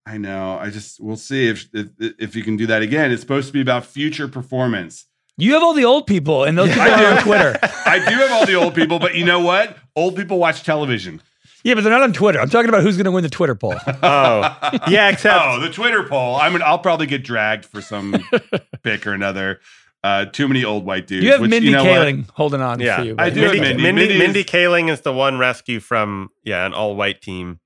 I 0.06 0.16
know. 0.18 0.56
I 0.58 0.70
just 0.70 1.00
we'll 1.00 1.16
see 1.16 1.48
if 1.48 1.68
if, 1.74 1.88
if 1.98 2.36
you 2.36 2.42
can 2.42 2.56
do 2.56 2.66
that 2.68 2.80
again. 2.80 3.10
It's 3.10 3.20
supposed 3.20 3.48
to 3.48 3.52
be 3.52 3.60
about 3.60 3.84
future 3.84 4.28
performance. 4.28 5.06
You 5.36 5.52
have 5.54 5.62
all 5.62 5.74
the 5.74 5.84
old 5.84 6.06
people, 6.06 6.44
and 6.44 6.56
those 6.56 6.68
Yeah, 6.68 6.74
people 6.84 6.90
I 6.90 6.94
are 7.04 7.10
do. 7.12 7.16
on 7.18 7.22
Twitter. 7.24 7.58
I 7.86 7.98
do 7.98 8.14
have 8.16 8.32
all 8.32 8.46
the 8.46 8.54
old 8.54 8.74
people, 8.74 8.98
but 8.98 9.14
you 9.16 9.24
know 9.24 9.40
what? 9.40 9.76
Old 9.94 10.16
people 10.16 10.38
watch 10.38 10.62
television. 10.62 11.20
Yeah, 11.62 11.74
but 11.74 11.82
they're 11.82 11.92
not 11.92 12.02
on 12.02 12.12
Twitter. 12.12 12.40
I'm 12.40 12.48
talking 12.48 12.68
about 12.68 12.82
who's 12.82 12.96
going 12.96 13.06
to 13.06 13.10
win 13.10 13.24
the 13.24 13.30
Twitter 13.30 13.54
poll. 13.54 13.74
Oh, 14.00 14.56
yeah, 14.88 15.08
except 15.08 15.44
oh, 15.44 15.60
the 15.60 15.70
Twitter 15.70 16.04
poll. 16.04 16.36
I 16.36 16.48
mean, 16.50 16.62
I'll 16.62 16.78
probably 16.78 17.06
get 17.06 17.24
dragged 17.24 17.64
for 17.64 17.80
some 17.80 18.14
pick 18.82 19.06
or 19.06 19.12
another. 19.12 19.60
Uh, 20.04 20.24
too 20.26 20.46
many 20.46 20.64
old 20.64 20.84
white 20.84 21.06
dudes. 21.06 21.24
You 21.24 21.32
have 21.32 21.40
which, 21.40 21.50
Mindy 21.50 21.70
know 21.70 21.82
what? 21.82 22.06
Kaling 22.06 22.30
holding 22.30 22.60
on 22.60 22.78
yeah, 22.78 22.98
for 22.98 23.04
you. 23.04 23.16
I 23.18 23.30
do 23.30 23.40
Mindy, 23.40 23.60
Mindy. 23.60 23.82
Mindy, 23.82 24.00
Mindy 24.00 24.18
Mindy, 24.18 24.44
Kaling 24.44 24.90
is 24.90 25.00
the 25.00 25.12
one 25.12 25.38
rescue 25.38 25.80
from 25.80 26.30
yeah 26.44 26.64
an 26.64 26.72
all 26.72 26.94
white 26.94 27.20
team. 27.20 27.58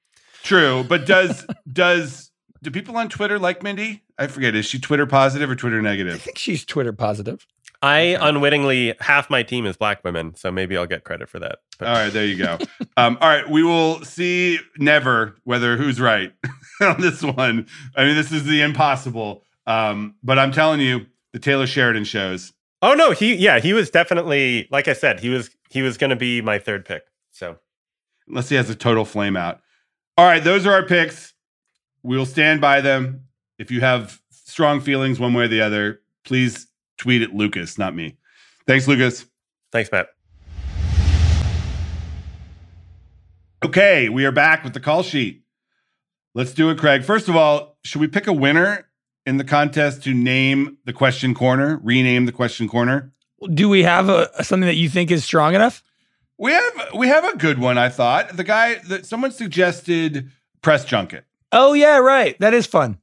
True, 0.42 0.84
but 0.88 1.06
does 1.06 1.46
does 1.72 2.30
do 2.62 2.70
people 2.70 2.96
on 2.96 3.08
Twitter 3.10 3.38
like 3.38 3.62
Mindy? 3.62 4.02
I 4.18 4.26
forget. 4.28 4.54
Is 4.54 4.64
she 4.64 4.78
Twitter 4.78 5.06
positive 5.06 5.50
or 5.50 5.56
Twitter 5.56 5.82
negative? 5.82 6.14
I 6.14 6.18
think 6.18 6.38
she's 6.38 6.64
Twitter 6.64 6.92
positive. 6.92 7.46
I 7.82 8.16
unwittingly 8.20 8.94
half 9.00 9.28
my 9.28 9.42
team 9.42 9.66
is 9.66 9.76
black 9.76 10.04
women, 10.04 10.34
so 10.36 10.52
maybe 10.52 10.76
I'll 10.76 10.86
get 10.86 11.04
credit 11.04 11.28
for 11.28 11.40
that. 11.40 11.58
But 11.78 11.88
All 11.88 11.94
right, 11.94 12.12
there 12.12 12.24
you 12.24 12.38
go. 12.38 12.58
Um, 12.96 13.18
all 13.20 13.28
right, 13.28 13.48
we 13.48 13.62
will 13.62 14.04
see 14.04 14.58
never 14.78 15.36
whether 15.44 15.76
who's 15.76 16.00
right 16.00 16.32
on 16.80 17.00
this 17.00 17.22
one. 17.22 17.66
I 17.96 18.04
mean, 18.04 18.14
this 18.14 18.30
is 18.30 18.44
the 18.44 18.60
impossible. 18.60 19.42
Um, 19.66 20.14
but 20.22 20.38
I'm 20.38 20.52
telling 20.52 20.80
you, 20.80 21.06
the 21.32 21.38
Taylor 21.38 21.66
Sheridan 21.66 22.04
shows. 22.04 22.52
oh 22.82 22.94
no, 22.94 23.10
he 23.10 23.34
yeah 23.34 23.58
he 23.58 23.72
was 23.72 23.90
definitely 23.90 24.68
like 24.70 24.88
I 24.88 24.92
said 24.92 25.20
he 25.20 25.28
was 25.28 25.50
he 25.70 25.82
was 25.82 25.96
going 25.98 26.10
to 26.10 26.16
be 26.16 26.40
my 26.40 26.58
third 26.58 26.84
pick. 26.84 27.02
So 27.30 27.56
Unless 28.28 28.48
he 28.48 28.56
has 28.56 28.70
a 28.70 28.74
total 28.74 29.04
flame 29.04 29.36
out. 29.36 29.60
All 30.16 30.26
right, 30.26 30.42
those 30.42 30.66
are 30.66 30.72
our 30.72 30.84
picks. 30.86 31.34
We'll 32.02 32.26
stand 32.26 32.60
by 32.60 32.80
them. 32.80 33.24
If 33.58 33.70
you 33.70 33.80
have 33.80 34.20
strong 34.30 34.80
feelings 34.80 35.18
one 35.18 35.34
way 35.34 35.44
or 35.44 35.48
the 35.48 35.60
other, 35.60 36.00
please 36.24 36.66
tweet 37.02 37.20
at 37.20 37.34
Lucas, 37.34 37.78
not 37.78 37.96
me. 37.96 38.16
Thanks, 38.64 38.86
Lucas. 38.86 39.26
thanks, 39.72 39.90
Matt. 39.90 40.06
Okay, 43.64 44.08
we 44.08 44.24
are 44.24 44.30
back 44.30 44.62
with 44.62 44.72
the 44.72 44.78
call 44.78 45.02
sheet. 45.02 45.42
Let's 46.32 46.54
do 46.54 46.70
it, 46.70 46.78
Craig. 46.78 47.02
First 47.04 47.28
of 47.28 47.34
all, 47.34 47.76
should 47.82 48.00
we 48.00 48.06
pick 48.06 48.28
a 48.28 48.32
winner 48.32 48.86
in 49.26 49.36
the 49.36 49.44
contest 49.44 50.04
to 50.04 50.14
name 50.14 50.78
the 50.84 50.92
question 50.92 51.34
corner, 51.34 51.80
rename 51.82 52.26
the 52.26 52.32
question 52.32 52.68
corner? 52.68 53.12
Do 53.52 53.68
we 53.68 53.82
have 53.82 54.08
a, 54.08 54.44
something 54.44 54.68
that 54.68 54.76
you 54.76 54.88
think 54.88 55.10
is 55.10 55.24
strong 55.24 55.56
enough? 55.56 55.82
We 56.38 56.52
have 56.52 56.72
we 56.94 57.08
have 57.08 57.24
a 57.24 57.36
good 57.36 57.58
one, 57.58 57.78
I 57.78 57.88
thought. 57.88 58.36
The 58.36 58.44
guy 58.44 58.76
that 58.88 59.06
someone 59.06 59.32
suggested 59.32 60.30
press 60.62 60.84
junket. 60.84 61.24
Oh 61.50 61.72
yeah, 61.72 61.98
right. 61.98 62.38
That 62.38 62.54
is 62.54 62.66
fun. 62.66 62.98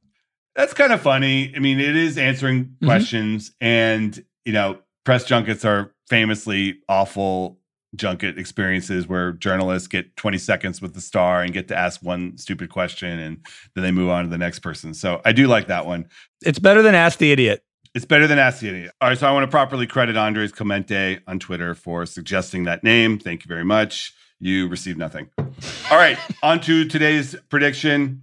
That's 0.56 0.74
kind 0.74 0.92
of 0.92 1.00
funny. 1.00 1.52
I 1.54 1.58
mean, 1.60 1.78
it 1.80 1.96
is 1.96 2.18
answering 2.18 2.76
Mhm. 2.82 2.86
questions, 2.86 3.52
and 3.60 4.22
you 4.44 4.52
know, 4.52 4.78
press 5.04 5.24
junkets 5.24 5.64
are 5.64 5.92
famously 6.08 6.78
awful 6.88 7.58
junket 7.96 8.38
experiences 8.38 9.06
where 9.08 9.32
journalists 9.32 9.88
get 9.88 10.14
20 10.16 10.38
seconds 10.38 10.80
with 10.80 10.94
the 10.94 11.00
star 11.00 11.42
and 11.42 11.52
get 11.52 11.68
to 11.68 11.76
ask 11.76 12.02
one 12.02 12.38
stupid 12.38 12.70
question 12.70 13.18
and 13.18 13.38
then 13.74 13.82
they 13.82 13.90
move 13.90 14.08
on 14.08 14.22
to 14.24 14.30
the 14.30 14.38
next 14.38 14.60
person. 14.60 14.94
So 14.94 15.20
I 15.24 15.32
do 15.32 15.46
like 15.48 15.66
that 15.66 15.86
one. 15.86 16.06
It's 16.42 16.58
better 16.60 16.82
than 16.82 16.94
Ask 16.94 17.18
the 17.18 17.32
Idiot. 17.32 17.64
It's 17.94 18.04
better 18.04 18.28
than 18.28 18.38
Ask 18.38 18.60
the 18.60 18.68
Idiot. 18.68 18.92
All 19.00 19.08
right, 19.08 19.18
so 19.18 19.26
I 19.26 19.32
want 19.32 19.42
to 19.42 19.48
properly 19.50 19.86
credit 19.88 20.16
Andres 20.16 20.52
Clemente 20.52 21.18
on 21.26 21.40
Twitter 21.40 21.74
for 21.74 22.06
suggesting 22.06 22.62
that 22.64 22.84
name. 22.84 23.18
Thank 23.18 23.44
you 23.44 23.48
very 23.48 23.64
much. 23.64 24.14
You 24.38 24.68
received 24.68 24.96
nothing. 24.98 25.28
All 25.38 25.98
right, 25.98 26.16
on 26.44 26.60
to 26.60 26.84
today's 26.84 27.34
prediction. 27.50 28.22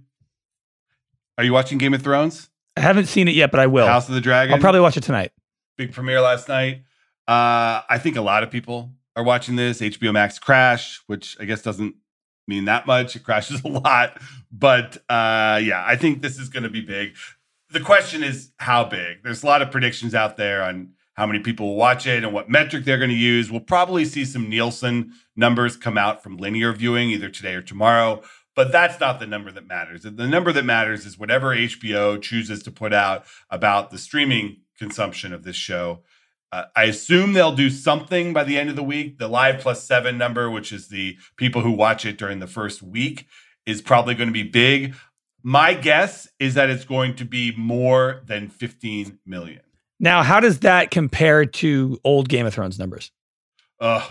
Are 1.38 1.44
you 1.44 1.52
watching 1.52 1.78
Game 1.78 1.94
of 1.94 2.02
Thrones? 2.02 2.50
I 2.76 2.80
haven't 2.80 3.06
seen 3.06 3.28
it 3.28 3.34
yet, 3.34 3.52
but 3.52 3.60
I 3.60 3.68
will. 3.68 3.86
House 3.86 4.08
of 4.08 4.14
the 4.16 4.20
Dragon? 4.20 4.54
I'll 4.54 4.60
probably 4.60 4.80
watch 4.80 4.96
it 4.96 5.04
tonight. 5.04 5.30
big 5.76 5.92
premiere 5.92 6.20
last 6.20 6.48
night. 6.48 6.82
Uh, 7.28 7.82
I 7.88 7.98
think 8.02 8.16
a 8.16 8.20
lot 8.20 8.42
of 8.42 8.50
people 8.50 8.90
are 9.14 9.22
watching 9.22 9.54
this. 9.54 9.80
HBO 9.80 10.12
Max 10.12 10.40
crash, 10.40 11.00
which 11.06 11.36
I 11.38 11.44
guess 11.44 11.62
doesn't 11.62 11.94
mean 12.48 12.64
that 12.64 12.88
much. 12.88 13.14
It 13.14 13.22
crashes 13.22 13.62
a 13.64 13.68
lot, 13.68 14.20
but 14.50 14.96
uh, 15.08 15.60
yeah, 15.62 15.84
I 15.86 15.94
think 15.94 16.22
this 16.22 16.40
is 16.40 16.48
going 16.48 16.64
to 16.64 16.68
be 16.68 16.80
big. 16.80 17.14
The 17.70 17.80
question 17.80 18.24
is 18.24 18.50
how 18.56 18.84
big. 18.84 19.22
There's 19.22 19.44
a 19.44 19.46
lot 19.46 19.62
of 19.62 19.70
predictions 19.70 20.16
out 20.16 20.36
there 20.38 20.62
on 20.64 20.94
how 21.14 21.26
many 21.26 21.38
people 21.38 21.68
will 21.68 21.76
watch 21.76 22.06
it 22.06 22.24
and 22.24 22.32
what 22.32 22.48
metric 22.48 22.84
they're 22.84 22.98
going 22.98 23.10
to 23.10 23.16
use. 23.16 23.50
We'll 23.50 23.60
probably 23.60 24.04
see 24.04 24.24
some 24.24 24.48
Nielsen 24.48 25.12
numbers 25.36 25.76
come 25.76 25.98
out 25.98 26.22
from 26.22 26.36
linear 26.36 26.72
viewing 26.72 27.10
either 27.10 27.28
today 27.28 27.54
or 27.54 27.62
tomorrow. 27.62 28.22
But 28.58 28.72
that's 28.72 28.98
not 28.98 29.20
the 29.20 29.26
number 29.28 29.52
that 29.52 29.68
matters. 29.68 30.02
The 30.02 30.26
number 30.26 30.50
that 30.50 30.64
matters 30.64 31.06
is 31.06 31.16
whatever 31.16 31.54
HBO 31.54 32.20
chooses 32.20 32.60
to 32.64 32.72
put 32.72 32.92
out 32.92 33.24
about 33.50 33.92
the 33.92 33.98
streaming 33.98 34.62
consumption 34.76 35.32
of 35.32 35.44
this 35.44 35.54
show. 35.54 36.02
Uh, 36.50 36.64
I 36.74 36.86
assume 36.86 37.34
they'll 37.34 37.54
do 37.54 37.70
something 37.70 38.32
by 38.32 38.42
the 38.42 38.58
end 38.58 38.68
of 38.68 38.74
the 38.74 38.82
week. 38.82 39.18
The 39.18 39.28
live 39.28 39.60
plus 39.60 39.84
seven 39.84 40.18
number, 40.18 40.50
which 40.50 40.72
is 40.72 40.88
the 40.88 41.16
people 41.36 41.62
who 41.62 41.70
watch 41.70 42.04
it 42.04 42.18
during 42.18 42.40
the 42.40 42.48
first 42.48 42.82
week, 42.82 43.28
is 43.64 43.80
probably 43.80 44.16
going 44.16 44.28
to 44.28 44.32
be 44.32 44.42
big. 44.42 44.96
My 45.44 45.72
guess 45.72 46.26
is 46.40 46.54
that 46.54 46.68
it's 46.68 46.84
going 46.84 47.14
to 47.14 47.24
be 47.24 47.54
more 47.56 48.22
than 48.26 48.48
15 48.48 49.20
million. 49.24 49.60
Now, 50.00 50.24
how 50.24 50.40
does 50.40 50.58
that 50.60 50.90
compare 50.90 51.44
to 51.44 52.00
old 52.02 52.28
Game 52.28 52.44
of 52.44 52.54
Thrones 52.54 52.76
numbers? 52.76 53.12
Ugh. 53.78 54.02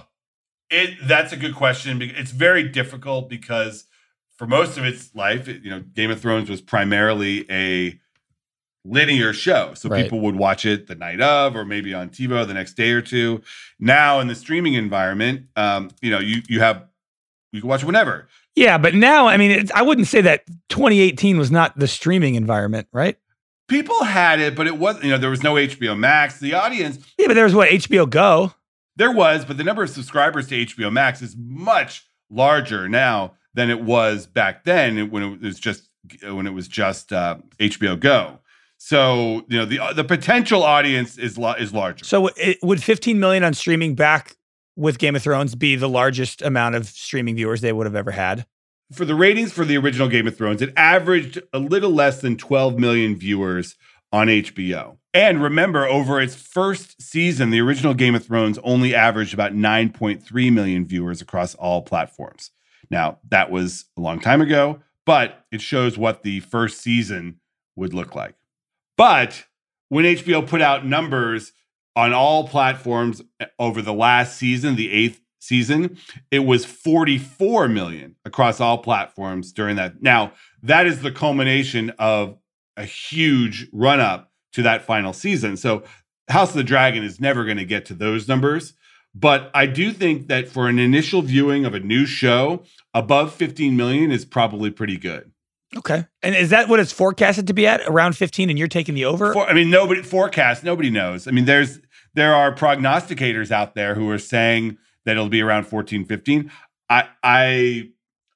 It 0.69 1.05
that's 1.05 1.33
a 1.33 1.37
good 1.37 1.55
question. 1.55 2.01
It's 2.01 2.31
very 2.31 2.63
difficult 2.63 3.29
because 3.29 3.86
for 4.37 4.47
most 4.47 4.77
of 4.77 4.85
its 4.85 5.13
life, 5.15 5.47
you 5.47 5.69
know, 5.69 5.79
Game 5.79 6.11
of 6.11 6.21
Thrones 6.21 6.49
was 6.49 6.61
primarily 6.61 7.45
a 7.51 7.99
linear 8.85 9.33
show. 9.33 9.73
So 9.73 9.89
Right. 9.89 10.03
people 10.03 10.21
would 10.21 10.35
watch 10.35 10.65
it 10.65 10.87
the 10.87 10.95
night 10.95 11.19
of 11.19 11.55
or 11.55 11.65
maybe 11.65 11.93
on 11.93 12.09
TiVo 12.09 12.47
the 12.47 12.53
next 12.53 12.73
day 12.75 12.91
or 12.91 13.01
two. 13.01 13.41
Now 13.79 14.19
in 14.19 14.27
the 14.27 14.35
streaming 14.35 14.75
environment, 14.75 15.47
um, 15.55 15.89
you 16.01 16.09
know, 16.09 16.19
you 16.19 16.41
you 16.47 16.59
have 16.61 16.85
you 17.51 17.61
can 17.61 17.69
watch 17.69 17.83
it 17.83 17.85
whenever. 17.85 18.27
Yeah, 18.55 18.77
but 18.77 18.95
now, 18.95 19.27
I 19.27 19.37
mean, 19.37 19.51
it's, 19.51 19.71
I 19.71 19.81
wouldn't 19.83 20.07
say 20.07 20.21
that 20.21 20.43
2018 20.69 21.37
was 21.37 21.51
not 21.51 21.77
the 21.77 21.87
streaming 21.87 22.35
environment, 22.35 22.87
right? 22.91 23.17
People 23.67 24.03
had 24.03 24.39
it, 24.39 24.55
but 24.55 24.65
it 24.67 24.77
was, 24.77 25.01
you 25.03 25.09
know, 25.09 25.17
there 25.17 25.29
was 25.29 25.43
no 25.43 25.55
HBO 25.55 25.97
Max. 25.97 26.39
The 26.39 26.53
audience 26.53 26.97
Yeah, 27.17 27.27
but 27.27 27.33
there 27.33 27.43
was 27.43 27.53
what 27.55 27.69
HBO 27.69 28.09
Go. 28.09 28.53
There 28.95 29.11
was, 29.11 29.45
but 29.45 29.57
the 29.57 29.63
number 29.63 29.83
of 29.83 29.89
subscribers 29.89 30.47
to 30.47 30.65
HBO 30.65 30.91
Max 30.91 31.21
is 31.21 31.35
much 31.37 32.07
larger 32.29 32.87
now 32.89 33.33
than 33.57 33.71
it 33.71 33.81
was 33.81 34.27
back 34.27 34.63
then 34.63 35.09
when 35.09 35.23
it 35.23 35.41
was 35.41 35.59
just 35.59 35.89
when 36.23 36.45
it 36.45 36.53
was 36.53 36.67
just 36.67 37.11
uh, 37.11 37.37
HBO 37.59 37.99
Go. 37.99 38.39
So 38.77 39.43
you 39.49 39.57
know 39.57 39.65
the 39.65 39.79
the 39.95 40.03
potential 40.03 40.63
audience 40.63 41.17
is 41.17 41.37
lo- 41.37 41.55
is 41.57 41.73
larger. 41.73 42.05
So 42.05 42.27
it, 42.37 42.59
would 42.61 42.81
15 42.81 43.19
million 43.19 43.43
on 43.43 43.55
streaming 43.55 43.95
back 43.95 44.35
with 44.75 44.99
Game 44.99 45.15
of 45.15 45.23
Thrones 45.23 45.55
be 45.55 45.75
the 45.75 45.89
largest 45.89 46.43
amount 46.43 46.75
of 46.75 46.85
streaming 46.85 47.35
viewers 47.35 47.61
they 47.61 47.73
would 47.73 47.87
have 47.87 47.95
ever 47.95 48.11
had? 48.11 48.45
for 48.93 49.03
the 49.03 49.15
ratings 49.15 49.51
for 49.51 49.65
the 49.65 49.75
original 49.75 50.07
Game 50.07 50.27
of 50.27 50.37
Thrones, 50.37 50.61
it 50.61 50.71
averaged 50.77 51.41
a 51.51 51.59
little 51.59 51.91
less 51.91 52.21
than 52.21 52.37
12 52.37 52.79
million 52.79 53.17
viewers 53.17 53.75
on 54.13 54.27
HBO. 54.27 54.97
And 55.13 55.43
remember, 55.43 55.85
over 55.85 56.21
its 56.21 56.35
first 56.35 57.01
season, 57.01 57.49
the 57.49 57.59
original 57.59 57.93
Game 57.93 58.15
of 58.15 58.25
Thrones 58.25 58.57
only 58.63 58.95
averaged 58.95 59.33
about 59.33 59.53
9.3 59.53 60.53
million 60.53 60.85
viewers 60.85 61.21
across 61.21 61.53
all 61.55 61.81
platforms. 61.81 62.51
Now, 62.89 63.19
that 63.29 63.51
was 63.51 63.85
a 63.97 64.01
long 64.01 64.19
time 64.19 64.41
ago, 64.41 64.81
but 65.05 65.45
it 65.51 65.61
shows 65.61 65.97
what 65.97 66.23
the 66.23 66.39
first 66.41 66.81
season 66.81 67.39
would 67.75 67.93
look 67.93 68.15
like. 68.15 68.35
But 68.97 69.45
when 69.89 70.05
HBO 70.05 70.45
put 70.45 70.61
out 70.61 70.85
numbers 70.85 71.53
on 71.95 72.13
all 72.13 72.47
platforms 72.47 73.21
eh, 73.39 73.45
over 73.59 73.81
the 73.81 73.93
last 73.93 74.37
season, 74.37 74.75
the 74.75 74.91
eighth 74.91 75.21
season, 75.39 75.97
it 76.31 76.39
was 76.39 76.65
44 76.65 77.67
million 77.67 78.15
across 78.25 78.59
all 78.59 78.77
platforms 78.79 79.51
during 79.51 79.75
that. 79.77 80.01
Now, 80.01 80.33
that 80.63 80.87
is 80.87 81.01
the 81.01 81.11
culmination 81.11 81.91
of 81.99 82.37
a 82.75 82.83
huge 82.83 83.67
run 83.71 83.99
up 83.99 84.31
to 84.53 84.61
that 84.63 84.85
final 84.85 85.13
season. 85.13 85.57
So, 85.57 85.83
House 86.29 86.49
of 86.49 86.57
the 86.57 86.63
Dragon 86.63 87.03
is 87.03 87.21
never 87.21 87.45
going 87.45 87.57
to 87.57 87.65
get 87.65 87.85
to 87.85 87.93
those 87.93 88.27
numbers. 88.27 88.73
But 89.19 89.49
I 89.53 89.65
do 89.65 89.91
think 89.91 90.27
that 90.27 90.47
for 90.47 90.67
an 90.67 90.77
initial 90.77 91.23
viewing 91.23 91.65
of 91.65 91.73
a 91.73 91.79
new 91.79 92.05
show, 92.05 92.63
above 92.93 93.33
15 93.33 93.75
million 93.75 94.11
is 94.11 94.25
probably 94.25 94.69
pretty 94.69 94.97
good. 94.97 95.31
Okay. 95.75 96.05
And 96.21 96.35
is 96.35 96.51
that 96.51 96.69
what 96.69 96.79
it's 96.79 96.91
forecasted 96.91 97.47
to 97.47 97.53
be 97.53 97.65
at 97.65 97.81
around 97.87 98.15
15 98.15 98.49
and 98.49 98.59
you're 98.59 98.67
taking 98.67 98.93
the 98.93 99.05
over? 99.05 99.33
For, 99.33 99.47
I 99.47 99.53
mean, 99.53 99.69
nobody 99.69 100.03
forecast, 100.03 100.63
nobody 100.63 100.89
knows. 100.89 101.27
I 101.27 101.31
mean, 101.31 101.45
there's 101.45 101.79
there 102.13 102.33
are 102.33 102.53
prognosticators 102.53 103.51
out 103.51 103.73
there 103.75 103.95
who 103.95 104.09
are 104.11 104.19
saying 104.19 104.77
that 105.05 105.11
it'll 105.13 105.29
be 105.29 105.41
around 105.41 105.65
14, 105.65 106.05
15. 106.05 106.51
I 106.89 107.09
I 107.23 107.89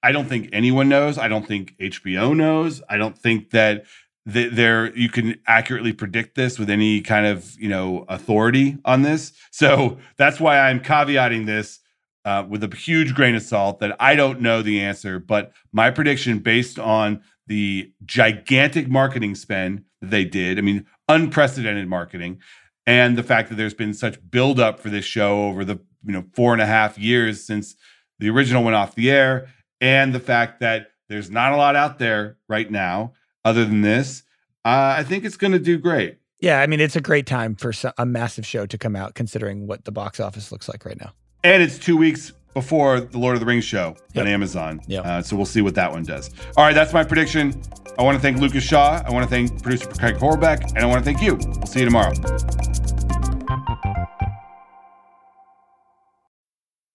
I 0.03 0.11
don't 0.11 0.27
think 0.27 0.49
anyone 0.51 0.89
knows. 0.89 1.17
I 1.17 1.27
don't 1.27 1.47
think 1.47 1.75
HBO 1.79 2.35
knows. 2.35 2.81
I 2.89 2.97
don't 2.97 3.17
think 3.17 3.51
that 3.51 3.85
that 3.85 3.85
there 4.33 4.95
you 4.95 5.09
can 5.09 5.39
accurately 5.47 5.93
predict 5.93 6.35
this 6.35 6.59
with 6.59 6.69
any 6.69 7.01
kind 7.01 7.25
of 7.25 7.59
you 7.59 7.69
know 7.69 8.05
authority 8.09 8.77
on 8.85 9.01
this. 9.01 9.33
So 9.51 9.97
that's 10.17 10.39
why 10.39 10.59
I'm 10.59 10.79
caveating 10.79 11.45
this 11.45 11.79
uh, 12.25 12.45
with 12.47 12.63
a 12.63 12.75
huge 12.75 13.13
grain 13.13 13.35
of 13.35 13.41
salt 13.41 13.79
that 13.79 13.95
I 13.99 14.15
don't 14.15 14.41
know 14.41 14.61
the 14.61 14.81
answer, 14.81 15.19
but 15.19 15.53
my 15.71 15.91
prediction 15.91 16.39
based 16.39 16.79
on 16.79 17.21
the 17.47 17.91
gigantic 18.05 18.87
marketing 18.87 19.35
spend 19.35 19.83
they 20.01 20.25
did. 20.25 20.57
I 20.57 20.61
mean, 20.61 20.85
unprecedented 21.07 21.87
marketing, 21.87 22.39
and 22.87 23.17
the 23.17 23.23
fact 23.23 23.49
that 23.49 23.55
there's 23.55 23.73
been 23.73 23.93
such 23.93 24.17
buildup 24.29 24.79
for 24.79 24.89
this 24.89 25.05
show 25.05 25.45
over 25.47 25.65
the 25.65 25.79
you 26.03 26.13
know 26.13 26.25
four 26.33 26.53
and 26.53 26.61
a 26.61 26.65
half 26.65 26.97
years 26.97 27.43
since 27.43 27.75
the 28.19 28.29
original 28.29 28.63
went 28.63 28.75
off 28.75 28.95
the 28.95 29.11
air, 29.11 29.47
and 29.79 30.13
the 30.13 30.19
fact 30.19 30.59
that 30.59 30.91
there's 31.09 31.29
not 31.29 31.51
a 31.51 31.57
lot 31.57 31.75
out 31.75 31.99
there 31.99 32.37
right 32.47 32.71
now 32.71 33.13
other 33.45 33.65
than 33.65 33.81
this, 33.81 34.23
uh, 34.65 34.95
I 34.97 35.03
think 35.03 35.25
it's 35.25 35.37
going 35.37 35.53
to 35.53 35.59
do 35.59 35.77
great. 35.77 36.17
Yeah, 36.39 36.59
I 36.61 36.67
mean, 36.67 36.79
it's 36.79 36.95
a 36.95 37.01
great 37.01 37.25
time 37.27 37.55
for 37.55 37.71
a 37.97 38.05
massive 38.05 38.45
show 38.45 38.65
to 38.65 38.77
come 38.77 38.95
out, 38.95 39.13
considering 39.13 39.67
what 39.67 39.85
the 39.85 39.91
box 39.91 40.19
office 40.19 40.51
looks 40.51 40.67
like 40.67 40.85
right 40.85 40.99
now. 40.99 41.11
And 41.43 41.61
it's 41.61 41.77
two 41.77 41.95
weeks 41.97 42.31
before 42.53 42.99
the 42.99 43.17
Lord 43.17 43.35
of 43.35 43.39
the 43.39 43.45
Rings 43.45 43.63
show 43.63 43.95
Yep. 44.13 44.23
on 44.25 44.27
Amazon. 44.27 44.81
Yep. 44.87 45.05
Uh, 45.05 45.21
so 45.21 45.35
we'll 45.35 45.45
see 45.45 45.61
what 45.61 45.75
that 45.75 45.91
one 45.91 46.03
does. 46.03 46.29
All 46.57 46.63
right, 46.65 46.73
that's 46.73 46.93
my 46.93 47.03
prediction. 47.03 47.61
I 47.97 48.03
want 48.03 48.15
to 48.17 48.21
thank 48.21 48.37
Lucas 48.39 48.63
Shaw. 48.63 49.01
I 49.05 49.11
want 49.11 49.23
to 49.23 49.29
thank 49.29 49.61
producer 49.61 49.85
Craig 49.87 50.15
Horlbeck, 50.15 50.69
and 50.69 50.79
I 50.79 50.85
want 50.85 51.03
to 51.03 51.05
thank 51.05 51.21
you. 51.21 51.35
We'll 51.35 51.65
see 51.67 51.79
you 51.79 51.85
tomorrow. 51.85 52.13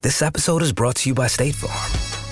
This 0.03 0.23
episode 0.23 0.63
is 0.63 0.73
brought 0.73 0.97
to 0.97 1.09
you 1.09 1.15
by 1.15 1.27
State 1.27 1.55
Farm. 1.55 2.06